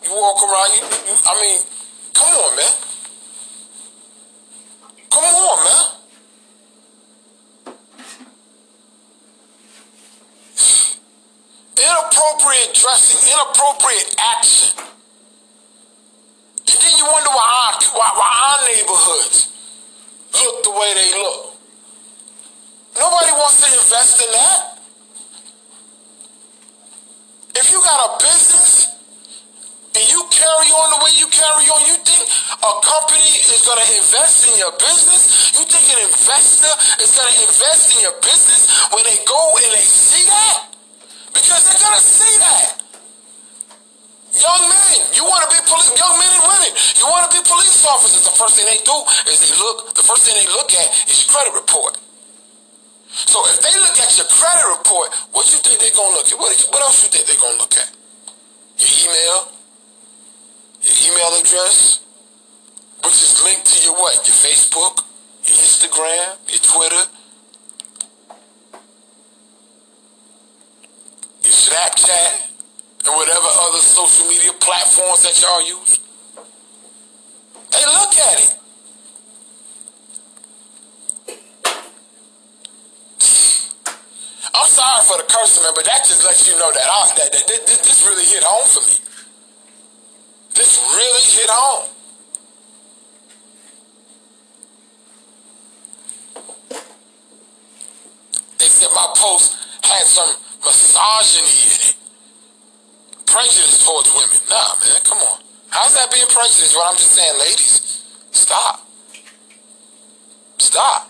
You 0.04 0.10
walk 0.12 0.42
around, 0.42 0.70
you, 0.76 0.82
you, 1.08 1.16
I 1.26 1.40
mean, 1.40 1.58
come 2.12 2.28
on, 2.28 2.56
man. 2.56 2.72
Come 5.10 5.24
on, 5.24 5.64
man. 5.64 5.84
Inappropriate 11.78 12.74
dressing, 12.74 13.20
inappropriate 13.32 14.14
action. 14.18 14.70
And 16.72 16.80
then 16.80 16.98
you 16.98 17.04
wonder 17.04 17.30
why 17.30 17.44
our, 17.44 17.72
why, 17.98 18.10
why 18.16 18.30
our 18.32 18.58
neighborhoods 18.72 19.48
look 20.34 20.62
the 20.64 20.70
way 20.70 20.94
they 20.94 21.10
look. 21.12 21.52
Nobody 22.98 23.32
wants 23.32 23.60
to 23.64 23.68
invest 23.72 24.20
in 24.20 24.30
that. 24.32 24.60
If 27.56 27.70
you 27.72 27.80
got 27.80 28.00
a 28.08 28.24
business 28.24 28.88
and 29.96 30.04
you 30.08 30.24
carry 30.32 30.68
on 30.72 30.96
the 30.96 31.04
way 31.04 31.12
you 31.16 31.28
carry 31.28 31.68
on, 31.68 31.84
you 31.88 31.96
think 32.00 32.24
a 32.24 32.72
company 32.80 33.28
is 33.52 33.60
going 33.64 33.80
to 33.80 33.88
invest 33.96 34.48
in 34.48 34.56
your 34.56 34.72
business? 34.80 35.52
You 35.56 35.64
think 35.68 35.84
an 35.92 36.04
investor 36.08 36.72
is 37.00 37.12
going 37.16 37.28
to 37.32 37.38
invest 37.44 37.96
in 37.96 38.00
your 38.00 38.16
business 38.24 38.68
when 38.92 39.04
they 39.04 39.20
go 39.28 39.56
and 39.60 39.70
they 39.76 39.84
see 39.84 40.24
that? 40.28 40.72
Because 41.32 41.64
they're 41.68 41.80
going 41.80 41.96
to 41.96 42.04
see 42.04 42.34
that. 42.40 42.80
Young 44.32 44.64
men, 44.64 45.00
you 45.12 45.24
want 45.28 45.44
to 45.44 45.50
be 45.52 45.60
police, 45.68 45.92
young 45.96 46.16
men 46.16 46.28
and 46.32 46.44
women, 46.48 46.72
you 46.96 47.04
want 47.04 47.28
to 47.28 47.32
be 47.36 47.44
police 47.44 47.84
officers. 47.84 48.24
The 48.24 48.32
first 48.32 48.56
thing 48.56 48.64
they 48.64 48.80
do 48.80 48.96
is 49.28 49.44
they 49.44 49.52
look, 49.60 49.92
the 49.92 50.00
first 50.04 50.24
thing 50.24 50.36
they 50.40 50.48
look 50.48 50.72
at 50.72 50.88
is 51.08 51.24
your 51.24 51.36
credit 51.36 51.52
report. 51.52 52.00
So 53.12 53.44
if 53.44 53.60
they 53.60 53.76
look 53.76 53.92
at 54.00 54.08
your 54.16 54.24
credit 54.32 54.64
report, 54.72 55.12
what 55.36 55.44
you 55.52 55.60
think 55.60 55.84
they're 55.84 55.92
going 55.92 56.16
to 56.16 56.16
look 56.16 56.32
at? 56.32 56.38
What, 56.40 56.48
what 56.72 56.80
else 56.80 57.04
you 57.04 57.12
think 57.12 57.28
they're 57.28 57.36
going 57.44 57.60
to 57.60 57.60
look 57.60 57.76
at? 57.76 57.92
Your 58.80 58.88
email, 59.04 59.52
your 60.80 60.96
email 61.12 61.32
address, 61.36 62.00
which 63.04 63.20
is 63.20 63.36
linked 63.44 63.68
to 63.68 63.84
your 63.84 63.92
what? 64.00 64.16
Your 64.24 64.32
Facebook, 64.40 65.04
your 65.44 65.60
Instagram, 65.60 66.40
your 66.48 66.64
Twitter, 66.64 67.04
your 71.44 71.52
Snapchat, 71.52 72.48
and 73.04 73.12
whatever 73.16 73.48
other 73.68 73.82
social 73.82 74.26
media 74.28 74.52
platforms 74.60 75.22
that 75.26 75.31
y'all 75.42 75.66
use. 75.66 75.98
They 77.72 77.84
look 77.84 78.14
at 78.16 78.38
it. 78.38 78.58
I'm 84.54 84.68
sorry 84.68 85.04
for 85.04 85.16
the 85.16 85.24
cursing, 85.28 85.64
man, 85.64 85.72
but 85.74 85.84
that 85.86 86.04
just 86.04 86.24
lets 86.24 86.46
you 86.46 86.56
know 86.58 86.70
that, 86.72 86.84
I, 86.86 87.10
that, 87.16 87.32
that, 87.32 87.46
that 87.48 87.66
this 87.66 88.06
really 88.06 88.24
hit 88.24 88.44
home 88.44 88.68
for 88.68 88.80
me. 88.88 88.98
This 90.54 90.78
really 90.94 91.40
hit 91.40 91.50
home. 91.50 91.88
They 98.58 98.68
said 98.68 98.88
my 98.94 99.12
post 99.16 99.56
had 99.82 100.04
some 100.04 100.36
misogyny 100.64 101.48
in 101.48 101.90
it 101.90 102.01
prejudice 103.32 103.80
towards 103.84 104.12
women. 104.12 104.36
Nah, 104.50 104.76
man, 104.84 105.00
come 105.04 105.16
on. 105.16 105.40
How's 105.70 105.94
that 105.96 106.12
being 106.12 106.26
prejudice? 106.28 106.76
What 106.76 106.92
I'm 106.92 106.98
just 107.00 107.12
saying, 107.12 107.32
ladies, 107.40 108.04
stop. 108.30 108.86
Stop. 110.58 111.08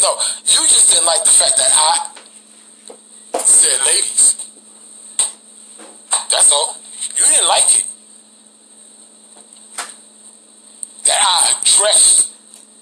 No, 0.00 0.16
you 0.48 0.64
just 0.64 0.90
didn't 0.90 1.04
like 1.04 1.22
the 1.24 1.30
fact 1.30 1.56
that 1.58 1.70
I 1.70 3.40
said 3.44 3.78
ladies. 3.84 4.48
That's 6.30 6.50
all. 6.50 6.76
You 7.14 7.24
didn't 7.24 7.48
like 7.48 7.68
it. 7.76 7.84
That 11.04 11.20
I 11.20 11.60
addressed 11.60 12.32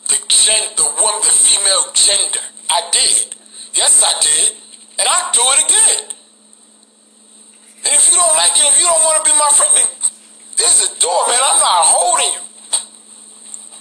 the 0.07 0.19
gen, 0.29 0.63
the 0.77 0.85
woman, 1.03 1.21
the 1.23 1.35
female 1.35 1.93
gender. 1.95 2.41
I 2.71 2.81
did. 2.93 3.35
Yes, 3.75 4.05
I 4.07 4.15
did. 4.23 4.53
And 5.01 5.09
I 5.09 5.31
do 5.33 5.43
it 5.43 5.65
again. 5.67 6.18
If 7.91 8.11
you 8.11 8.17
don't 8.17 8.37
like 8.37 8.53
it, 8.53 8.65
if 8.69 8.79
you 8.79 8.85
don't 8.85 9.03
want 9.03 9.25
to 9.25 9.31
be 9.31 9.37
my 9.37 9.49
friend, 9.57 9.73
then 9.75 9.89
there's 10.57 10.83
a 10.85 11.01
door, 11.01 11.23
man. 11.29 11.39
I'm 11.41 11.59
not 11.59 11.83
holding 11.89 12.33
you. 12.35 12.45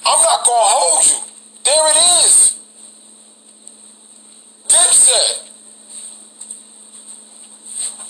I'm 0.05 0.21
not 0.23 0.45
going 0.45 0.63
to 0.63 0.71
hold 0.79 1.05
you. 1.05 1.19
There 1.65 1.91
it 1.91 1.97
is. 2.23 2.59
Dipset. 4.67 5.43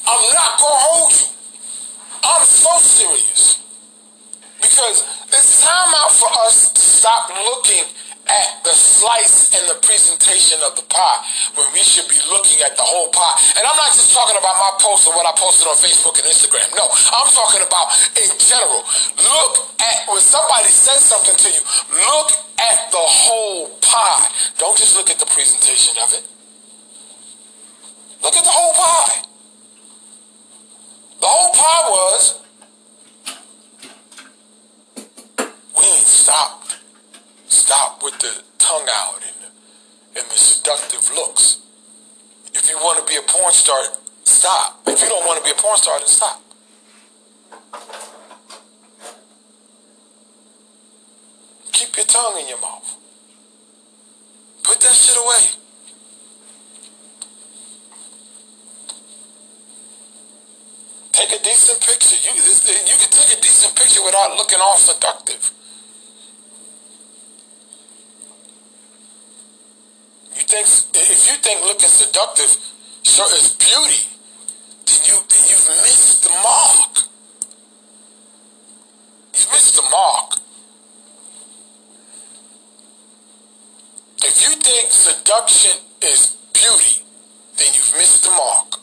I'm 0.06 0.34
not 0.34 0.60
going 0.60 0.72
to 0.72 0.84
hold 0.86 1.12
you. 1.12 1.28
I'm 2.24 2.46
so 2.46 2.78
serious. 2.78 3.64
Because 4.62 5.26
it's 5.30 5.62
time 5.64 5.94
out 5.96 6.12
for 6.12 6.30
us 6.46 6.72
to 6.74 6.80
stop 6.80 7.30
looking 7.30 7.84
at 8.30 8.64
the 8.64 8.76
slice 8.76 9.56
and 9.56 9.64
the 9.72 9.80
presentation 9.86 10.60
of 10.68 10.76
the 10.76 10.84
pie 10.92 11.20
when 11.56 11.68
we 11.74 11.80
should 11.80 12.08
be 12.12 12.20
looking 12.30 12.60
at 12.64 12.76
the 12.76 12.84
whole 12.84 13.10
pie. 13.10 13.36
And 13.58 13.64
I'm 13.64 13.76
not 13.76 13.96
just 13.96 14.14
talking 14.14 14.36
about 14.36 14.56
my 14.60 14.74
post 14.80 15.08
or 15.08 15.16
what 15.16 15.26
I 15.26 15.34
posted 15.40 15.68
on 15.68 15.78
Facebook 15.80 16.20
and 16.20 16.28
Instagram. 16.28 16.68
No, 16.76 16.86
I'm 16.88 17.30
talking 17.32 17.64
about 17.64 17.88
in 18.20 18.30
general. 18.40 18.84
Look 19.18 19.54
at 19.80 19.98
when 20.12 20.22
somebody 20.22 20.70
says 20.70 21.04
something 21.04 21.36
to 21.36 21.50
you, 21.50 21.64
look 21.96 22.30
at 22.60 22.92
the 22.92 23.06
whole 23.06 23.70
pie. 23.80 24.28
Don't 24.58 24.78
just 24.78 24.96
look 24.96 25.10
at 25.10 25.20
the 25.20 25.28
presentation 25.28 25.96
of 26.04 26.14
it. 26.14 26.24
Look 28.24 28.36
at 28.36 28.44
the 28.44 28.52
whole 28.52 28.74
pie. 28.74 29.24
The 31.20 31.28
whole 31.28 31.54
pie 31.54 31.90
was 31.90 32.44
we 35.78 35.84
ain't 35.86 36.06
stopped 36.06 36.78
Stop 37.48 38.04
with 38.04 38.20
the 38.20 38.44
tongue 38.58 38.88
out 38.90 39.16
and 39.16 39.36
the, 39.42 40.20
and 40.20 40.30
the 40.30 40.38
seductive 40.38 41.10
looks. 41.16 41.60
If 42.54 42.70
you 42.70 42.76
want 42.78 43.00
to 43.00 43.12
be 43.12 43.18
a 43.18 43.22
porn 43.22 43.54
star, 43.54 43.78
stop. 44.24 44.82
If 44.88 45.02
you 45.02 45.08
don't 45.08 45.26
want 45.26 45.44
to 45.44 45.44
be 45.44 45.52
a 45.52 45.62
porn 45.62 45.78
star, 45.78 45.98
then 46.00 46.08
stop. 46.08 46.42
Keep 51.72 51.96
your 51.96 52.06
tongue 52.06 52.40
in 52.40 52.48
your 52.50 52.60
mouth. 52.60 52.98
Put 54.64 54.80
that 54.82 54.94
shit 54.94 55.16
away. 55.16 55.48
Take 61.14 61.32
a 61.40 61.44
decent 61.44 61.80
picture. 61.82 62.16
You, 62.16 62.36
you 62.36 62.98
can 63.00 63.10
take 63.10 63.38
a 63.38 63.42
decent 63.42 63.76
picture 63.76 64.04
without 64.04 64.36
looking 64.36 64.60
all 64.62 64.78
seductive. 64.78 65.52
Think 70.48 70.66
if 70.96 71.28
you 71.28 71.36
think 71.44 71.62
looking 71.66 71.90
seductive 71.90 72.58
sure 73.04 73.28
is 73.36 73.52
beauty, 73.60 74.08
then 74.86 75.00
you 75.06 75.16
then 75.28 75.44
you've 75.52 75.68
missed 75.84 76.24
the 76.24 76.30
mark. 76.42 77.04
You've 79.36 79.52
missed 79.52 79.76
the 79.76 79.84
mark. 79.92 80.40
If 84.24 84.42
you 84.42 84.56
think 84.56 84.92
seduction 84.92 85.76
is 86.02 86.38
beauty, 86.54 87.04
then 87.58 87.68
you've 87.74 87.94
missed 87.98 88.24
the 88.24 88.32
mark. 88.32 88.80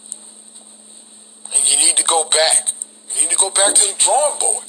And 1.55 1.63
you 1.71 1.77
need 1.79 1.97
to 1.97 2.05
go 2.05 2.29
back. 2.29 2.69
You 3.15 3.23
need 3.23 3.31
to 3.31 3.37
go 3.37 3.51
back 3.51 3.75
to 3.75 3.83
the 3.83 3.95
drawing 3.99 4.39
board. 4.39 4.65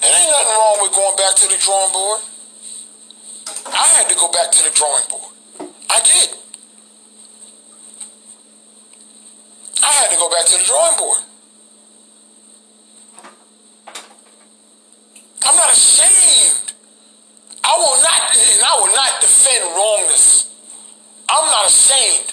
There 0.00 0.10
ain't 0.10 0.30
nothing 0.30 0.56
wrong 0.56 0.78
with 0.82 0.92
going 0.92 1.16
back 1.16 1.34
to 1.36 1.46
the 1.48 1.58
drawing 1.60 1.92
board. 1.92 2.20
I 3.66 3.86
had 3.96 4.08
to 4.08 4.14
go 4.14 4.30
back 4.32 4.50
to 4.52 4.64
the 4.64 4.70
drawing 4.70 5.04
board. 5.10 5.34
I 5.90 6.00
did. 6.00 6.28
I 9.82 9.92
had 9.92 10.10
to 10.10 10.16
go 10.16 10.30
back 10.30 10.46
to 10.46 10.58
the 10.58 10.64
drawing 10.64 10.98
board. 10.98 11.18
I'm 15.46 15.56
not 15.56 15.72
ashamed. 15.72 16.72
I 17.64 17.74
will 17.76 18.02
not, 18.02 18.36
and 18.36 18.62
I 18.64 18.74
will 18.80 18.94
not 18.94 19.20
defend 19.20 19.64
wrongness. 19.76 20.54
I'm 21.28 21.50
not 21.50 21.66
ashamed 21.68 22.32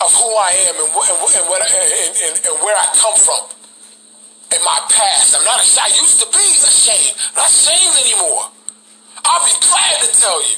of 0.00 0.12
who 0.12 0.28
I 0.36 0.50
am 0.68 0.84
and, 0.84 0.94
what, 0.94 1.10
and, 1.10 1.48
what, 1.48 1.62
and, 1.62 2.14
and, 2.22 2.46
and 2.46 2.56
where 2.62 2.76
I 2.76 2.86
come 2.94 3.16
from 3.16 3.40
in 4.52 4.62
my 4.64 4.78
past. 4.90 5.36
I'm 5.36 5.44
not 5.44 5.60
ashamed. 5.62 5.92
I 5.92 6.02
used 6.02 6.20
to 6.20 6.28
be 6.30 6.44
ashamed. 6.44 7.14
I'm 7.34 7.42
not 7.42 7.50
ashamed 7.50 7.96
anymore. 8.04 8.50
I'll 9.28 9.44
be 9.44 9.50
glad 9.60 10.00
to 10.02 10.20
tell 10.20 10.40
you. 10.48 10.56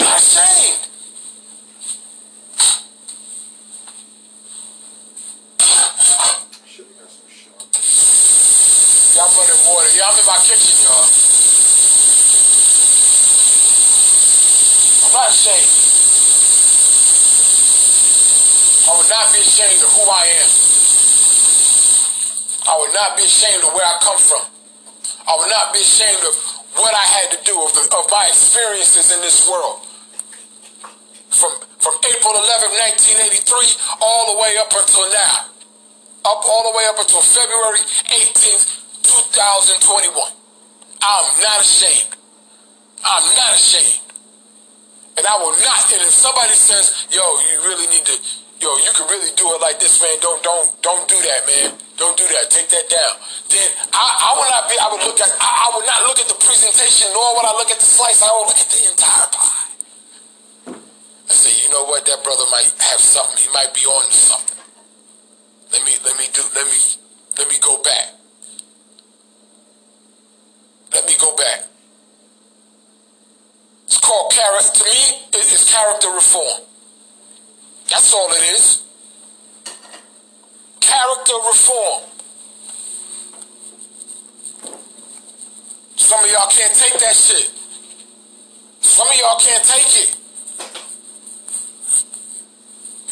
Not 0.00 0.18
ashamed. 0.18 0.82
Y'all 9.14 9.30
running 9.38 9.62
water. 9.62 9.90
Y'all 9.94 10.18
in 10.18 10.26
my 10.26 10.38
kitchen, 10.42 10.74
y'all. 10.82 11.06
I'm 15.06 15.12
not 15.14 15.30
ashamed. 15.30 15.70
I 18.90 18.96
would 18.98 19.08
not 19.08 19.32
be 19.32 19.38
ashamed 19.38 19.82
of 19.84 19.90
who 19.92 20.02
I 20.02 20.26
am. 20.34 20.50
I 22.66 22.78
would 22.80 22.92
not 22.92 23.16
be 23.16 23.22
ashamed 23.22 23.62
of 23.62 23.72
where 23.72 23.86
I 23.86 23.98
come 24.02 24.18
from. 24.18 24.42
I 25.28 25.36
would 25.38 25.50
not 25.50 25.72
be 25.72 25.78
ashamed 25.78 26.24
of 26.26 26.49
what 26.74 26.94
I 26.94 27.06
had 27.06 27.26
to 27.34 27.38
do, 27.44 27.54
of, 27.62 27.72
the, 27.74 27.82
of 27.98 28.10
my 28.10 28.26
experiences 28.28 29.10
in 29.10 29.20
this 29.20 29.48
world. 29.48 29.86
From, 31.30 31.50
from 31.78 31.94
April 32.10 32.34
11, 32.34 32.70
1983, 33.42 34.02
all 34.02 34.34
the 34.34 34.38
way 34.38 34.58
up 34.58 34.70
until 34.74 35.06
now. 35.10 35.50
Up 36.26 36.42
all 36.44 36.70
the 36.70 36.76
way 36.76 36.84
up 36.90 36.98
until 36.98 37.22
February 37.22 37.80
18th, 38.12 38.82
2021. 39.02 40.14
I'm 41.02 41.28
not 41.40 41.60
ashamed. 41.60 42.14
I'm 43.04 43.24
not 43.34 43.54
ashamed. 43.56 44.10
And 45.16 45.26
I 45.26 45.36
will 45.36 45.56
not, 45.64 45.92
and 45.92 46.02
if 46.02 46.14
somebody 46.14 46.54
says, 46.54 47.06
yo, 47.10 47.20
you 47.20 47.60
really 47.64 47.86
need 47.88 48.04
to, 48.04 48.16
yo, 48.60 48.68
you 48.84 48.92
can 48.92 49.08
really 49.08 49.32
do 49.36 49.48
it 49.56 49.60
like 49.60 49.80
this, 49.80 50.00
man, 50.00 50.16
don't, 50.20 50.42
don't, 50.42 50.68
don't 50.82 51.08
do 51.08 51.16
that, 51.16 51.42
man. 51.48 51.72
Don't 52.00 52.16
do 52.16 52.24
that. 52.32 52.48
Take 52.48 52.72
that 52.72 52.88
down. 52.88 53.14
Then 53.52 53.68
I, 53.92 54.00
I 54.00 54.30
would 54.40 54.48
not 54.48 54.64
be. 54.72 54.74
I 54.80 54.88
would 54.88 55.04
look 55.04 55.20
at. 55.20 55.28
I, 55.36 55.68
I, 55.68 55.76
would 55.76 55.84
not 55.84 56.00
look 56.08 56.16
at 56.16 56.32
the 56.32 56.40
presentation, 56.40 57.12
nor 57.12 57.36
would 57.36 57.44
I 57.44 57.52
look 57.52 57.68
at 57.68 57.76
the 57.76 57.84
slice. 57.84 58.24
I 58.24 58.32
would 58.40 58.48
look 58.48 58.56
at 58.56 58.72
the 58.72 58.88
entire 58.88 59.28
pie. 59.28 59.68
I 61.28 61.32
say, 61.36 61.52
you 61.60 61.68
know 61.68 61.84
what? 61.84 62.08
That 62.08 62.24
brother 62.24 62.48
might 62.50 62.72
have 62.88 63.04
something. 63.04 63.36
He 63.36 63.52
might 63.52 63.76
be 63.76 63.84
on 63.84 64.08
something. 64.08 64.56
let 65.76 65.84
me 65.84 65.92
let 66.08 66.16
me 66.16 66.24
do 66.32 66.40
let 66.56 66.64
me 66.64 66.80
let 67.36 67.48
me 67.52 67.56
go 67.60 67.82
back. 67.84 68.16
Let 70.96 71.04
me 71.04 71.20
go 71.20 71.36
back. 71.36 71.68
It's 73.84 74.00
called 74.00 74.32
character. 74.32 74.72
To 74.72 74.84
me, 74.88 75.28
it's 75.36 75.68
character 75.68 76.08
reform. 76.16 76.64
That's 77.90 78.14
all 78.14 78.30
it 78.32 78.54
is. 78.54 78.84
Character 80.78 81.34
reform. 81.48 82.02
Some 85.96 86.24
of 86.24 86.30
y'all 86.30 86.50
can't 86.50 86.72
take 86.72 86.98
that 87.00 87.14
shit. 87.16 87.50
Some 88.80 89.08
of 89.08 89.14
y'all 89.16 89.38
can't 89.38 89.64
take 89.64 90.08
it. 90.08 90.16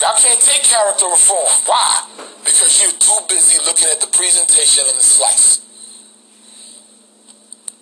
Y'all 0.01 0.17
can't 0.17 0.41
take 0.41 0.63
character 0.63 1.07
reform. 1.07 1.49
Why? 1.67 2.07
Because 2.45 2.81
you're 2.81 2.93
too 2.93 3.19
busy 3.29 3.59
looking 3.67 3.89
at 3.89 4.01
the 4.01 4.07
presentation 4.07 4.85
and 4.87 4.97
the 4.97 5.03
slice. 5.03 5.61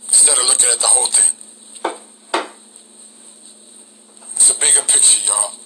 Instead 0.08 0.38
of 0.38 0.44
looking 0.48 0.70
at 0.72 0.80
the 0.80 0.86
whole 0.86 1.06
thing. 1.06 1.32
It's 4.34 4.50
a 4.50 4.58
bigger 4.58 4.80
picture, 4.82 5.26
y'all. 5.26 5.65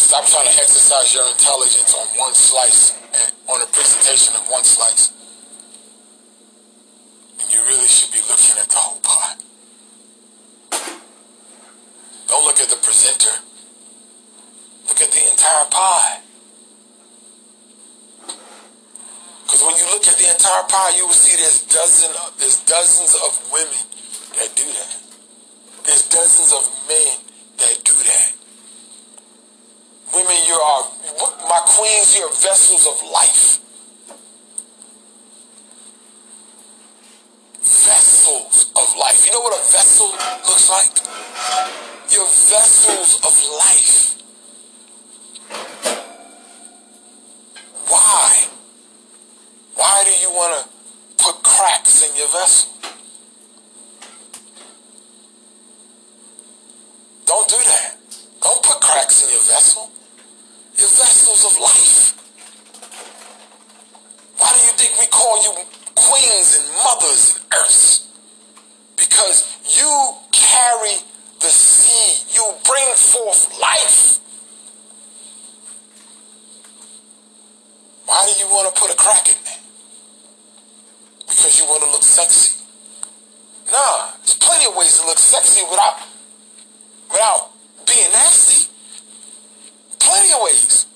Stop 0.00 0.26
trying 0.26 0.46
to 0.48 0.56
exercise 0.56 1.14
your 1.14 1.28
intelligence 1.28 1.94
on 1.94 2.06
one 2.18 2.34
slice 2.34 2.98
and 3.12 3.30
on 3.48 3.60
a 3.60 3.66
presentation 3.66 4.34
of 4.34 4.40
one 4.48 4.64
slice. 4.64 5.12
And 7.38 7.52
you 7.52 7.60
really 7.68 7.86
should 7.86 8.10
be 8.10 8.18
looking 8.26 8.56
at 8.58 8.68
the 8.70 8.80
whole 8.80 8.98
pie. 9.04 9.36
Don't 12.26 12.44
look 12.46 12.58
at 12.58 12.70
the 12.70 12.80
presenter. 12.82 13.30
Look 14.88 15.00
at 15.02 15.12
the 15.12 15.30
entire 15.30 15.66
pie. 15.70 16.20
Because 19.44 19.62
when 19.62 19.76
you 19.76 19.84
look 19.92 20.08
at 20.08 20.16
the 20.16 20.30
entire 20.32 20.64
pie, 20.64 20.96
you 20.96 21.06
will 21.06 21.12
see 21.12 21.36
there's 21.36 21.62
dozen, 21.66 22.10
there's 22.38 22.64
dozens 22.64 23.14
of 23.14 23.52
women 23.52 23.84
that 24.38 24.56
do 24.56 24.64
that. 24.64 24.96
There's 25.84 26.08
dozens 26.08 26.52
of 26.56 26.64
men 26.88 27.18
that 27.58 27.84
do 27.84 27.92
that. 27.92 28.39
Women, 30.14 30.36
you 30.46 30.54
are 30.54 30.84
my 31.48 31.60
queens. 31.66 32.16
You're 32.16 32.30
vessels 32.30 32.86
of 32.86 33.10
life. 33.10 33.60
Vessels 37.62 38.72
of 38.74 38.96
life. 38.98 39.24
You 39.26 39.32
know 39.32 39.40
what 39.40 39.54
a 39.54 39.70
vessel 39.70 40.08
looks 40.48 40.68
like? 40.68 42.12
You're 42.12 42.26
vessels 42.26 43.20
of 43.24 43.34
life. 43.58 44.10
Why? 47.88 48.46
Why 49.76 50.02
do 50.04 50.10
you 50.20 50.30
want 50.30 50.64
to 50.64 51.24
put 51.24 51.42
cracks 51.42 52.02
in 52.02 52.16
your 52.16 52.28
vessel? 52.28 52.70
Don't 57.26 57.48
do 57.48 57.56
that. 57.56 57.96
Don't 58.42 58.62
put 58.62 58.80
cracks 58.80 59.22
in 59.24 59.30
your 59.30 59.42
vessel. 59.42 59.90
Your 60.80 60.88
vessels 60.88 61.44
of 61.44 61.60
life. 61.60 62.16
Why 64.38 64.50
do 64.56 64.60
you 64.64 64.72
think 64.72 64.98
we 64.98 65.06
call 65.08 65.42
you 65.42 65.52
queens 65.94 66.56
and 66.56 66.66
mothers 66.82 67.36
and 67.36 67.44
earths? 67.60 68.08
Because 68.96 69.58
you 69.76 70.14
carry 70.32 70.96
the 71.40 71.48
seed. 71.48 72.34
You 72.34 72.54
bring 72.64 72.94
forth 72.96 73.60
life. 73.60 74.20
Why 78.06 78.24
do 78.24 78.40
you 78.40 78.50
want 78.50 78.74
to 78.74 78.80
put 78.80 78.90
a 78.90 78.96
crack 78.96 79.28
in 79.28 79.36
there? 79.44 79.60
Because 81.28 81.58
you 81.58 81.66
want 81.66 81.84
to 81.84 81.90
look 81.90 82.02
sexy. 82.02 82.64
Nah, 83.70 84.12
there's 84.24 84.38
plenty 84.38 84.64
of 84.64 84.74
ways 84.76 84.98
to 84.98 85.04
look 85.04 85.18
sexy 85.18 85.62
without 85.70 86.00
without 87.12 87.50
being 87.86 88.10
nasty. 88.12 88.69
Plenty 90.00 90.32
of 90.32 90.40
ways. 90.42 90.86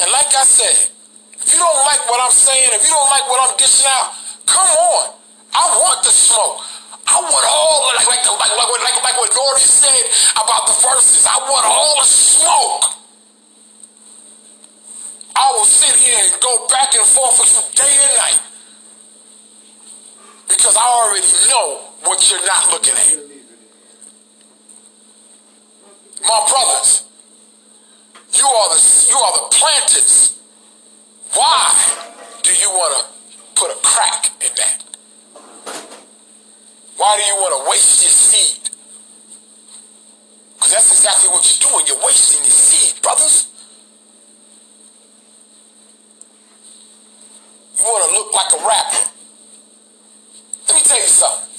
And 0.00 0.10
like 0.12 0.30
I 0.36 0.44
said, 0.44 0.92
if 1.40 1.52
you 1.52 1.58
don't 1.58 1.82
like 1.84 2.00
what 2.08 2.20
I'm 2.22 2.32
saying, 2.32 2.70
if 2.72 2.82
you 2.84 2.92
don't 2.92 3.10
like 3.10 3.26
what 3.28 3.40
I'm 3.48 3.56
dishing 3.56 3.88
out, 3.88 4.12
come 4.46 4.68
on. 4.68 5.14
I 5.54 5.64
want 5.80 6.04
the 6.04 6.10
smoke. 6.10 6.60
I 7.06 7.20
want 7.20 7.46
all 7.46 7.92
like 7.94 8.08
like 8.08 8.24
like 8.24 8.52
like, 8.52 8.80
like, 8.80 9.04
like 9.04 9.16
what 9.16 9.30
Nori 9.30 9.60
said 9.60 10.04
about 10.34 10.66
the 10.66 10.76
verses. 10.82 11.26
I 11.26 11.36
want 11.48 11.64
all 11.66 12.00
the 12.00 12.08
smoke. 12.08 12.84
I 15.36 15.52
will 15.56 15.66
sit 15.66 15.94
here 15.96 16.16
and 16.18 16.32
go 16.40 16.66
back 16.68 16.94
and 16.94 17.04
forth 17.04 17.38
with 17.38 17.52
you 17.54 17.62
day 17.76 17.94
and 18.02 18.16
night. 18.16 18.40
Because 20.48 20.76
I 20.76 20.84
already 20.84 21.26
know 21.48 21.80
what 22.04 22.30
you're 22.30 22.46
not 22.46 22.70
looking 22.70 22.94
at. 22.94 23.33
My 26.26 26.46
brothers, 26.48 27.04
you 28.32 28.46
are 28.46 28.68
the 28.74 29.06
you 29.10 29.16
are 29.16 29.32
the 29.32 29.56
planters. 29.56 30.38
Why 31.34 31.74
do 32.42 32.50
you 32.50 32.70
want 32.70 32.94
to 32.96 33.60
put 33.60 33.70
a 33.70 33.78
crack 33.82 34.30
in 34.40 34.50
that? 34.56 34.84
Why 36.96 37.16
do 37.16 37.22
you 37.22 37.36
want 37.40 37.64
to 37.64 37.70
waste 37.70 38.02
your 38.02 38.10
seed? 38.10 38.70
Because 40.54 40.72
that's 40.72 40.92
exactly 40.92 41.28
what 41.28 41.44
you're 41.44 41.70
doing. 41.70 41.86
You're 41.86 42.06
wasting 42.06 42.42
your 42.42 42.50
seed, 42.50 43.02
brothers. 43.02 43.48
You 47.76 47.84
want 47.84 48.08
to 48.08 48.16
look 48.16 48.32
like 48.32 48.52
a 48.52 48.66
rapper. 48.66 49.10
Let 50.68 50.76
me 50.76 50.82
tell 50.84 51.00
you 51.00 51.08
something. 51.08 51.50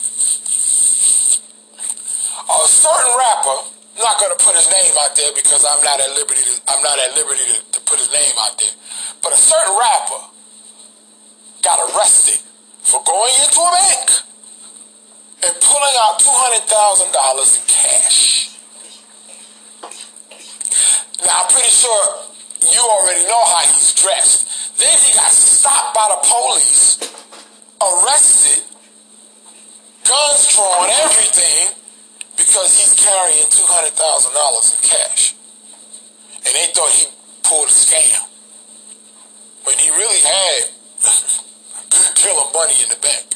A 2.50 2.68
certain 2.68 3.14
rapper, 3.18 3.75
Not 3.98 4.20
going 4.20 4.36
to 4.36 4.44
put 4.44 4.56
his 4.56 4.68
name 4.68 4.92
out 5.00 5.16
there 5.16 5.32
because 5.36 5.64
I'm 5.64 5.82
not 5.84 6.00
at 6.00 6.12
liberty 6.16 6.42
to, 6.44 6.54
I'm 6.68 6.84
not 6.84 7.00
at 7.00 7.16
liberty 7.16 7.42
to, 7.48 7.80
to 7.80 7.80
put 7.88 8.00
his 8.00 8.12
name 8.12 8.36
out 8.44 8.58
there. 8.60 8.76
But 9.24 9.32
a 9.34 9.40
certain 9.40 9.72
rapper 9.72 10.22
got 11.64 11.80
arrested 11.90 12.44
for 12.84 13.02
going 13.04 13.34
into 13.40 13.60
a 13.60 13.72
bank 13.72 14.10
and 15.48 15.54
pulling 15.62 15.96
out 16.04 16.20
$200,000 16.20 17.08
in 17.08 17.64
cash. 17.68 18.58
Now, 21.26 21.42
I'm 21.42 21.50
pretty 21.50 21.72
sure 21.72 22.04
you 22.72 22.80
already 22.80 23.24
know 23.26 23.44
how 23.46 23.64
he's 23.72 23.96
dressed. 23.96 24.78
Then 24.78 25.00
he 25.00 25.14
got 25.14 25.32
stopped 25.32 25.96
by 25.96 26.08
the 26.12 26.28
police, 26.28 27.00
arrested, 27.80 28.64
guns 30.04 30.54
drawn, 30.54 30.90
everything, 31.02 31.85
because 32.38 32.78
he's 32.78 32.94
carrying 33.00 33.48
$200,000 33.48 33.96
in 33.96 34.80
cash. 34.90 35.36
And 36.46 36.54
they 36.54 36.68
thought 36.74 36.92
he 36.92 37.08
pulled 37.44 37.68
a 37.68 37.72
scam. 37.72 38.22
When 39.66 39.78
he 39.80 39.90
really 39.90 40.22
had 40.22 40.70
a 41.82 41.86
good 41.90 42.12
deal 42.16 42.38
of 42.38 42.54
money 42.54 42.76
in 42.84 42.90
the 42.90 43.00
bank. 43.02 43.36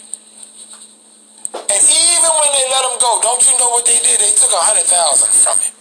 And 1.53 1.81
even 1.81 2.31
when 2.37 2.51
they 2.53 2.65
let 2.69 2.85
him 2.85 2.97
go, 3.01 3.19
don't 3.21 3.41
you 3.45 3.57
know 3.57 3.69
what 3.73 3.85
they 3.85 3.97
did? 4.01 4.19
They 4.19 4.33
took 4.37 4.53
a 4.53 4.61
hundred 4.61 4.85
thousand 4.85 5.33
from 5.33 5.57
him. 5.57 5.73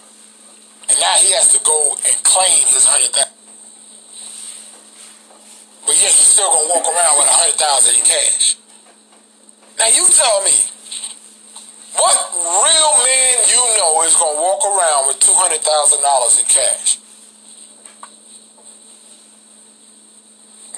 And 0.89 0.97
now 1.01 1.17
he 1.21 1.33
has 1.37 1.53
to 1.53 1.61
go 1.61 1.97
and 2.09 2.17
claim 2.25 2.65
his 2.73 2.85
hundred 2.89 3.13
thousand. 3.13 3.37
But 5.85 5.97
yet 5.97 6.13
he's 6.13 6.33
still 6.33 6.49
gonna 6.49 6.69
walk 6.69 6.85
around 6.85 7.17
with 7.21 7.29
a 7.29 7.37
hundred 7.37 7.57
thousand 7.61 8.01
in 8.01 8.05
cash. 8.05 8.57
Now 9.79 9.89
you 9.89 10.05
tell 10.09 10.45
me, 10.45 10.57
what 11.99 12.17
real 12.35 12.93
man 13.03 13.35
you 13.51 13.63
know 13.77 14.03
is 14.07 14.15
gonna 14.15 14.39
walk 14.41 14.63
around 14.63 15.11
with 15.11 15.19
two 15.19 15.35
hundred 15.35 15.61
thousand 15.61 16.01
dollars 16.01 16.39
in 16.39 16.47
cash? 16.47 16.99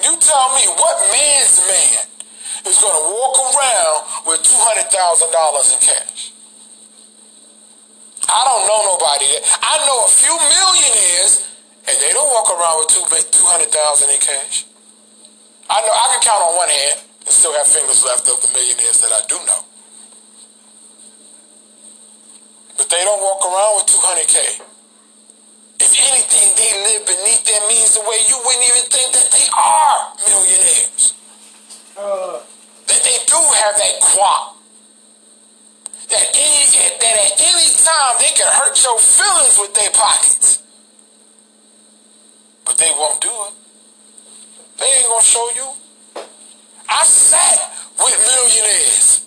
You 0.01 0.17
tell 0.17 0.47
me 0.57 0.65
what 0.81 0.97
man's 1.13 1.61
man 1.69 2.01
is 2.65 2.77
gonna 2.81 3.05
walk 3.13 3.37
around 3.53 3.97
with 4.25 4.41
two 4.41 4.57
hundred 4.57 4.89
thousand 4.89 5.29
dollars 5.31 5.73
in 5.73 5.79
cash? 5.79 6.33
I 8.25 8.41
don't 8.47 8.65
know 8.65 8.97
nobody 8.97 9.29
I 9.61 9.73
know 9.85 10.05
a 10.05 10.11
few 10.11 10.33
millionaires 10.33 11.47
and 11.85 11.95
they 12.01 12.11
don't 12.13 12.29
walk 12.33 12.49
around 12.49 12.89
with 13.13 13.29
two 13.29 13.45
hundred 13.45 13.69
thousand 13.69 14.09
in 14.09 14.19
cash. 14.19 14.65
I 15.69 15.79
know 15.85 15.93
I 15.93 16.05
can 16.17 16.21
count 16.25 16.41
on 16.49 16.55
one 16.57 16.69
hand 16.69 16.97
and 17.25 17.31
still 17.31 17.53
have 17.53 17.67
fingers 17.67 18.03
left 18.03 18.25
of 18.27 18.41
the 18.41 18.49
millionaires 18.57 18.99
that 19.05 19.13
I 19.13 19.21
do 19.29 19.37
know. 19.45 19.70
But 22.77 22.89
they 22.89 23.01
don't 23.03 23.21
walk 23.21 23.41
around 23.45 23.75
with 23.77 23.87
200K. 23.87 24.61
If 25.81 25.91
anything, 25.97 26.47
they 26.55 26.71
live 26.85 27.05
beneath 27.07 27.43
their 27.45 27.61
means 27.67 27.93
the 27.95 28.01
way 28.01 28.17
you 28.29 28.37
wouldn't 28.45 28.65
even 28.69 28.85
think 28.89 29.13
that 29.13 29.29
they 29.33 29.47
are 29.57 29.97
millionaires. 30.29 31.13
Uh. 31.97 32.39
That 32.87 33.01
they 33.03 33.17
do 33.25 33.35
have 33.37 33.75
that 33.77 33.95
quap. 34.01 34.57
That, 36.09 36.25
any, 36.35 36.63
that 36.99 37.15
at 37.25 37.33
any 37.39 37.67
time 37.71 38.13
they 38.19 38.31
can 38.35 38.47
hurt 38.47 38.75
your 38.83 38.99
feelings 38.99 39.57
with 39.59 39.73
their 39.73 39.89
pockets. 39.91 40.61
but 42.65 42.77
they 42.77 42.91
won't 42.97 43.21
do 43.21 43.29
it. 43.29 43.53
They 44.79 44.85
ain't 44.85 45.07
gonna 45.07 45.23
show 45.23 45.51
you. 45.55 45.73
I 46.89 47.03
sat 47.05 47.57
with 47.99 48.15
millionaires. 48.19 49.25